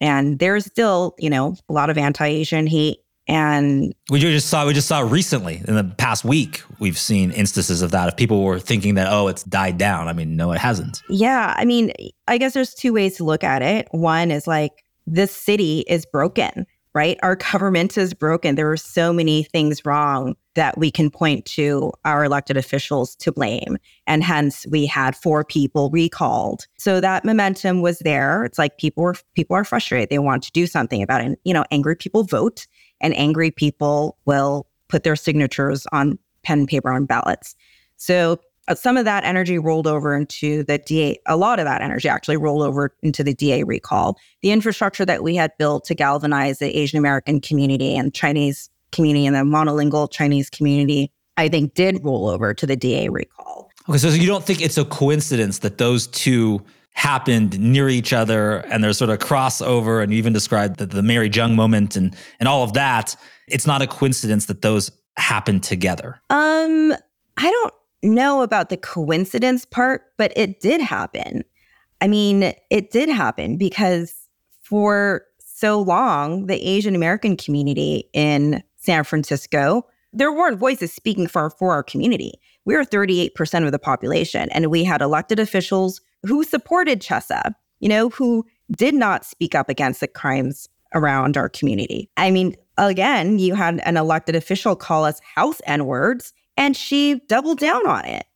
and 0.01 0.39
there's 0.39 0.67
still, 0.67 1.15
you 1.19 1.31
know, 1.31 1.57
a 1.69 1.73
lot 1.73 1.91
of 1.91 1.99
anti-Asian 1.99 2.67
hate. 2.67 2.99
And 3.27 3.95
we 4.11 4.19
just 4.19 4.49
saw 4.49 4.67
we 4.67 4.75
just 4.75 4.87
saw 4.87 5.01
recently 5.01 5.63
in 5.67 5.77
the 5.77 5.85
past 5.85 6.27
week 6.27 6.63
we've 6.79 6.99
seen 6.99 7.31
instances 7.31 7.81
of 7.81 7.91
that. 7.93 8.09
If 8.09 8.17
people 8.17 8.43
were 8.43 8.61
thinking 8.61 8.97
that 8.97 9.11
oh 9.11 9.29
it's 9.29 9.43
died 9.45 9.79
down, 9.79 10.09
I 10.09 10.13
mean 10.13 10.37
no 10.37 10.53
it 10.53 10.59
hasn't. 10.59 11.01
Yeah, 11.09 11.55
I 11.57 11.65
mean 11.65 11.91
I 12.29 12.37
guess 12.37 12.53
there's 12.53 12.75
two 12.75 12.93
ways 12.93 13.17
to 13.17 13.25
look 13.25 13.43
at 13.43 13.63
it. 13.63 13.89
One 13.93 14.31
is 14.31 14.47
like 14.47 14.73
this 15.07 15.33
city 15.35 15.87
is 15.89 16.05
broken 16.05 16.67
right? 16.95 17.19
Our 17.23 17.37
government 17.37 17.99
is 17.99 18.15
broken. 18.15 18.55
There 18.55 18.71
are 18.71 18.77
so 18.77 19.13
many 19.13 19.43
things 19.45 19.85
wrong 19.85 20.37
that 20.55 20.79
we 20.79 20.91
can 20.91 21.11
point 21.11 21.45
to 21.45 21.93
our 22.05 22.25
elected 22.25 22.57
officials 22.57 23.17
to 23.17 23.33
blame. 23.33 23.77
And 24.07 24.23
hence 24.23 24.65
we 24.71 24.87
had 24.87 25.17
four 25.17 25.45
people 25.45 25.91
recalled. 25.91 26.67
So 26.79 27.01
that 27.01 27.25
momentum 27.25 27.83
was 27.83 27.99
there. 27.99 28.45
It's 28.45 28.59
like 28.59 28.79
people 28.79 29.03
were 29.03 29.17
people 29.35 29.57
are 29.57 29.65
frustrated. 29.65 30.11
They 30.11 30.21
want 30.21 30.45
to 30.45 30.53
do 30.53 30.67
something 30.67 31.03
about 31.03 31.21
it. 31.21 31.27
And, 31.27 31.37
you 31.45 31.53
know, 31.53 31.65
angry 31.73 31.97
people 31.97 32.23
vote 32.23 32.67
and 33.01 33.17
angry 33.17 33.51
people 33.51 34.17
will 34.25 34.69
put 34.89 35.03
their 35.03 35.17
signatures 35.17 35.87
on 35.91 36.19
pen 36.45 36.61
and 36.61 36.69
paper 36.69 36.93
on 36.93 37.07
ballots. 37.07 37.57
So 37.97 38.39
some 38.75 38.97
of 38.97 39.05
that 39.05 39.25
energy 39.25 39.59
rolled 39.59 39.87
over 39.87 40.17
into 40.17 40.65
the 40.65 40.79
DA. 40.79 41.19
A 41.27 41.37
lot 41.37 41.59
of 41.59 41.67
that 41.67 41.83
energy 41.83 42.09
actually 42.09 42.39
rolled 42.39 42.63
over 42.63 42.95
into 43.03 43.23
the 43.23 43.35
DA 43.35 43.63
recall. 43.65 44.17
The 44.43 44.53
infrastructure 44.53 45.05
that 45.05 45.23
we 45.23 45.37
had 45.37 45.53
built 45.59 45.85
to 45.87 45.95
galvanize 45.95 46.59
the 46.59 46.77
Asian 46.77 46.99
American 46.99 47.41
community 47.41 47.95
and 47.97 48.15
Chinese 48.15 48.71
community 48.93 49.27
and 49.27 49.37
the 49.37 49.41
monolingual 49.41 50.11
Chinese 50.11 50.49
community, 50.49 51.13
I 51.37 51.49
think 51.49 51.75
did 51.75 52.03
roll 52.03 52.29
over 52.29 52.55
to 52.55 52.67
the 52.67 52.77
DA 52.77 53.09
recall. 53.09 53.71
Okay, 53.89 53.99
so 53.99 54.09
you 54.09 54.27
don't 54.27 54.45
think 54.45 54.63
it's 54.63 54.79
a 54.79 54.85
coincidence 54.85 55.59
that 55.59 55.79
those 55.79 56.07
two 56.07 56.63
happened 56.95 57.59
near 57.59 57.89
each 57.89 58.13
other 58.13 58.59
and 58.71 58.83
there's 58.83 58.97
sort 58.97 59.11
of 59.11 59.19
crossover 59.19 60.03
and 60.03 60.13
you 60.13 60.19
even 60.19 60.33
described 60.33 60.79
the, 60.79 60.87
the 60.87 61.03
Mary 61.03 61.29
Jung 61.29 61.57
moment 61.57 61.97
and 61.97 62.17
and 62.39 62.49
all 62.49 62.63
of 62.63 62.73
that. 62.75 63.17
It's 63.49 63.67
not 63.67 63.83
a 63.83 63.87
coincidence 63.87 64.47
that 64.47 64.63
those 64.63 64.91
happened 65.17 65.65
together. 65.65 66.21
Um, 66.31 66.95
I 67.37 67.51
don't 67.51 67.75
know 68.05 68.43
about 68.43 68.69
the 68.69 68.77
coincidence 68.77 69.65
part, 69.65 70.03
but 70.17 70.33
it 70.37 70.61
did 70.61 70.81
happen. 70.81 71.45
I 72.01 72.09
mean, 72.09 72.53
it 72.71 72.91
did 72.91 73.09
happen 73.09 73.57
because 73.57 74.29
for 74.63 75.23
so 75.39 75.81
long, 75.81 76.47
the 76.47 76.63
Asian 76.67 76.95
American 76.95 77.37
community 77.37 78.09
in 78.13 78.63
San 78.77 79.05
Francisco, 79.05 79.87
there 80.13 80.33
weren't 80.33 80.59
voices 80.59 80.93
speaking 80.93 81.27
for, 81.27 81.51
for 81.51 81.73
our 81.73 81.83
community. 81.83 82.35
We 82.65 82.75
were 82.75 82.85
38% 82.85 83.65
of 83.65 83.73
the 83.73 83.79
population, 83.79 84.49
and 84.51 84.71
we 84.71 84.85
had 84.85 85.01
elected 85.01 85.39
officials 85.39 86.01
who 86.27 86.45
supported 86.45 87.01
Chesa, 87.01 87.55
you 87.81 87.89
know, 87.89 88.09
who 88.11 88.45
did 88.77 88.95
not 88.95 89.25
speak 89.25 89.55
up 89.55 89.69
against 89.69 90.01
the 90.01 90.09
crimes 90.09 90.69
around 90.95 91.37
our 91.37 91.49
community. 91.49 92.11
I 92.17 92.31
mean, 92.31 92.57
again, 92.79 93.39
you 93.39 93.55
had 93.55 93.81
an 93.85 93.97
elected 93.97 94.37
official 94.37 94.77
call 94.77 95.05
us 95.05 95.21
house 95.35 95.61
N 95.67 95.87
words 95.87 96.33
and 96.57 96.77
she 96.77 97.21
doubled 97.29 97.59
down 97.59 97.87
on 97.87 98.05
it. 98.05 98.27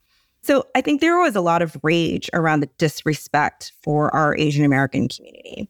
So 0.42 0.64
I 0.74 0.80
think 0.80 1.00
there 1.00 1.18
was 1.18 1.36
a 1.36 1.40
lot 1.40 1.62
of 1.62 1.76
rage 1.82 2.30
around 2.32 2.60
the 2.60 2.70
disrespect 2.78 3.72
for 3.82 4.14
our 4.14 4.36
Asian 4.36 4.64
American 4.64 5.08
community. 5.08 5.68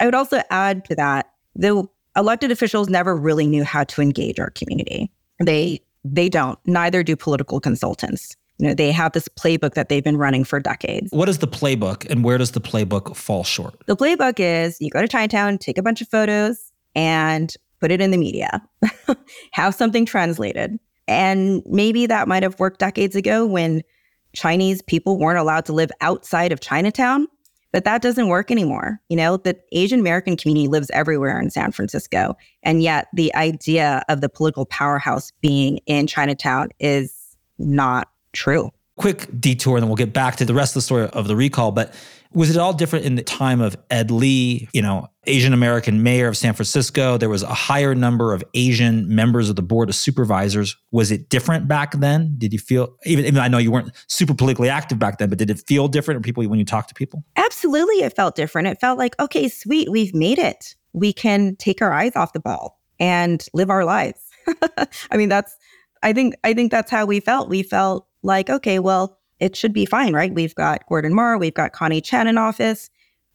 I 0.00 0.04
would 0.04 0.14
also 0.14 0.42
add 0.50 0.84
to 0.86 0.94
that 0.96 1.30
the 1.54 1.86
elected 2.16 2.50
officials 2.50 2.88
never 2.88 3.16
really 3.16 3.46
knew 3.46 3.64
how 3.64 3.84
to 3.84 4.02
engage 4.02 4.40
our 4.40 4.50
community. 4.50 5.10
They 5.44 5.80
they 6.04 6.28
don't. 6.28 6.58
Neither 6.64 7.02
do 7.02 7.16
political 7.16 7.60
consultants. 7.60 8.36
You 8.58 8.68
know, 8.68 8.74
they 8.74 8.90
have 8.90 9.12
this 9.12 9.28
playbook 9.28 9.74
that 9.74 9.88
they've 9.88 10.02
been 10.02 10.16
running 10.16 10.42
for 10.42 10.58
decades. 10.58 11.12
What 11.12 11.28
is 11.28 11.38
the 11.38 11.46
playbook 11.46 12.08
and 12.10 12.24
where 12.24 12.38
does 12.38 12.52
the 12.52 12.60
playbook 12.60 13.14
fall 13.14 13.44
short? 13.44 13.74
The 13.86 13.96
playbook 13.96 14.40
is 14.40 14.80
you 14.80 14.90
go 14.90 15.00
to 15.00 15.08
Chinatown, 15.08 15.58
take 15.58 15.78
a 15.78 15.82
bunch 15.82 16.00
of 16.00 16.08
photos 16.08 16.72
and 16.94 17.54
put 17.80 17.92
it 17.92 18.00
in 18.00 18.10
the 18.10 18.16
media. 18.16 18.60
have 19.52 19.74
something 19.74 20.04
translated. 20.04 20.78
And 21.08 21.62
maybe 21.66 22.06
that 22.06 22.28
might 22.28 22.42
have 22.42 22.60
worked 22.60 22.78
decades 22.78 23.16
ago 23.16 23.46
when 23.46 23.82
Chinese 24.34 24.82
people 24.82 25.18
weren't 25.18 25.38
allowed 25.38 25.64
to 25.64 25.72
live 25.72 25.90
outside 26.00 26.52
of 26.52 26.60
Chinatown, 26.60 27.26
but 27.72 27.84
that 27.84 28.02
doesn't 28.02 28.28
work 28.28 28.50
anymore. 28.50 29.00
You 29.08 29.16
know, 29.16 29.38
the 29.38 29.58
Asian 29.72 30.00
American 30.00 30.36
community 30.36 30.68
lives 30.68 30.90
everywhere 30.92 31.40
in 31.40 31.50
San 31.50 31.72
Francisco. 31.72 32.36
And 32.62 32.82
yet 32.82 33.08
the 33.14 33.34
idea 33.34 34.04
of 34.08 34.20
the 34.20 34.28
political 34.28 34.66
powerhouse 34.66 35.32
being 35.40 35.80
in 35.86 36.06
Chinatown 36.06 36.68
is 36.78 37.36
not 37.58 38.08
true. 38.32 38.70
Quick 38.96 39.28
detour, 39.40 39.76
and 39.76 39.82
then 39.82 39.88
we'll 39.88 39.96
get 39.96 40.12
back 40.12 40.36
to 40.36 40.44
the 40.44 40.54
rest 40.54 40.72
of 40.72 40.74
the 40.74 40.82
story 40.82 41.08
of 41.08 41.26
the 41.26 41.36
recall. 41.36 41.72
But 41.72 41.94
was 42.32 42.50
it 42.50 42.58
all 42.58 42.72
different 42.72 43.04
in 43.04 43.14
the 43.14 43.22
time 43.22 43.60
of 43.60 43.76
Ed 43.90 44.10
Lee, 44.10 44.68
you 44.72 44.82
know, 44.82 45.08
Asian 45.26 45.52
American 45.52 46.02
mayor 46.02 46.28
of 46.28 46.36
San 46.36 46.54
Francisco? 46.54 47.16
There 47.16 47.28
was 47.28 47.42
a 47.42 47.54
higher 47.54 47.94
number 47.94 48.34
of 48.34 48.44
Asian 48.54 49.14
members 49.14 49.48
of 49.48 49.56
the 49.56 49.62
board 49.62 49.88
of 49.88 49.94
supervisors. 49.94 50.76
Was 50.92 51.10
it 51.10 51.28
different 51.28 51.68
back 51.68 51.92
then? 51.98 52.34
Did 52.38 52.52
you 52.52 52.58
feel, 52.58 52.96
even, 53.06 53.24
even 53.24 53.40
I 53.40 53.48
know 53.48 53.58
you 53.58 53.70
weren't 53.70 53.92
super 54.08 54.34
politically 54.34 54.68
active 54.68 54.98
back 54.98 55.18
then, 55.18 55.28
but 55.28 55.38
did 55.38 55.50
it 55.50 55.62
feel 55.66 55.88
different 55.88 56.22
people 56.24 56.44
when 56.46 56.58
you 56.58 56.64
talked 56.64 56.88
to 56.90 56.94
people? 56.94 57.24
Absolutely, 57.36 58.02
it 58.02 58.14
felt 58.14 58.34
different. 58.36 58.68
It 58.68 58.80
felt 58.80 58.98
like, 58.98 59.18
okay, 59.18 59.48
sweet, 59.48 59.90
we've 59.90 60.14
made 60.14 60.38
it. 60.38 60.74
We 60.92 61.12
can 61.12 61.56
take 61.56 61.80
our 61.80 61.92
eyes 61.92 62.14
off 62.14 62.32
the 62.32 62.40
ball 62.40 62.80
and 63.00 63.44
live 63.54 63.70
our 63.70 63.84
lives. 63.84 64.20
I 65.10 65.16
mean, 65.16 65.28
that's, 65.28 65.56
I 66.02 66.12
think, 66.12 66.34
I 66.44 66.54
think 66.54 66.70
that's 66.70 66.90
how 66.90 67.06
we 67.06 67.20
felt. 67.20 67.48
We 67.48 67.62
felt 67.62 68.06
like, 68.22 68.50
okay, 68.50 68.78
well, 68.78 69.17
it 69.40 69.56
should 69.56 69.72
be 69.72 69.86
fine, 69.86 70.12
right? 70.12 70.34
We've 70.34 70.54
got 70.54 70.86
Gordon 70.88 71.14
Mar, 71.14 71.38
we've 71.38 71.54
got 71.54 71.72
Connie 71.72 72.00
Chan 72.00 72.26
in 72.26 72.38
office. 72.38 72.90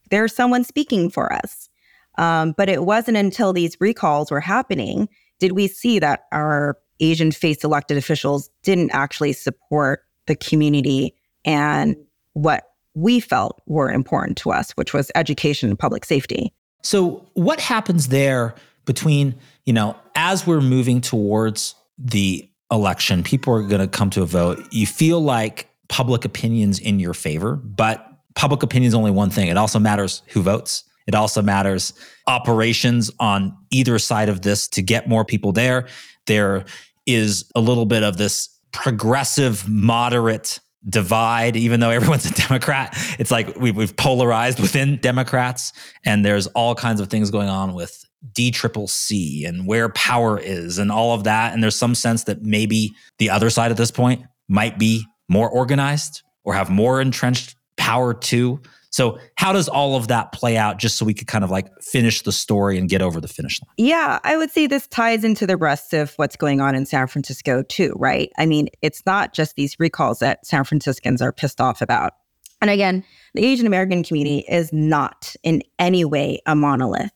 There's 0.09 0.35
someone 0.35 0.63
speaking 0.63 1.09
for 1.09 1.31
us. 1.31 1.69
Um, 2.17 2.53
but 2.55 2.69
it 2.69 2.83
wasn't 2.83 3.17
until 3.17 3.53
these 3.53 3.75
recalls 3.79 4.29
were 4.29 4.39
happening 4.39 5.09
did 5.39 5.53
we 5.53 5.67
see 5.67 5.99
that 5.99 6.25
our 6.31 6.77
Asian 7.01 7.31
faced 7.31 7.65
elected 7.65 7.97
officials 7.97 8.49
didn't 8.63 8.91
actually 8.91 9.33
support 9.33 10.05
the 10.27 10.35
community 10.35 11.13
and 11.43 11.97
what 12.31 12.63
we 12.93 13.19
felt 13.19 13.61
were 13.65 13.91
important 13.91 14.37
to 14.37 14.51
us, 14.51 14.71
which 14.71 14.93
was 14.93 15.11
education 15.15 15.69
and 15.69 15.77
public 15.77 16.05
safety. 16.05 16.53
So, 16.81 17.25
what 17.33 17.59
happens 17.59 18.07
there 18.07 18.55
between, 18.85 19.35
you 19.65 19.73
know, 19.73 19.97
as 20.15 20.45
we're 20.45 20.61
moving 20.61 21.01
towards 21.01 21.75
the 21.97 22.47
election, 22.71 23.23
people 23.23 23.53
are 23.53 23.63
going 23.63 23.81
to 23.81 23.87
come 23.87 24.09
to 24.11 24.21
a 24.21 24.25
vote. 24.25 24.65
You 24.71 24.87
feel 24.87 25.19
like 25.19 25.67
public 25.89 26.25
opinions 26.25 26.79
in 26.79 26.99
your 26.99 27.13
favor, 27.13 27.55
but 27.55 28.07
public 28.35 28.63
opinion 28.63 28.87
is 28.87 28.95
only 28.95 29.11
one 29.11 29.29
thing. 29.29 29.47
It 29.47 29.57
also 29.57 29.79
matters 29.79 30.23
who 30.27 30.41
votes. 30.41 30.83
It 31.07 31.15
also 31.15 31.41
matters 31.41 31.93
operations 32.27 33.11
on 33.19 33.55
either 33.71 33.99
side 33.99 34.29
of 34.29 34.41
this 34.41 34.67
to 34.69 34.81
get 34.81 35.09
more 35.09 35.25
people 35.25 35.51
there. 35.51 35.87
There 36.25 36.65
is 37.05 37.51
a 37.55 37.59
little 37.59 37.85
bit 37.85 38.03
of 38.03 38.17
this 38.17 38.49
progressive, 38.71 39.67
moderate 39.67 40.59
divide, 40.87 41.55
even 41.55 41.79
though 41.79 41.89
everyone's 41.89 42.25
a 42.25 42.33
Democrat. 42.47 42.95
It's 43.19 43.31
like 43.31 43.55
we've, 43.57 43.75
we've 43.75 43.95
polarized 43.95 44.59
within 44.59 44.97
Democrats, 44.97 45.73
and 46.05 46.25
there's 46.25 46.47
all 46.47 46.75
kinds 46.75 46.99
of 46.99 47.09
things 47.09 47.31
going 47.31 47.49
on 47.49 47.73
with 47.73 48.03
D 48.33 48.51
triple 48.51 48.87
C 48.87 49.45
and 49.45 49.67
where 49.67 49.89
power 49.89 50.39
is 50.39 50.77
and 50.77 50.91
all 50.91 51.13
of 51.13 51.25
that. 51.25 51.53
And 51.53 51.61
there's 51.61 51.75
some 51.75 51.95
sense 51.95 52.23
that 52.25 52.41
maybe 52.41 52.93
the 53.17 53.29
other 53.29 53.49
side 53.49 53.71
at 53.71 53.77
this 53.77 53.91
point 53.91 54.23
might 54.47 54.79
be 54.79 55.05
more 55.33 55.49
organized 55.49 56.21
or 56.43 56.53
have 56.53 56.69
more 56.69 57.01
entrenched 57.01 57.55
power 57.75 58.13
too. 58.13 58.61
So, 58.91 59.17
how 59.35 59.51
does 59.53 59.67
all 59.67 59.95
of 59.95 60.07
that 60.09 60.31
play 60.31 60.55
out 60.55 60.77
just 60.77 60.97
so 60.97 61.05
we 61.05 61.15
could 61.15 61.25
kind 61.25 61.43
of 61.43 61.49
like 61.49 61.67
finish 61.81 62.21
the 62.21 62.31
story 62.31 62.77
and 62.77 62.87
get 62.87 63.01
over 63.01 63.19
the 63.19 63.27
finish 63.27 63.59
line? 63.59 63.73
Yeah, 63.77 64.19
I 64.23 64.37
would 64.37 64.51
say 64.51 64.67
this 64.67 64.85
ties 64.87 65.23
into 65.23 65.47
the 65.47 65.57
rest 65.57 65.93
of 65.93 66.13
what's 66.17 66.35
going 66.35 66.61
on 66.61 66.75
in 66.75 66.85
San 66.85 67.07
Francisco 67.07 67.63
too, 67.63 67.93
right? 67.95 68.31
I 68.37 68.45
mean, 68.45 68.67
it's 68.83 69.03
not 69.07 69.33
just 69.33 69.55
these 69.55 69.79
recalls 69.79 70.19
that 70.19 70.45
San 70.45 70.63
Franciscans 70.63 71.23
are 71.23 71.31
pissed 71.31 71.59
off 71.59 71.81
about. 71.81 72.13
And 72.61 72.69
again, 72.69 73.03
the 73.33 73.43
Asian 73.43 73.65
American 73.65 74.03
community 74.03 74.45
is 74.47 74.71
not 74.71 75.35
in 75.41 75.63
any 75.79 76.05
way 76.05 76.39
a 76.45 76.55
monolith. 76.55 77.11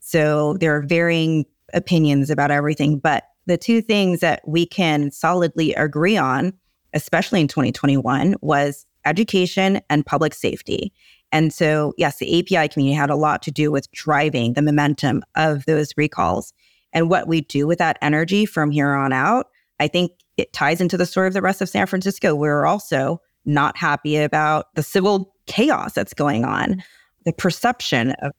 So, 0.00 0.54
there 0.54 0.74
are 0.74 0.82
varying 0.82 1.46
opinions 1.72 2.30
about 2.30 2.50
everything, 2.50 2.98
but 2.98 3.22
the 3.46 3.56
two 3.56 3.80
things 3.80 4.20
that 4.20 4.42
we 4.46 4.66
can 4.66 5.12
solidly 5.12 5.74
agree 5.74 6.16
on, 6.16 6.54
especially 6.92 7.40
in 7.40 7.48
2021, 7.48 8.36
was 8.40 8.86
education 9.04 9.80
and 9.88 10.04
public 10.04 10.34
safety. 10.34 10.92
And 11.32 11.52
so, 11.52 11.94
yes, 11.96 12.18
the 12.18 12.38
API 12.38 12.68
community 12.68 12.94
had 12.94 13.10
a 13.10 13.16
lot 13.16 13.42
to 13.42 13.50
do 13.50 13.70
with 13.70 13.90
driving 13.92 14.54
the 14.54 14.62
momentum 14.62 15.22
of 15.36 15.64
those 15.66 15.92
recalls. 15.96 16.52
And 16.92 17.08
what 17.08 17.28
we 17.28 17.42
do 17.42 17.66
with 17.66 17.78
that 17.78 17.98
energy 18.02 18.46
from 18.46 18.70
here 18.70 18.94
on 18.94 19.12
out, 19.12 19.46
I 19.78 19.88
think 19.88 20.12
it 20.36 20.52
ties 20.52 20.80
into 20.80 20.96
the 20.96 21.06
story 21.06 21.28
of 21.28 21.34
the 21.34 21.42
rest 21.42 21.60
of 21.60 21.68
San 21.68 21.86
Francisco. 21.86 22.34
We're 22.34 22.66
also 22.66 23.20
not 23.44 23.76
happy 23.76 24.16
about 24.16 24.74
the 24.74 24.82
civil 24.82 25.32
chaos 25.46 25.92
that's 25.92 26.14
going 26.14 26.44
on, 26.44 26.82
the 27.24 27.32
perception 27.32 28.12
of. 28.22 28.32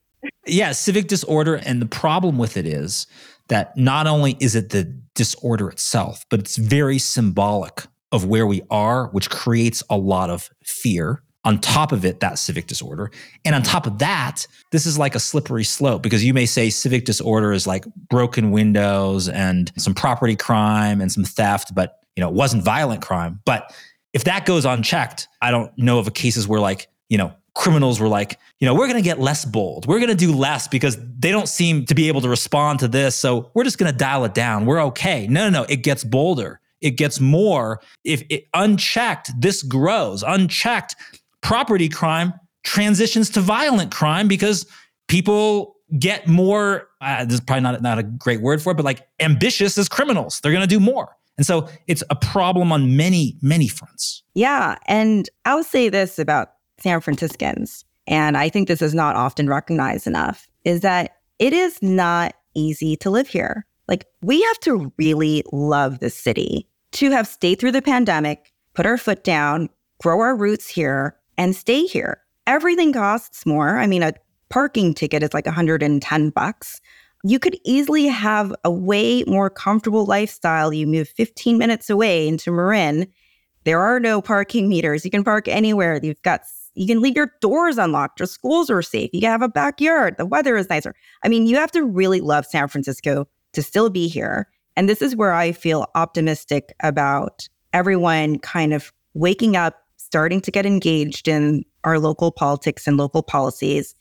Yeah, 0.45 0.71
civic 0.73 1.07
disorder. 1.07 1.55
And 1.55 1.81
the 1.81 1.87
problem 1.87 2.37
with 2.37 2.57
it 2.57 2.65
is 2.65 3.07
that 3.47 3.75
not 3.75 4.05
only 4.05 4.37
is 4.39 4.55
it 4.55 4.69
the 4.69 4.83
disorder 5.15 5.69
itself, 5.69 6.25
but 6.29 6.39
it's 6.39 6.57
very 6.57 6.97
symbolic 6.99 7.83
of 8.11 8.25
where 8.25 8.45
we 8.45 8.61
are, 8.69 9.07
which 9.07 9.29
creates 9.29 9.83
a 9.89 9.97
lot 9.97 10.29
of 10.29 10.49
fear 10.63 11.21
on 11.43 11.59
top 11.59 11.91
of 11.91 12.05
it, 12.05 12.19
that 12.19 12.37
civic 12.37 12.67
disorder. 12.67 13.09
And 13.45 13.55
on 13.55 13.63
top 13.63 13.87
of 13.87 13.97
that, 13.99 14.45
this 14.71 14.85
is 14.85 14.97
like 14.97 15.15
a 15.15 15.19
slippery 15.19 15.63
slope 15.63 16.03
because 16.03 16.23
you 16.23 16.33
may 16.33 16.45
say 16.45 16.69
civic 16.69 17.05
disorder 17.05 17.51
is 17.51 17.65
like 17.65 17.85
broken 18.09 18.51
windows 18.51 19.27
and 19.27 19.71
some 19.75 19.95
property 19.95 20.35
crime 20.35 21.01
and 21.01 21.11
some 21.11 21.23
theft, 21.23 21.73
but 21.73 21.99
you 22.15 22.21
know, 22.21 22.29
it 22.29 22.35
wasn't 22.35 22.63
violent 22.63 23.01
crime. 23.01 23.39
But 23.45 23.73
if 24.13 24.25
that 24.25 24.45
goes 24.45 24.65
unchecked, 24.65 25.27
I 25.41 25.51
don't 25.51 25.75
know 25.77 25.97
of 25.97 26.13
cases 26.13 26.47
where 26.47 26.59
like, 26.59 26.87
you 27.09 27.17
know, 27.17 27.33
criminals 27.55 27.99
were 27.99 28.07
like, 28.07 28.37
you 28.59 28.67
know, 28.67 28.73
we're 28.73 28.87
going 28.87 29.01
to 29.01 29.01
get 29.01 29.19
less 29.19 29.43
bold. 29.43 29.87
We're 29.87 29.99
going 29.99 30.09
to 30.09 30.15
do 30.15 30.33
less 30.33 30.67
because 30.67 30.97
they 31.17 31.31
don't 31.31 31.49
seem 31.49 31.85
to 31.85 31.95
be 31.95 32.07
able 32.07 32.21
to 32.21 32.29
respond 32.29 32.79
to 32.79 32.87
this. 32.87 33.15
So 33.15 33.49
we're 33.53 33.63
just 33.63 33.77
going 33.77 33.91
to 33.91 33.97
dial 33.97 34.23
it 34.25 34.33
down. 34.33 34.65
We're 34.65 34.83
okay. 34.85 35.27
No, 35.27 35.49
no, 35.49 35.61
no. 35.61 35.65
It 35.67 35.77
gets 35.77 36.03
bolder. 36.03 36.60
It 36.81 36.91
gets 36.91 37.19
more. 37.19 37.81
If 38.03 38.23
it 38.29 38.45
unchecked, 38.53 39.31
this 39.39 39.63
grows. 39.63 40.23
Unchecked, 40.23 40.95
property 41.41 41.89
crime 41.89 42.33
transitions 42.63 43.29
to 43.31 43.41
violent 43.41 43.91
crime 43.91 44.27
because 44.27 44.65
people 45.07 45.75
get 45.97 46.27
more 46.27 46.87
uh, 47.01 47.25
this 47.25 47.35
is 47.35 47.41
probably 47.41 47.61
not, 47.61 47.81
not 47.81 47.99
a 47.99 48.03
great 48.03 48.41
word 48.41 48.61
for 48.61 48.71
it 48.71 48.75
but 48.75 48.85
like 48.85 49.07
ambitious 49.19 49.77
as 49.77 49.89
criminals 49.89 50.39
they're 50.39 50.51
going 50.51 50.61
to 50.61 50.67
do 50.67 50.79
more 50.79 51.17
and 51.37 51.45
so 51.45 51.67
it's 51.87 52.03
a 52.09 52.15
problem 52.15 52.71
on 52.71 52.95
many 52.95 53.35
many 53.41 53.67
fronts 53.67 54.23
yeah 54.35 54.77
and 54.85 55.29
i'll 55.45 55.63
say 55.63 55.89
this 55.89 56.17
about 56.17 56.53
san 56.79 57.01
franciscans 57.01 57.83
and 58.07 58.37
i 58.37 58.47
think 58.47 58.67
this 58.67 58.81
is 58.81 58.93
not 58.93 59.15
often 59.15 59.49
recognized 59.49 60.07
enough 60.07 60.47
is 60.63 60.81
that 60.81 61.17
it 61.39 61.51
is 61.51 61.81
not 61.81 62.33
easy 62.53 62.95
to 62.95 63.09
live 63.09 63.27
here 63.27 63.65
like 63.87 64.05
we 64.21 64.41
have 64.43 64.59
to 64.59 64.93
really 64.97 65.43
love 65.51 65.99
the 65.99 66.09
city 66.09 66.69
to 66.93 67.11
have 67.11 67.27
stayed 67.27 67.59
through 67.59 67.71
the 67.71 67.81
pandemic 67.81 68.51
put 68.73 68.85
our 68.85 68.97
foot 68.97 69.23
down 69.23 69.69
grow 70.01 70.19
our 70.19 70.35
roots 70.35 70.67
here 70.67 71.15
and 71.37 71.55
stay 71.55 71.83
here. 71.83 72.21
Everything 72.47 72.91
costs 72.91 73.45
more. 73.45 73.77
I 73.77 73.87
mean, 73.87 74.03
a 74.03 74.13
parking 74.49 74.93
ticket 74.93 75.23
is 75.23 75.33
like 75.33 75.45
110 75.45 76.29
bucks. 76.31 76.81
You 77.23 77.37
could 77.37 77.57
easily 77.63 78.07
have 78.07 78.53
a 78.63 78.71
way 78.71 79.23
more 79.25 79.49
comfortable 79.49 80.05
lifestyle. 80.05 80.73
You 80.73 80.87
move 80.87 81.07
15 81.09 81.57
minutes 81.57 81.89
away 81.89 82.27
into 82.27 82.51
Marin. 82.51 83.07
There 83.63 83.79
are 83.79 83.99
no 83.99 84.21
parking 84.21 84.67
meters. 84.67 85.05
You 85.05 85.11
can 85.11 85.23
park 85.23 85.47
anywhere. 85.47 85.99
You've 86.01 86.21
got 86.23 86.41
you 86.73 86.87
can 86.87 87.01
leave 87.01 87.17
your 87.17 87.33
doors 87.41 87.77
unlocked. 87.77 88.19
Your 88.19 88.27
schools 88.27 88.69
are 88.69 88.81
safe. 88.81 89.09
You 89.13 89.19
can 89.19 89.29
have 89.29 89.41
a 89.41 89.49
backyard. 89.49 90.15
The 90.17 90.25
weather 90.25 90.55
is 90.55 90.69
nicer. 90.69 90.95
I 91.21 91.27
mean, 91.27 91.45
you 91.45 91.57
have 91.57 91.71
to 91.71 91.83
really 91.83 92.21
love 92.21 92.45
San 92.45 92.69
Francisco 92.69 93.27
to 93.53 93.61
still 93.61 93.89
be 93.89 94.07
here. 94.07 94.47
And 94.75 94.87
this 94.87 95.01
is 95.01 95.15
where 95.15 95.33
I 95.33 95.51
feel 95.51 95.87
optimistic 95.95 96.73
about 96.81 97.47
everyone 97.73 98.39
kind 98.39 98.73
of 98.73 98.91
waking 99.13 99.55
up 99.55 99.81
starting 99.97 100.41
to 100.41 100.51
get 100.51 100.65
engaged 100.65 101.27
in 101.27 101.63
our 101.83 101.99
local 101.99 102.31
politics 102.31 102.87
and 102.87 102.97
local 102.97 103.23
policies 103.23 103.95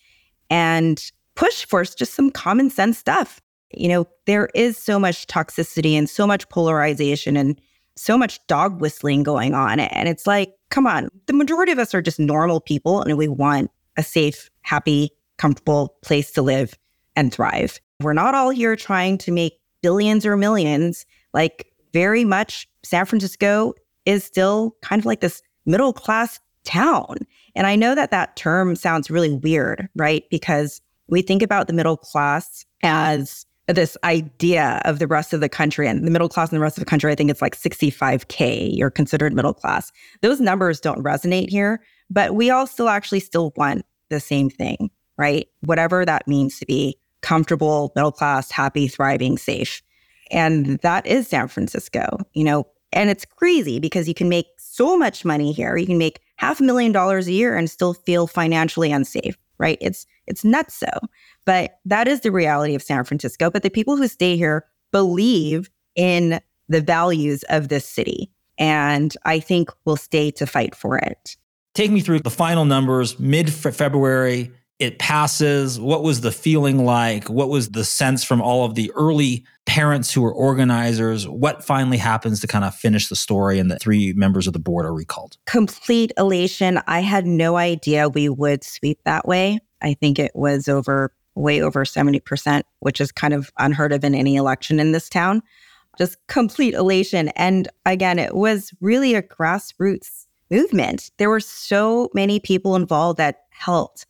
and 0.49 1.11
push 1.37 1.65
for 1.65 1.85
just 1.85 2.15
some 2.15 2.31
common 2.31 2.71
sense 2.71 2.99
stuff. 2.99 3.41
You 3.73 3.89
know, 3.89 4.07
there 4.27 4.49
is 4.55 4.77
so 4.77 4.99
much 4.99 5.27
toxicity 5.27 5.93
and 5.93 6.11
so 6.11 6.27
much 6.27 6.49
polarization 6.49 7.37
and 7.37 7.61
so 7.97 8.19
much 8.19 8.45
dog 8.47 8.81
whistling 8.81 9.23
going 9.23 9.55
on. 9.55 9.79
And 9.79 10.09
it's 10.09 10.27
like, 10.27 10.53
come 10.71 10.87
on, 10.87 11.11
the 11.27 11.33
majority 11.33 11.71
of 11.71 11.79
us 11.79 11.95
are 11.95 12.03
just 12.03 12.19
normal 12.19 12.61
people 12.61 13.03
and 13.03 13.17
we 13.17 13.29
want 13.29 13.71
a 13.97 14.03
safe, 14.03 14.51
happy, 14.63 15.11
comfortable 15.39 15.97
place 16.03 16.33
to 16.33 16.43
live 16.43 16.77
and 17.15 17.33
thrive. 17.33 17.81
We're 18.01 18.15
not 18.15 18.35
all 18.35 18.51
here 18.51 18.75
trying 18.77 19.19
to 19.19 19.33
make 19.33 19.60
billions 19.83 20.27
or 20.27 20.37
millions. 20.37 21.07
Like, 21.33 21.67
very 21.93 22.25
much, 22.25 22.69
San 22.85 23.05
Francisco 23.07 23.75
is 24.07 24.25
still 24.25 24.77
kind 24.83 25.01
of 25.01 25.07
like 25.07 25.21
this 25.21 25.43
middle 25.67 25.93
class 25.93 26.41
town. 26.65 27.19
And 27.55 27.67
I 27.67 27.77
know 27.77 27.95
that 27.95 28.11
that 28.11 28.37
term 28.37 28.77
sounds 28.77 29.11
really 29.11 29.33
weird, 29.33 29.89
right? 29.97 30.25
Because 30.31 30.81
we 31.09 31.23
think 31.23 31.43
about 31.43 31.67
the 31.67 31.73
middle 31.73 31.97
class 31.97 32.65
as 32.83 33.47
this 33.67 33.97
idea 34.05 34.81
of 34.85 34.99
the 34.99 35.07
rest 35.07 35.33
of 35.33 35.41
the 35.41 35.49
country 35.49 35.87
and 35.87 36.07
the 36.07 36.11
middle 36.11 36.29
class 36.29 36.51
in 36.51 36.57
the 36.57 36.63
rest 36.63 36.77
of 36.77 36.83
the 36.83 36.91
country, 36.91 37.13
I 37.13 37.15
think 37.15 37.31
it's 37.31 37.43
like 37.43 37.57
65K, 37.57 38.77
you're 38.77 38.91
considered 38.91 39.33
middle 39.33 39.55
class. 39.55 39.93
Those 40.23 40.41
numbers 40.41 40.81
don't 40.81 41.05
resonate 41.05 41.51
here, 41.51 41.81
but 42.09 42.35
we 42.35 42.51
all 42.51 42.67
still 42.67 42.89
actually 42.89 43.21
still 43.21 43.53
want 43.57 43.85
the 44.09 44.21
same 44.21 44.51
thing, 44.51 44.91
right? 45.17 45.47
Whatever 45.61 46.05
that 46.05 46.27
means 46.27 46.59
to 46.59 46.67
be 46.67 46.99
comfortable, 47.23 47.93
middle 47.95 48.13
class, 48.13 48.51
happy, 48.51 48.89
thriving, 48.89 49.39
safe. 49.39 49.83
And 50.31 50.79
that 50.79 51.07
is 51.07 51.27
San 51.27 51.49
Francisco, 51.49 52.19
you 52.35 52.45
know, 52.45 52.67
and 52.93 53.11
it's 53.11 53.25
crazy 53.25 53.79
because 53.79 54.09
you 54.09 54.15
can 54.15 54.29
make 54.29 54.47
so 54.59 54.97
much 54.97 55.25
money 55.25 55.53
here. 55.53 55.77
You 55.77 55.87
can 55.87 55.99
make 55.99 56.21
half 56.37 56.61
a 56.61 56.65
million 56.65 56.93
dollars 56.93 57.29
a 57.29 57.33
year 57.33 57.57
and 57.57 57.71
still 57.71 57.95
feel 57.95 58.27
financially 58.27 58.91
unsafe, 58.91 59.37
right? 59.59 59.79
It's 59.81 60.07
it's 60.27 60.45
nuts 60.45 60.75
so. 60.75 60.89
But 61.45 61.79
that 61.85 62.09
is 62.09 62.21
the 62.21 62.33
reality 62.33 62.75
of 62.75 62.83
San 62.83 63.05
Francisco. 63.05 63.51
But 63.51 63.63
the 63.63 63.71
people 63.71 63.97
who 63.97 64.09
stay 64.09 64.37
here 64.37 64.65
believe 64.93 65.71
in 65.95 66.41
the 66.69 66.81
values 66.81 67.43
of 67.45 67.69
this 67.69 67.87
city. 67.87 68.31
And 68.59 69.15
I 69.25 69.41
think 69.41 69.71
will 69.85 69.97
stay 69.97 70.31
to 70.33 70.47
fight 70.47 70.75
for 70.75 70.99
it. 70.99 71.37
Take 71.75 71.91
me 71.91 72.01
through 72.01 72.21
the 72.21 72.31
final 72.31 72.65
numbers 72.65 73.19
mid 73.19 73.53
February 73.53 74.53
it 74.81 74.99
passes? 74.99 75.79
What 75.79 76.03
was 76.03 76.23
the 76.23 76.33
feeling 76.33 76.85
like? 76.87 77.29
What 77.29 77.51
was 77.51 77.71
the 77.71 77.85
sense 77.85 78.25
from 78.25 78.41
all 78.41 78.65
of 78.65 78.75
the 78.75 78.91
early 78.97 79.45
parents 79.67 80.13
who 80.13 80.23
were 80.23 80.33
organizers? 80.33 81.29
What 81.29 81.63
finally 81.63 81.99
happens 81.99 82.41
to 82.41 82.47
kind 82.47 82.65
of 82.65 82.75
finish 82.75 83.09
the 83.09 83.15
story 83.15 83.59
and 83.59 83.71
the 83.71 83.79
three 83.79 84.15
members 84.15 84.47
of 84.47 84.55
the 84.55 84.59
board 84.59 84.87
are 84.87 84.95
recalled? 84.95 85.37
Complete 85.45 86.13
elation. 86.17 86.81
I 86.87 87.01
had 87.01 87.27
no 87.27 87.57
idea 87.57 88.09
we 88.09 88.31
would 88.31 88.65
sweep 88.65 88.99
that 89.05 89.29
way. 89.29 89.61
I 89.83 89.95
think 89.95 90.19
it 90.19 90.33
was 90.35 90.67
over 90.67 91.13
way 91.35 91.61
over 91.61 91.85
70%, 91.85 92.63
which 92.81 93.01
is 93.01 93.13
kind 93.13 93.35
of 93.35 93.53
unheard 93.59 93.93
of 93.93 94.03
in 94.03 94.15
any 94.15 94.35
election 94.37 94.81
in 94.81 94.93
this 94.93 95.09
town. 95.11 95.43
Just 95.99 96.17
complete 96.27 96.73
elation. 96.73 97.29
And 97.37 97.69
again, 97.85 98.19
it 98.19 98.35
was 98.35 98.73
really 98.81 99.15
a 99.15 99.23
grassroots 99.23 100.27
movement. 100.51 101.11
There 101.19 101.31
were 101.31 101.41
so 101.41 102.09
many 102.15 102.41
people 102.41 102.77
involved 102.77 103.19
that 103.19 103.43
helped 103.51 104.07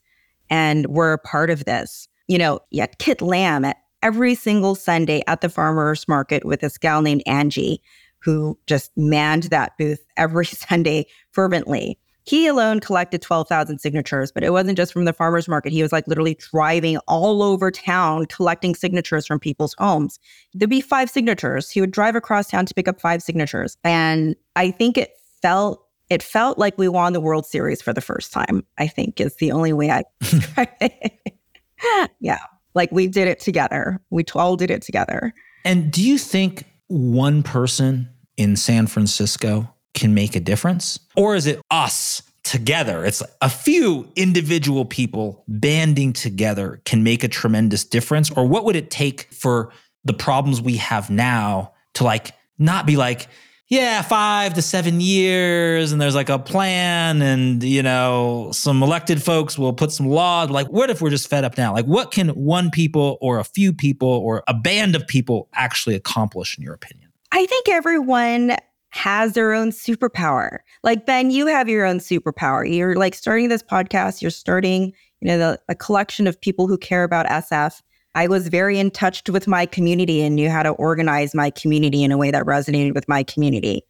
and 0.51 0.85
were 0.87 1.13
a 1.13 1.17
part 1.17 1.49
of 1.49 1.65
this. 1.65 2.07
You 2.27 2.37
know, 2.37 2.59
had 2.75 2.99
Kit 2.99 3.21
Lam 3.21 3.65
at 3.65 3.77
every 4.03 4.35
single 4.35 4.75
Sunday 4.75 5.23
at 5.25 5.41
the 5.41 5.49
farmer's 5.49 6.07
market 6.07 6.45
with 6.45 6.59
this 6.59 6.77
gal 6.77 7.01
named 7.01 7.23
Angie, 7.25 7.81
who 8.19 8.57
just 8.67 8.91
manned 8.95 9.43
that 9.43 9.77
booth 9.79 10.05
every 10.17 10.45
Sunday 10.67 11.07
fervently. 11.31 11.97
He 12.23 12.45
alone 12.45 12.79
collected 12.79 13.21
12,000 13.23 13.79
signatures, 13.79 14.31
but 14.31 14.43
it 14.43 14.51
wasn't 14.51 14.77
just 14.77 14.93
from 14.93 15.05
the 15.05 15.13
farmer's 15.13 15.47
market. 15.47 15.73
He 15.73 15.81
was 15.81 15.91
like 15.91 16.07
literally 16.07 16.35
driving 16.35 16.97
all 17.07 17.41
over 17.41 17.71
town 17.71 18.27
collecting 18.27 18.75
signatures 18.75 19.25
from 19.25 19.39
people's 19.39 19.73
homes. 19.79 20.19
There'd 20.53 20.69
be 20.69 20.81
five 20.81 21.09
signatures. 21.09 21.71
He 21.71 21.81
would 21.81 21.89
drive 21.89 22.15
across 22.15 22.49
town 22.49 22.67
to 22.67 22.75
pick 22.75 22.87
up 22.87 23.01
five 23.01 23.23
signatures. 23.23 23.75
And 23.83 24.35
I 24.55 24.69
think 24.69 24.99
it 24.99 25.13
felt 25.41 25.83
it 26.11 26.21
felt 26.21 26.57
like 26.57 26.77
we 26.77 26.89
won 26.89 27.13
the 27.13 27.21
World 27.21 27.45
Series 27.45 27.81
for 27.81 27.93
the 27.93 28.01
first 28.01 28.33
time, 28.33 28.65
I 28.77 28.85
think 28.85 29.21
is 29.21 29.37
the 29.37 29.53
only 29.53 29.71
way 29.71 29.89
I 29.89 30.03
describe 30.19 30.67
it. 30.81 31.31
yeah. 32.19 32.39
Like 32.75 32.91
we 32.91 33.07
did 33.07 33.29
it 33.29 33.39
together. 33.39 34.01
We 34.09 34.25
all 34.35 34.57
did 34.57 34.69
it 34.69 34.81
together. 34.81 35.33
And 35.63 35.89
do 35.89 36.03
you 36.03 36.17
think 36.17 36.65
one 36.87 37.43
person 37.43 38.09
in 38.35 38.57
San 38.57 38.87
Francisco 38.87 39.73
can 39.93 40.13
make 40.13 40.35
a 40.35 40.41
difference? 40.41 40.99
Or 41.15 41.33
is 41.33 41.47
it 41.47 41.61
us 41.71 42.21
together? 42.43 43.05
It's 43.05 43.23
a 43.41 43.49
few 43.49 44.11
individual 44.17 44.83
people 44.83 45.45
banding 45.47 46.11
together 46.11 46.81
can 46.83 47.03
make 47.03 47.23
a 47.23 47.29
tremendous 47.29 47.85
difference? 47.85 48.29
Or 48.31 48.45
what 48.45 48.65
would 48.65 48.75
it 48.75 48.91
take 48.91 49.33
for 49.33 49.71
the 50.03 50.13
problems 50.13 50.61
we 50.61 50.75
have 50.75 51.09
now 51.09 51.71
to 51.93 52.03
like 52.03 52.33
not 52.57 52.85
be 52.85 52.97
like, 52.97 53.29
yeah, 53.71 54.01
five 54.01 54.53
to 54.55 54.61
seven 54.61 54.99
years, 54.99 55.93
and 55.93 56.01
there's 56.01 56.13
like 56.13 56.27
a 56.27 56.37
plan, 56.37 57.21
and 57.21 57.63
you 57.63 57.81
know, 57.81 58.49
some 58.51 58.83
elected 58.83 59.23
folks 59.23 59.57
will 59.57 59.71
put 59.71 59.93
some 59.93 60.09
laws. 60.09 60.49
Like, 60.49 60.67
what 60.67 60.89
if 60.89 61.01
we're 61.01 61.09
just 61.09 61.29
fed 61.29 61.45
up 61.45 61.57
now? 61.57 61.71
Like, 61.71 61.85
what 61.85 62.11
can 62.11 62.29
one 62.31 62.69
people 62.69 63.17
or 63.21 63.39
a 63.39 63.45
few 63.45 63.71
people 63.71 64.09
or 64.09 64.43
a 64.49 64.53
band 64.53 64.93
of 64.93 65.07
people 65.07 65.47
actually 65.53 65.95
accomplish, 65.95 66.57
in 66.57 66.65
your 66.65 66.73
opinion? 66.73 67.09
I 67.31 67.45
think 67.45 67.69
everyone 67.69 68.57
has 68.89 69.31
their 69.31 69.53
own 69.53 69.71
superpower. 69.71 70.57
Like 70.83 71.05
Ben, 71.05 71.31
you 71.31 71.47
have 71.47 71.69
your 71.69 71.85
own 71.85 71.99
superpower. 71.99 72.69
You're 72.69 72.95
like 72.95 73.15
starting 73.15 73.47
this 73.47 73.63
podcast, 73.63 74.21
you're 74.21 74.31
starting, 74.31 74.91
you 75.21 75.29
know, 75.29 75.37
the, 75.37 75.59
a 75.69 75.75
collection 75.75 76.27
of 76.27 76.39
people 76.41 76.67
who 76.67 76.77
care 76.77 77.05
about 77.05 77.25
SF. 77.27 77.81
I 78.13 78.27
was 78.27 78.49
very 78.49 78.77
in 78.77 78.91
touch 78.91 79.29
with 79.29 79.47
my 79.47 79.65
community 79.65 80.21
and 80.21 80.35
knew 80.35 80.49
how 80.49 80.63
to 80.63 80.71
organize 80.71 81.33
my 81.33 81.49
community 81.49 82.03
in 82.03 82.11
a 82.11 82.17
way 82.17 82.31
that 82.31 82.45
resonated 82.45 82.93
with 82.93 83.07
my 83.07 83.23
community. 83.23 83.83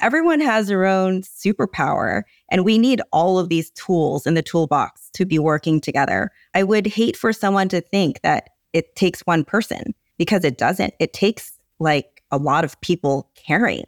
Everyone 0.00 0.40
has 0.40 0.68
their 0.68 0.86
own 0.86 1.22
superpower, 1.22 2.22
and 2.50 2.64
we 2.64 2.78
need 2.78 3.02
all 3.12 3.38
of 3.38 3.48
these 3.48 3.70
tools 3.72 4.26
in 4.26 4.34
the 4.34 4.42
toolbox 4.42 5.10
to 5.14 5.26
be 5.26 5.38
working 5.38 5.80
together. 5.80 6.30
I 6.54 6.62
would 6.62 6.86
hate 6.86 7.16
for 7.16 7.32
someone 7.32 7.68
to 7.68 7.80
think 7.80 8.22
that 8.22 8.48
it 8.72 8.96
takes 8.96 9.20
one 9.20 9.44
person 9.44 9.94
because 10.16 10.44
it 10.44 10.58
doesn't. 10.58 10.94
It 10.98 11.12
takes 11.12 11.58
like 11.78 12.22
a 12.30 12.38
lot 12.38 12.64
of 12.64 12.80
people 12.80 13.30
caring. 13.34 13.84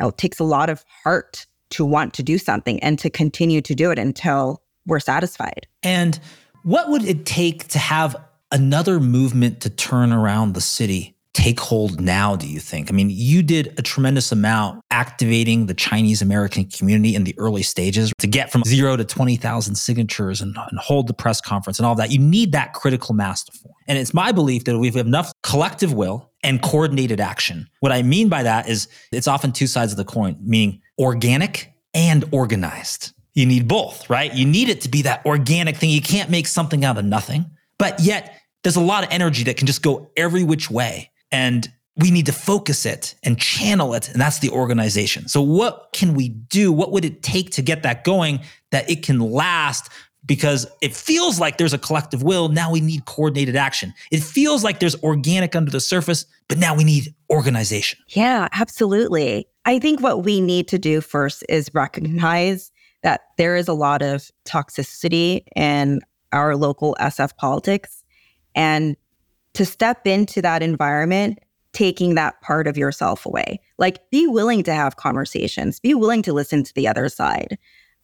Oh, 0.00 0.08
it 0.08 0.18
takes 0.18 0.40
a 0.40 0.44
lot 0.44 0.68
of 0.68 0.84
heart 1.04 1.46
to 1.70 1.84
want 1.84 2.12
to 2.14 2.22
do 2.22 2.38
something 2.38 2.80
and 2.80 2.98
to 2.98 3.08
continue 3.08 3.60
to 3.62 3.74
do 3.74 3.90
it 3.90 3.98
until 3.98 4.62
we're 4.86 5.00
satisfied. 5.00 5.66
And 5.82 6.18
what 6.64 6.90
would 6.90 7.04
it 7.04 7.24
take 7.24 7.68
to 7.68 7.78
have 7.78 8.16
another 8.52 9.00
movement 9.00 9.60
to 9.62 9.70
turn 9.70 10.12
around 10.12 10.54
the 10.54 10.60
city 10.60 11.16
take 11.34 11.58
hold 11.60 12.00
now, 12.00 12.36
do 12.36 12.46
you 12.46 12.60
think? 12.60 12.90
I 12.90 12.94
mean, 12.94 13.08
you 13.10 13.42
did 13.42 13.74
a 13.78 13.82
tremendous 13.82 14.32
amount 14.32 14.82
activating 14.90 15.66
the 15.66 15.74
Chinese 15.74 16.20
American 16.20 16.66
community 16.66 17.14
in 17.14 17.24
the 17.24 17.34
early 17.38 17.62
stages 17.62 18.12
to 18.18 18.26
get 18.26 18.52
from 18.52 18.62
zero 18.64 18.96
to 18.96 19.04
20,000 19.04 19.74
signatures 19.74 20.40
and, 20.40 20.54
and, 20.70 20.78
hold 20.78 21.06
the 21.06 21.14
press 21.14 21.40
conference 21.40 21.78
and 21.78 21.86
all 21.86 21.94
that. 21.94 22.10
You 22.10 22.18
need 22.18 22.52
that 22.52 22.74
critical 22.74 23.14
mass 23.14 23.44
to 23.44 23.52
form. 23.52 23.74
And 23.88 23.98
it's 23.98 24.12
my 24.12 24.32
belief 24.32 24.64
that 24.64 24.78
we 24.78 24.88
have 24.88 24.96
enough 24.96 25.32
collective 25.42 25.94
will 25.94 26.30
and 26.42 26.60
coordinated 26.60 27.20
action. 27.20 27.68
What 27.80 27.92
I 27.92 28.02
mean 28.02 28.28
by 28.28 28.42
that 28.42 28.68
is 28.68 28.88
it's 29.10 29.28
often 29.28 29.52
two 29.52 29.66
sides 29.66 29.92
of 29.92 29.96
the 29.96 30.04
coin, 30.04 30.36
meaning 30.40 30.82
organic 30.98 31.72
and 31.94 32.24
organized. 32.32 33.12
You 33.34 33.46
need 33.46 33.68
both, 33.68 34.10
right? 34.10 34.34
You 34.34 34.44
need 34.44 34.68
it 34.68 34.82
to 34.82 34.88
be 34.88 35.02
that 35.02 35.24
organic 35.24 35.76
thing. 35.76 35.90
You 35.90 36.02
can't 36.02 36.28
make 36.28 36.46
something 36.46 36.84
out 36.84 36.98
of 36.98 37.04
nothing, 37.04 37.46
but 37.78 38.00
yet 38.00 38.41
there's 38.62 38.76
a 38.76 38.80
lot 38.80 39.04
of 39.04 39.10
energy 39.10 39.44
that 39.44 39.56
can 39.56 39.66
just 39.66 39.82
go 39.82 40.10
every 40.16 40.44
which 40.44 40.70
way. 40.70 41.10
And 41.30 41.70
we 41.96 42.10
need 42.10 42.26
to 42.26 42.32
focus 42.32 42.86
it 42.86 43.14
and 43.22 43.38
channel 43.38 43.94
it. 43.94 44.08
And 44.08 44.20
that's 44.20 44.38
the 44.38 44.50
organization. 44.50 45.28
So, 45.28 45.42
what 45.42 45.88
can 45.92 46.14
we 46.14 46.28
do? 46.28 46.72
What 46.72 46.92
would 46.92 47.04
it 47.04 47.22
take 47.22 47.50
to 47.52 47.62
get 47.62 47.82
that 47.82 48.04
going 48.04 48.40
that 48.70 48.88
it 48.90 49.02
can 49.02 49.18
last? 49.18 49.90
Because 50.24 50.66
it 50.80 50.94
feels 50.94 51.40
like 51.40 51.58
there's 51.58 51.72
a 51.72 51.78
collective 51.78 52.22
will. 52.22 52.48
Now 52.48 52.70
we 52.70 52.80
need 52.80 53.06
coordinated 53.06 53.56
action. 53.56 53.92
It 54.12 54.22
feels 54.22 54.62
like 54.62 54.78
there's 54.78 54.94
organic 55.02 55.56
under 55.56 55.70
the 55.70 55.80
surface, 55.80 56.26
but 56.48 56.58
now 56.58 56.76
we 56.76 56.84
need 56.84 57.12
organization. 57.28 57.98
Yeah, 58.08 58.46
absolutely. 58.52 59.48
I 59.64 59.80
think 59.80 60.00
what 60.00 60.24
we 60.24 60.40
need 60.40 60.68
to 60.68 60.78
do 60.78 61.00
first 61.00 61.44
is 61.48 61.74
recognize 61.74 62.70
that 63.02 63.22
there 63.36 63.56
is 63.56 63.66
a 63.66 63.72
lot 63.72 64.00
of 64.00 64.30
toxicity 64.46 65.42
in 65.56 66.00
our 66.32 66.54
local 66.54 66.96
SF 67.00 67.36
politics 67.36 68.01
and 68.54 68.96
to 69.54 69.66
step 69.66 70.06
into 70.06 70.40
that 70.42 70.62
environment, 70.62 71.38
taking 71.72 72.14
that 72.14 72.40
part 72.40 72.66
of 72.66 72.76
yourself 72.76 73.26
away. 73.26 73.60
Like, 73.78 74.10
be 74.10 74.26
willing 74.26 74.62
to 74.64 74.74
have 74.74 74.96
conversations, 74.96 75.80
be 75.80 75.94
willing 75.94 76.22
to 76.22 76.32
listen 76.32 76.62
to 76.64 76.74
the 76.74 76.88
other 76.88 77.08
side 77.08 77.58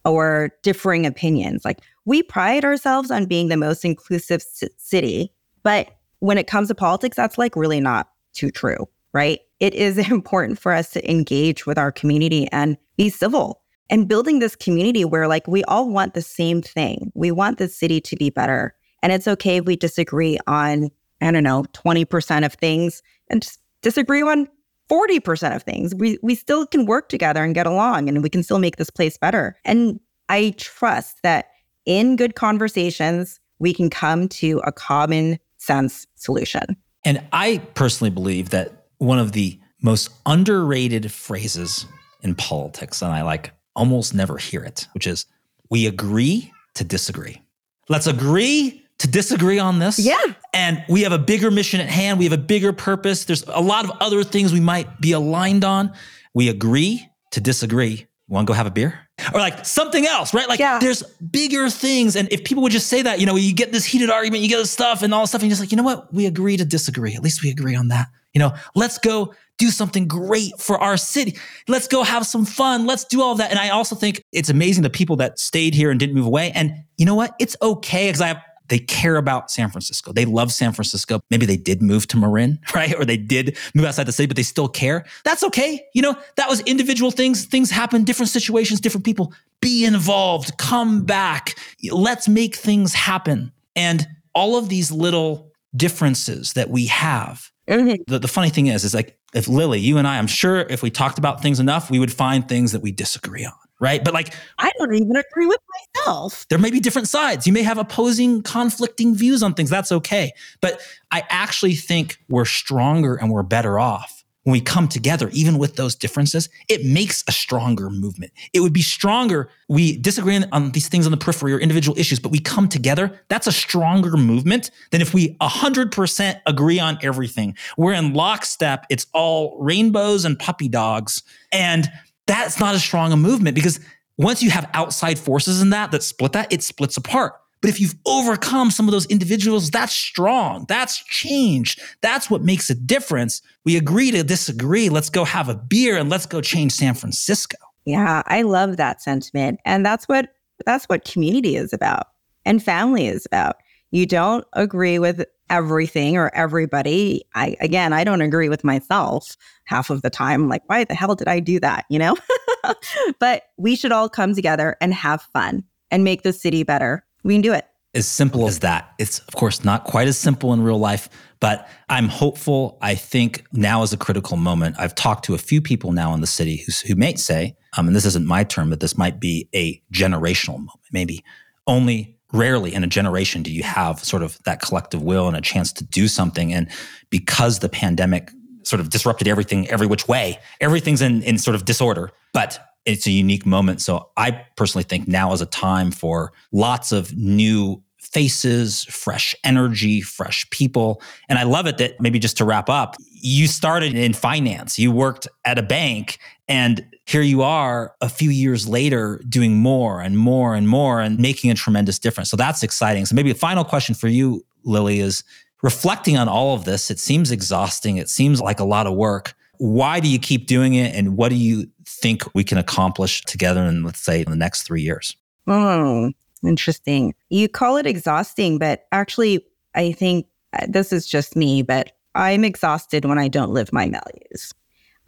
or 0.04 0.50
differing 0.62 1.06
opinions. 1.06 1.64
Like, 1.64 1.80
we 2.04 2.22
pride 2.22 2.64
ourselves 2.64 3.10
on 3.10 3.26
being 3.26 3.48
the 3.48 3.56
most 3.56 3.84
inclusive 3.84 4.42
c- 4.42 4.68
city, 4.76 5.32
but 5.62 5.90
when 6.20 6.38
it 6.38 6.46
comes 6.46 6.68
to 6.68 6.74
politics, 6.74 7.16
that's 7.16 7.38
like 7.38 7.54
really 7.54 7.80
not 7.80 8.08
too 8.32 8.50
true, 8.50 8.88
right? 9.12 9.40
It 9.60 9.74
is 9.74 9.98
important 10.10 10.58
for 10.58 10.72
us 10.72 10.90
to 10.90 11.10
engage 11.10 11.66
with 11.66 11.78
our 11.78 11.92
community 11.92 12.48
and 12.52 12.76
be 12.96 13.10
civil 13.10 13.62
and 13.90 14.08
building 14.08 14.38
this 14.38 14.56
community 14.56 15.04
where 15.04 15.28
like 15.28 15.46
we 15.46 15.64
all 15.64 15.88
want 15.88 16.14
the 16.14 16.22
same 16.22 16.62
thing. 16.62 17.10
We 17.14 17.30
want 17.30 17.58
the 17.58 17.68
city 17.68 18.00
to 18.02 18.16
be 18.16 18.30
better. 18.30 18.74
And 19.02 19.12
it's 19.12 19.28
okay 19.28 19.58
if 19.58 19.64
we 19.64 19.76
disagree 19.76 20.38
on, 20.46 20.90
I 21.20 21.30
don't 21.30 21.44
know, 21.44 21.64
20% 21.72 22.44
of 22.44 22.54
things 22.54 23.02
and 23.28 23.48
disagree 23.82 24.22
on 24.22 24.48
40% 24.90 25.54
of 25.54 25.62
things. 25.62 25.94
We 25.94 26.18
we 26.22 26.34
still 26.34 26.66
can 26.66 26.86
work 26.86 27.08
together 27.08 27.44
and 27.44 27.54
get 27.54 27.66
along 27.66 28.08
and 28.08 28.22
we 28.22 28.30
can 28.30 28.42
still 28.42 28.58
make 28.58 28.76
this 28.76 28.90
place 28.90 29.18
better. 29.18 29.56
And 29.64 30.00
I 30.28 30.54
trust 30.56 31.22
that 31.22 31.50
in 31.84 32.16
good 32.16 32.34
conversations, 32.34 33.40
we 33.58 33.74
can 33.74 33.90
come 33.90 34.28
to 34.28 34.60
a 34.64 34.72
common 34.72 35.38
sense 35.58 36.06
solution. 36.14 36.76
And 37.04 37.22
I 37.32 37.58
personally 37.74 38.10
believe 38.10 38.50
that 38.50 38.86
one 38.98 39.18
of 39.18 39.32
the 39.32 39.58
most 39.82 40.10
underrated 40.26 41.10
phrases 41.12 41.86
in 42.22 42.34
politics, 42.34 43.02
and 43.02 43.12
I 43.12 43.22
like 43.22 43.52
almost 43.76 44.14
never 44.14 44.38
hear 44.38 44.62
it, 44.62 44.86
which 44.92 45.06
is 45.06 45.26
we 45.70 45.86
agree 45.86 46.52
to 46.74 46.84
disagree. 46.84 47.42
Let's 47.88 48.06
agree 48.06 48.84
to 48.98 49.08
disagree 49.08 49.58
on 49.58 49.78
this. 49.78 49.98
Yeah. 49.98 50.20
And 50.52 50.84
we 50.88 51.02
have 51.02 51.12
a 51.12 51.18
bigger 51.18 51.50
mission 51.50 51.80
at 51.80 51.88
hand. 51.88 52.18
We 52.18 52.24
have 52.24 52.32
a 52.32 52.42
bigger 52.42 52.72
purpose. 52.72 53.24
There's 53.24 53.44
a 53.46 53.60
lot 53.60 53.84
of 53.84 53.92
other 54.00 54.24
things 54.24 54.52
we 54.52 54.60
might 54.60 55.00
be 55.00 55.12
aligned 55.12 55.64
on. 55.64 55.92
We 56.34 56.48
agree 56.48 57.08
to 57.30 57.40
disagree. 57.40 58.06
Want 58.28 58.46
to 58.46 58.50
go 58.50 58.54
have 58.54 58.66
a 58.66 58.70
beer? 58.70 58.98
Or 59.32 59.40
like 59.40 59.64
something 59.64 60.06
else, 60.06 60.34
right? 60.34 60.48
Like 60.48 60.60
yeah. 60.60 60.78
there's 60.78 61.02
bigger 61.02 61.70
things. 61.70 62.14
And 62.14 62.30
if 62.30 62.44
people 62.44 62.62
would 62.62 62.72
just 62.72 62.88
say 62.88 63.02
that, 63.02 63.20
you 63.20 63.26
know, 63.26 63.36
you 63.36 63.54
get 63.54 63.72
this 63.72 63.84
heated 63.84 64.10
argument, 64.10 64.42
you 64.42 64.48
get 64.48 64.58
this 64.58 64.70
stuff 64.70 65.02
and 65.02 65.14
all 65.14 65.22
this 65.22 65.30
stuff, 65.30 65.42
and 65.42 65.48
you're 65.48 65.52
just 65.52 65.62
like, 65.62 65.72
you 65.72 65.76
know 65.76 65.82
what? 65.82 66.12
We 66.12 66.26
agree 66.26 66.56
to 66.56 66.64
disagree. 66.64 67.14
At 67.14 67.22
least 67.22 67.42
we 67.42 67.50
agree 67.50 67.74
on 67.74 67.88
that. 67.88 68.08
You 68.34 68.40
know, 68.40 68.54
let's 68.74 68.98
go 68.98 69.34
do 69.56 69.70
something 69.70 70.06
great 70.06 70.52
for 70.58 70.78
our 70.78 70.96
city. 70.96 71.36
Let's 71.66 71.88
go 71.88 72.04
have 72.04 72.26
some 72.26 72.44
fun. 72.44 72.86
Let's 72.86 73.04
do 73.04 73.22
all 73.22 73.34
that. 73.36 73.50
And 73.50 73.58
I 73.58 73.70
also 73.70 73.96
think 73.96 74.22
it's 74.32 74.50
amazing 74.50 74.82
the 74.84 74.90
people 74.90 75.16
that 75.16 75.38
stayed 75.38 75.74
here 75.74 75.90
and 75.90 75.98
didn't 75.98 76.14
move 76.14 76.26
away. 76.26 76.52
And 76.52 76.84
you 76.96 77.06
know 77.06 77.16
what? 77.16 77.34
It's 77.40 77.56
okay 77.60 78.08
because 78.08 78.20
I 78.20 78.28
have 78.28 78.42
they 78.68 78.78
care 78.78 79.16
about 79.16 79.50
San 79.50 79.70
Francisco. 79.70 80.12
They 80.12 80.24
love 80.24 80.52
San 80.52 80.72
Francisco. 80.72 81.20
Maybe 81.30 81.46
they 81.46 81.56
did 81.56 81.82
move 81.82 82.06
to 82.08 82.16
Marin, 82.16 82.58
right? 82.74 82.94
Or 82.94 83.04
they 83.04 83.16
did 83.16 83.56
move 83.74 83.86
outside 83.86 84.04
the 84.04 84.12
city, 84.12 84.26
but 84.26 84.36
they 84.36 84.42
still 84.42 84.68
care. 84.68 85.04
That's 85.24 85.42
okay. 85.44 85.84
You 85.94 86.02
know, 86.02 86.16
that 86.36 86.48
was 86.48 86.60
individual 86.60 87.10
things. 87.10 87.44
Things 87.44 87.70
happen, 87.70 88.04
different 88.04 88.30
situations, 88.30 88.80
different 88.80 89.04
people. 89.04 89.32
Be 89.60 89.84
involved, 89.84 90.56
come 90.58 91.04
back. 91.04 91.58
Let's 91.90 92.28
make 92.28 92.54
things 92.54 92.94
happen. 92.94 93.52
And 93.74 94.06
all 94.34 94.56
of 94.56 94.68
these 94.68 94.92
little 94.92 95.52
differences 95.76 96.52
that 96.54 96.70
we 96.70 96.86
have. 96.86 97.50
Mm-hmm. 97.68 98.02
The, 98.06 98.18
the 98.18 98.28
funny 98.28 98.50
thing 98.50 98.68
is, 98.68 98.84
is 98.84 98.94
like 98.94 99.18
if 99.34 99.48
Lily, 99.48 99.78
you 99.80 99.98
and 99.98 100.06
I, 100.06 100.18
I'm 100.18 100.26
sure 100.26 100.60
if 100.60 100.82
we 100.82 100.90
talked 100.90 101.18
about 101.18 101.42
things 101.42 101.60
enough, 101.60 101.90
we 101.90 101.98
would 101.98 102.12
find 102.12 102.48
things 102.48 102.72
that 102.72 102.80
we 102.80 102.92
disagree 102.92 103.44
on 103.44 103.52
right? 103.80 104.02
But 104.04 104.14
like, 104.14 104.34
I 104.58 104.70
don't 104.78 104.94
even 104.94 105.16
agree 105.16 105.46
with 105.46 105.60
myself. 105.96 106.46
There 106.48 106.58
may 106.58 106.70
be 106.70 106.80
different 106.80 107.08
sides. 107.08 107.46
You 107.46 107.52
may 107.52 107.62
have 107.62 107.78
opposing, 107.78 108.42
conflicting 108.42 109.14
views 109.14 109.42
on 109.42 109.54
things. 109.54 109.70
That's 109.70 109.92
okay. 109.92 110.32
But 110.60 110.80
I 111.10 111.24
actually 111.28 111.74
think 111.74 112.18
we're 112.28 112.44
stronger 112.44 113.16
and 113.16 113.30
we're 113.30 113.42
better 113.42 113.78
off 113.78 114.18
when 114.48 114.52
we 114.52 114.60
come 114.62 114.88
together, 114.88 115.28
even 115.34 115.58
with 115.58 115.76
those 115.76 115.94
differences. 115.94 116.48
It 116.68 116.82
makes 116.82 117.22
a 117.28 117.32
stronger 117.32 117.90
movement. 117.90 118.32
It 118.54 118.60
would 118.60 118.72
be 118.72 118.80
stronger. 118.80 119.50
We 119.68 119.98
disagree 119.98 120.42
on 120.52 120.70
these 120.70 120.88
things 120.88 121.04
on 121.04 121.10
the 121.10 121.18
periphery 121.18 121.52
or 121.52 121.58
individual 121.58 121.98
issues, 121.98 122.18
but 122.18 122.32
we 122.32 122.38
come 122.38 122.66
together. 122.66 123.20
That's 123.28 123.46
a 123.46 123.52
stronger 123.52 124.16
movement 124.16 124.70
than 124.90 125.02
if 125.02 125.12
we 125.12 125.34
100% 125.42 126.40
agree 126.46 126.80
on 126.80 126.98
everything. 127.02 127.58
We're 127.76 127.92
in 127.92 128.14
lockstep. 128.14 128.86
It's 128.88 129.06
all 129.12 129.54
rainbows 129.60 130.24
and 130.24 130.38
puppy 130.38 130.68
dogs. 130.68 131.22
And 131.52 131.90
that's 132.28 132.60
not 132.60 132.74
as 132.74 132.84
strong 132.84 133.10
a 133.10 133.16
movement 133.16 133.56
because 133.56 133.80
once 134.16 134.42
you 134.42 134.50
have 134.50 134.70
outside 134.74 135.18
forces 135.18 135.60
in 135.60 135.70
that 135.70 135.90
that 135.90 136.04
split 136.04 136.32
that, 136.32 136.52
it 136.52 136.62
splits 136.62 136.96
apart. 136.96 137.34
But 137.60 137.70
if 137.70 137.80
you've 137.80 137.96
overcome 138.06 138.70
some 138.70 138.86
of 138.86 138.92
those 138.92 139.06
individuals, 139.06 139.70
that's 139.70 139.92
strong. 139.92 140.64
That's 140.68 141.02
change. 141.04 141.76
That's 142.02 142.30
what 142.30 142.42
makes 142.42 142.70
a 142.70 142.74
difference. 142.74 143.42
We 143.64 143.76
agree 143.76 144.12
to 144.12 144.22
disagree. 144.22 144.88
Let's 144.90 145.10
go 145.10 145.24
have 145.24 145.48
a 145.48 145.56
beer 145.56 145.96
and 145.96 146.08
let's 146.08 146.26
go 146.26 146.40
change 146.40 146.72
San 146.72 146.94
Francisco. 146.94 147.56
Yeah, 147.84 148.22
I 148.26 148.42
love 148.42 148.76
that 148.76 149.02
sentiment. 149.02 149.58
And 149.64 149.84
that's 149.84 150.06
what 150.06 150.28
that's 150.66 150.84
what 150.84 151.04
community 151.04 151.56
is 151.56 151.72
about 151.72 152.08
and 152.44 152.62
family 152.62 153.06
is 153.06 153.26
about. 153.26 153.56
You 153.90 154.06
don't 154.06 154.44
agree 154.52 154.98
with 154.98 155.24
everything 155.50 156.16
or 156.16 156.34
everybody. 156.34 157.24
I 157.34 157.56
again, 157.60 157.92
I 157.92 158.04
don't 158.04 158.20
agree 158.20 158.48
with 158.48 158.64
myself 158.64 159.36
half 159.64 159.90
of 159.90 160.02
the 160.02 160.10
time. 160.10 160.48
like, 160.48 160.62
why 160.66 160.84
the 160.84 160.94
hell 160.94 161.14
did 161.14 161.28
I 161.28 161.40
do 161.40 161.60
that? 161.60 161.84
You 161.88 161.98
know? 161.98 162.16
but 163.18 163.44
we 163.56 163.76
should 163.76 163.92
all 163.92 164.08
come 164.08 164.34
together 164.34 164.76
and 164.80 164.92
have 164.94 165.22
fun 165.32 165.64
and 165.90 166.04
make 166.04 166.22
the 166.22 166.32
city 166.32 166.62
better. 166.62 167.04
We 167.22 167.34
can 167.34 167.42
do 167.42 167.52
it. 167.52 167.66
As 167.94 168.06
simple 168.06 168.46
as 168.46 168.58
that. 168.60 168.92
It's, 168.98 169.20
of 169.20 169.34
course, 169.34 169.64
not 169.64 169.84
quite 169.84 170.08
as 170.08 170.18
simple 170.18 170.52
in 170.52 170.62
real 170.62 170.78
life, 170.78 171.08
but 171.40 171.68
I'm 171.88 172.08
hopeful. 172.08 172.76
I 172.82 172.94
think 172.94 173.44
now 173.52 173.82
is 173.82 173.94
a 173.94 173.96
critical 173.96 174.36
moment. 174.36 174.76
I've 174.78 174.94
talked 174.94 175.24
to 175.24 175.34
a 175.34 175.38
few 175.38 175.62
people 175.62 175.92
now 175.92 176.12
in 176.12 176.20
the 176.20 176.26
city 176.26 176.64
who, 176.66 176.72
who 176.86 176.94
may 176.94 177.14
say, 177.16 177.56
um, 177.76 177.86
and 177.86 177.96
this 177.96 178.04
isn't 178.04 178.26
my 178.26 178.44
term, 178.44 178.70
but 178.70 178.80
this 178.80 178.98
might 178.98 179.18
be 179.18 179.48
a 179.54 179.82
generational 179.92 180.58
moment. 180.58 180.80
Maybe 180.92 181.24
only 181.66 182.17
rarely 182.32 182.74
in 182.74 182.84
a 182.84 182.86
generation 182.86 183.42
do 183.42 183.52
you 183.52 183.62
have 183.62 184.04
sort 184.04 184.22
of 184.22 184.38
that 184.44 184.60
collective 184.60 185.02
will 185.02 185.28
and 185.28 185.36
a 185.36 185.40
chance 185.40 185.72
to 185.72 185.84
do 185.84 186.08
something. 186.08 186.52
And 186.52 186.68
because 187.10 187.60
the 187.60 187.68
pandemic 187.68 188.30
sort 188.62 188.80
of 188.80 188.90
disrupted 188.90 189.26
everything 189.26 189.68
every 189.68 189.86
which 189.86 190.06
way, 190.08 190.38
everything's 190.60 191.00
in, 191.00 191.22
in 191.22 191.38
sort 191.38 191.54
of 191.54 191.64
disorder. 191.64 192.10
But 192.34 192.60
it's 192.84 193.06
a 193.06 193.10
unique 193.10 193.46
moment. 193.46 193.80
So 193.80 194.10
I 194.16 194.44
personally 194.56 194.84
think 194.84 195.08
now 195.08 195.32
is 195.32 195.40
a 195.40 195.46
time 195.46 195.90
for 195.90 196.32
lots 196.52 196.92
of 196.92 197.16
new 197.16 197.82
faces, 197.98 198.84
fresh 198.84 199.34
energy, 199.44 200.00
fresh 200.00 200.48
people. 200.50 201.02
And 201.28 201.38
I 201.38 201.42
love 201.42 201.66
it 201.66 201.78
that 201.78 202.00
maybe 202.00 202.18
just 202.18 202.38
to 202.38 202.44
wrap 202.44 202.70
up, 202.70 202.96
you 203.10 203.46
started 203.46 203.94
in 203.94 204.14
finance, 204.14 204.78
you 204.78 204.90
worked 204.90 205.28
at 205.44 205.58
a 205.58 205.62
bank, 205.62 206.18
and 206.48 206.84
here 207.08 207.22
you 207.22 207.40
are 207.40 207.94
a 208.02 208.08
few 208.08 208.28
years 208.28 208.68
later 208.68 209.18
doing 209.26 209.56
more 209.56 210.02
and 210.02 210.18
more 210.18 210.54
and 210.54 210.68
more 210.68 211.00
and 211.00 211.18
making 211.18 211.50
a 211.50 211.54
tremendous 211.54 211.98
difference. 211.98 212.28
So 212.28 212.36
that's 212.36 212.62
exciting. 212.62 213.06
So 213.06 213.14
maybe 213.14 213.30
a 213.30 213.34
final 213.34 213.64
question 213.64 213.94
for 213.94 214.08
you, 214.08 214.44
Lily, 214.64 215.00
is 215.00 215.24
reflecting 215.62 216.18
on 216.18 216.28
all 216.28 216.54
of 216.54 216.66
this. 216.66 216.90
It 216.90 216.98
seems 216.98 217.30
exhausting, 217.30 217.96
it 217.96 218.10
seems 218.10 218.42
like 218.42 218.60
a 218.60 218.64
lot 218.64 218.86
of 218.86 218.92
work. 218.92 219.34
Why 219.56 220.00
do 220.00 220.08
you 220.08 220.18
keep 220.18 220.46
doing 220.46 220.74
it? 220.74 220.94
And 220.94 221.16
what 221.16 221.30
do 221.30 221.36
you 221.36 221.70
think 221.86 222.22
we 222.34 222.44
can 222.44 222.58
accomplish 222.58 223.22
together 223.22 223.62
in, 223.62 223.84
let's 223.84 224.00
say, 224.00 224.20
in 224.20 224.30
the 224.30 224.36
next 224.36 224.64
three 224.64 224.82
years? 224.82 225.16
Oh, 225.46 226.12
interesting. 226.44 227.14
You 227.30 227.48
call 227.48 227.78
it 227.78 227.86
exhausting, 227.86 228.58
but 228.58 228.84
actually, 228.92 229.46
I 229.74 229.92
think 229.92 230.26
uh, 230.52 230.66
this 230.68 230.92
is 230.92 231.06
just 231.06 231.36
me, 231.36 231.62
but 231.62 231.92
I'm 232.14 232.44
exhausted 232.44 233.06
when 233.06 233.18
I 233.18 233.28
don't 233.28 233.50
live 233.50 233.72
my 233.72 233.88
values. 233.88 234.52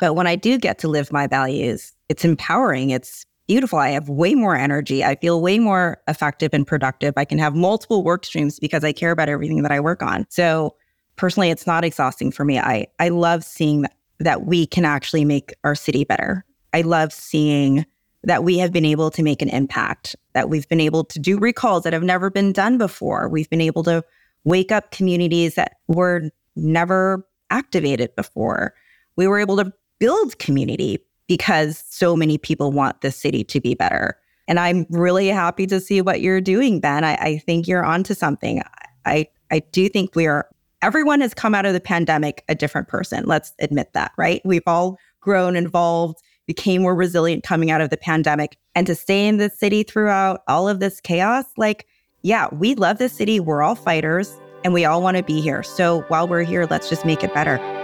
But 0.01 0.14
when 0.14 0.26
I 0.26 0.34
do 0.34 0.59
get 0.59 0.78
to 0.80 0.88
live 0.88 1.12
my 1.12 1.26
values, 1.26 1.92
it's 2.09 2.24
empowering. 2.24 2.90
It's 2.90 3.26
beautiful. 3.46 3.78
I 3.78 3.90
have 3.90 4.09
way 4.09 4.34
more 4.34 4.57
energy. 4.57 5.05
I 5.05 5.16
feel 5.16 5.42
way 5.42 5.59
more 5.59 6.01
effective 6.09 6.55
and 6.55 6.66
productive. 6.66 7.14
I 7.16 7.24
can 7.24 7.38
have 7.38 7.55
multiple 7.55 8.03
work 8.03 8.24
streams 8.24 8.59
because 8.59 8.82
I 8.82 8.92
care 8.92 9.11
about 9.11 9.28
everything 9.28 9.62
that 9.62 9.72
I 9.72 9.80
work 9.80 10.03
on. 10.03 10.26
So 10.30 10.74
personally, 11.16 11.51
it's 11.51 11.66
not 11.66 11.84
exhausting 11.84 12.30
for 12.32 12.44
me. 12.44 12.59
I, 12.59 12.86
I 12.98 13.11
love 13.11 13.44
seeing 13.44 13.82
that, 13.82 13.92
that 14.20 14.46
we 14.46 14.66
can 14.66 14.84
actually 14.84 15.24
make 15.24 15.55
our 15.64 15.74
city 15.74 16.05
better. 16.05 16.44
I 16.72 16.82
love 16.82 17.12
seeing 17.12 17.84
that 18.22 18.44
we 18.44 18.59
have 18.59 18.72
been 18.72 18.84
able 18.84 19.11
to 19.11 19.22
make 19.22 19.42
an 19.42 19.48
impact, 19.48 20.14
that 20.34 20.48
we've 20.48 20.68
been 20.68 20.80
able 20.80 21.05
to 21.05 21.18
do 21.18 21.38
recalls 21.38 21.84
that 21.84 21.92
have 21.92 22.03
never 22.03 22.30
been 22.30 22.53
done 22.53 22.78
before. 22.78 23.28
We've 23.28 23.51
been 23.51 23.61
able 23.61 23.82
to 23.84 24.05
wake 24.44 24.70
up 24.70 24.90
communities 24.92 25.55
that 25.57 25.76
were 25.88 26.30
never 26.55 27.26
activated 27.51 28.14
before. 28.14 28.74
We 29.16 29.26
were 29.26 29.38
able 29.38 29.57
to 29.57 29.72
build 30.01 30.38
community 30.40 30.98
because 31.28 31.84
so 31.88 32.16
many 32.16 32.36
people 32.36 32.72
want 32.72 33.03
the 33.03 33.12
city 33.12 33.44
to 33.44 33.61
be 33.61 33.74
better. 33.74 34.18
And 34.48 34.59
I'm 34.59 34.84
really 34.90 35.28
happy 35.28 35.64
to 35.68 35.78
see 35.78 36.01
what 36.01 36.20
you're 36.20 36.40
doing, 36.40 36.80
Ben. 36.80 37.05
I, 37.05 37.14
I 37.14 37.38
think 37.38 37.68
you're 37.68 37.84
onto 37.84 38.14
something. 38.14 38.61
I, 39.07 39.28
I 39.53 39.61
do 39.70 39.88
think 39.88 40.16
we 40.16 40.26
are, 40.26 40.48
everyone 40.82 41.20
has 41.20 41.32
come 41.34 41.55
out 41.55 41.66
of 41.66 41.72
the 41.72 41.80
pandemic 41.80 42.42
a 42.48 42.57
different 42.57 42.88
person. 42.88 43.26
Let's 43.26 43.53
admit 43.61 43.92
that, 43.92 44.11
right? 44.18 44.42
We've 44.44 44.66
all 44.66 44.98
grown, 45.20 45.55
involved, 45.55 46.18
became 46.46 46.82
more 46.82 46.96
resilient 46.96 47.44
coming 47.44 47.70
out 47.70 47.80
of 47.80 47.90
the 47.90 47.96
pandemic. 47.96 48.57
And 48.74 48.88
to 48.88 48.96
stay 48.96 49.28
in 49.28 49.36
the 49.36 49.51
city 49.51 49.84
throughout 49.84 50.42
all 50.48 50.68
of 50.68 50.80
this 50.80 51.01
chaos, 51.01 51.44
like, 51.57 51.86
yeah, 52.22 52.48
we 52.53 52.74
love 52.74 52.98
the 52.98 53.09
city. 53.09 53.38
We're 53.38 53.62
all 53.62 53.76
fighters 53.76 54.36
and 54.64 54.74
we 54.74 54.84
all 54.84 55.01
want 55.01 55.16
to 55.16 55.22
be 55.22 55.40
here. 55.40 55.62
So 55.62 56.01
while 56.09 56.26
we're 56.26 56.42
here, 56.42 56.66
let's 56.68 56.88
just 56.88 57.05
make 57.07 57.22
it 57.22 57.32
better. 57.32 57.80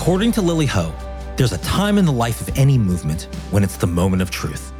According 0.00 0.32
to 0.32 0.40
Lily 0.40 0.64
Ho, 0.64 0.94
there's 1.36 1.52
a 1.52 1.58
time 1.58 1.98
in 1.98 2.06
the 2.06 2.12
life 2.12 2.40
of 2.40 2.58
any 2.58 2.78
movement 2.78 3.28
when 3.50 3.62
it's 3.62 3.76
the 3.76 3.86
moment 3.86 4.22
of 4.22 4.30
truth. 4.30 4.72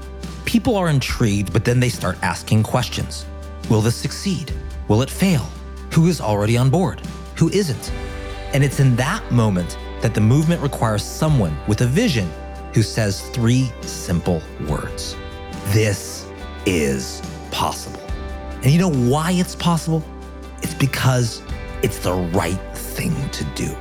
People 0.47 0.77
are 0.77 0.89
intrigued, 0.89 1.53
but 1.53 1.63
then 1.63 1.79
they 1.79 1.91
start 1.91 2.17
asking 2.23 2.63
questions. 2.63 3.27
Will 3.69 3.83
this 3.83 3.95
succeed? 3.95 4.51
Will 4.89 5.03
it 5.03 5.11
fail? 5.11 5.47
Who 5.93 6.07
is 6.07 6.23
already 6.23 6.57
on 6.57 6.71
board? 6.71 7.03
Who 7.37 7.51
isn't? 7.51 7.93
And 8.55 8.65
it's 8.65 8.81
in 8.81 8.97
that 8.97 9.31
moment 9.31 9.77
that 10.01 10.15
the 10.15 10.23
movement 10.23 10.63
requires 10.63 11.05
someone 11.05 11.55
with 11.69 11.83
a 11.83 11.87
vision 11.87 12.27
who 12.73 12.83
says 12.83 13.21
three 13.29 13.71
simple 13.83 14.41
words 14.67 15.17
This 15.67 16.27
is 16.65 17.21
possible. 17.51 18.01
And 18.63 18.73
you 18.73 18.79
know 18.79 18.91
why 18.91 19.33
it's 19.33 19.55
possible? 19.55 20.03
It's 20.63 20.75
because 20.75 21.43
it's 21.83 21.99
the 21.99 22.15
right 22.15 22.59
thing 22.75 23.15
to 23.33 23.45
do. 23.55 23.77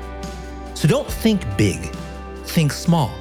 So 0.80 0.88
don't 0.88 1.12
think 1.12 1.42
big, 1.58 1.94
think 2.46 2.72
small. 2.72 3.12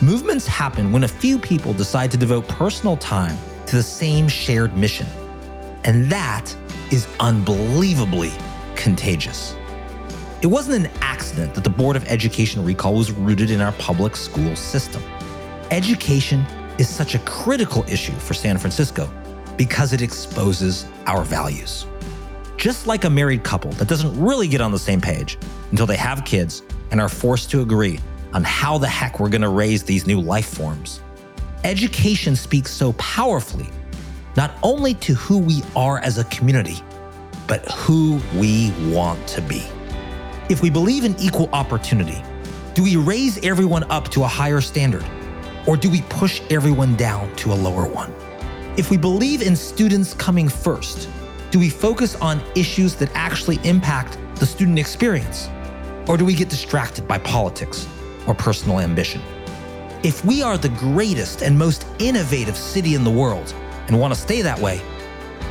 Movements 0.00 0.46
happen 0.46 0.90
when 0.90 1.04
a 1.04 1.08
few 1.08 1.38
people 1.38 1.74
decide 1.74 2.10
to 2.12 2.16
devote 2.16 2.48
personal 2.48 2.96
time 2.96 3.36
to 3.66 3.76
the 3.76 3.82
same 3.82 4.26
shared 4.26 4.74
mission. 4.74 5.06
And 5.84 6.10
that 6.10 6.56
is 6.90 7.06
unbelievably 7.20 8.32
contagious. 8.74 9.54
It 10.40 10.46
wasn't 10.46 10.86
an 10.86 10.92
accident 11.02 11.52
that 11.52 11.62
the 11.62 11.68
Board 11.68 11.94
of 11.94 12.06
Education 12.06 12.64
recall 12.64 12.94
was 12.94 13.12
rooted 13.12 13.50
in 13.50 13.60
our 13.60 13.72
public 13.72 14.16
school 14.16 14.56
system. 14.56 15.02
Education 15.70 16.46
is 16.78 16.88
such 16.88 17.14
a 17.14 17.18
critical 17.18 17.84
issue 17.86 18.14
for 18.14 18.32
San 18.32 18.56
Francisco 18.56 19.12
because 19.58 19.92
it 19.92 20.00
exposes 20.00 20.86
our 21.04 21.22
values. 21.22 21.84
Just 22.56 22.86
like 22.86 23.04
a 23.04 23.10
married 23.10 23.44
couple 23.44 23.72
that 23.72 23.88
doesn't 23.88 24.18
really 24.18 24.48
get 24.48 24.62
on 24.62 24.72
the 24.72 24.78
same 24.78 25.02
page 25.02 25.36
until 25.70 25.84
they 25.84 25.98
have 25.98 26.24
kids 26.24 26.62
and 26.90 27.00
are 27.00 27.08
forced 27.08 27.50
to 27.50 27.60
agree 27.62 28.00
on 28.32 28.42
how 28.44 28.78
the 28.78 28.86
heck 28.86 29.20
we're 29.20 29.28
going 29.28 29.42
to 29.42 29.48
raise 29.48 29.82
these 29.82 30.06
new 30.06 30.20
life 30.20 30.46
forms. 30.46 31.00
Education 31.62 32.36
speaks 32.36 32.70
so 32.70 32.92
powerfully, 32.94 33.70
not 34.36 34.52
only 34.62 34.94
to 34.94 35.14
who 35.14 35.38
we 35.38 35.62
are 35.76 35.98
as 36.00 36.18
a 36.18 36.24
community, 36.24 36.78
but 37.46 37.64
who 37.72 38.20
we 38.34 38.72
want 38.90 39.26
to 39.28 39.40
be. 39.42 39.64
If 40.48 40.62
we 40.62 40.70
believe 40.70 41.04
in 41.04 41.16
equal 41.18 41.48
opportunity, 41.52 42.22
do 42.74 42.82
we 42.82 42.96
raise 42.96 43.42
everyone 43.44 43.84
up 43.90 44.08
to 44.10 44.24
a 44.24 44.26
higher 44.26 44.60
standard? 44.60 45.04
Or 45.66 45.76
do 45.76 45.88
we 45.88 46.02
push 46.02 46.42
everyone 46.50 46.96
down 46.96 47.34
to 47.36 47.52
a 47.52 47.54
lower 47.54 47.86
one? 47.86 48.12
If 48.76 48.90
we 48.90 48.96
believe 48.96 49.40
in 49.40 49.54
students 49.54 50.12
coming 50.14 50.48
first, 50.48 51.08
do 51.50 51.58
we 51.58 51.70
focus 51.70 52.16
on 52.16 52.42
issues 52.56 52.96
that 52.96 53.08
actually 53.14 53.60
impact 53.62 54.18
the 54.36 54.46
student 54.46 54.78
experience? 54.78 55.48
Or 56.06 56.16
do 56.16 56.24
we 56.24 56.34
get 56.34 56.50
distracted 56.50 57.08
by 57.08 57.18
politics 57.18 57.88
or 58.26 58.34
personal 58.34 58.80
ambition? 58.80 59.22
If 60.02 60.24
we 60.24 60.42
are 60.42 60.58
the 60.58 60.68
greatest 60.68 61.42
and 61.42 61.58
most 61.58 61.86
innovative 61.98 62.56
city 62.56 62.94
in 62.94 63.04
the 63.04 63.10
world 63.10 63.54
and 63.88 63.98
want 63.98 64.12
to 64.12 64.20
stay 64.20 64.42
that 64.42 64.58
way, 64.58 64.82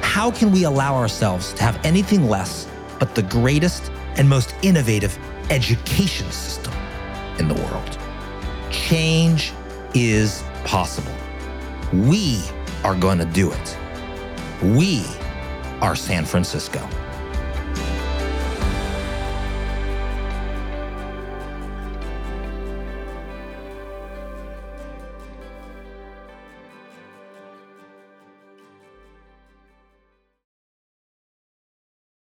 how 0.01 0.29
can 0.29 0.51
we 0.51 0.65
allow 0.65 0.95
ourselves 0.95 1.53
to 1.53 1.63
have 1.63 1.83
anything 1.83 2.29
less 2.29 2.67
but 2.99 3.15
the 3.15 3.23
greatest 3.23 3.91
and 4.15 4.29
most 4.29 4.53
innovative 4.61 5.17
education 5.49 6.29
system 6.31 6.73
in 7.39 7.47
the 7.47 7.55
world? 7.55 7.97
Change 8.69 9.53
is 9.95 10.43
possible. 10.65 11.13
We 11.91 12.43
are 12.83 12.95
going 12.95 13.17
to 13.17 13.25
do 13.25 13.51
it. 13.51 13.77
We 14.61 15.03
are 15.81 15.95
San 15.95 16.25
Francisco. 16.25 16.87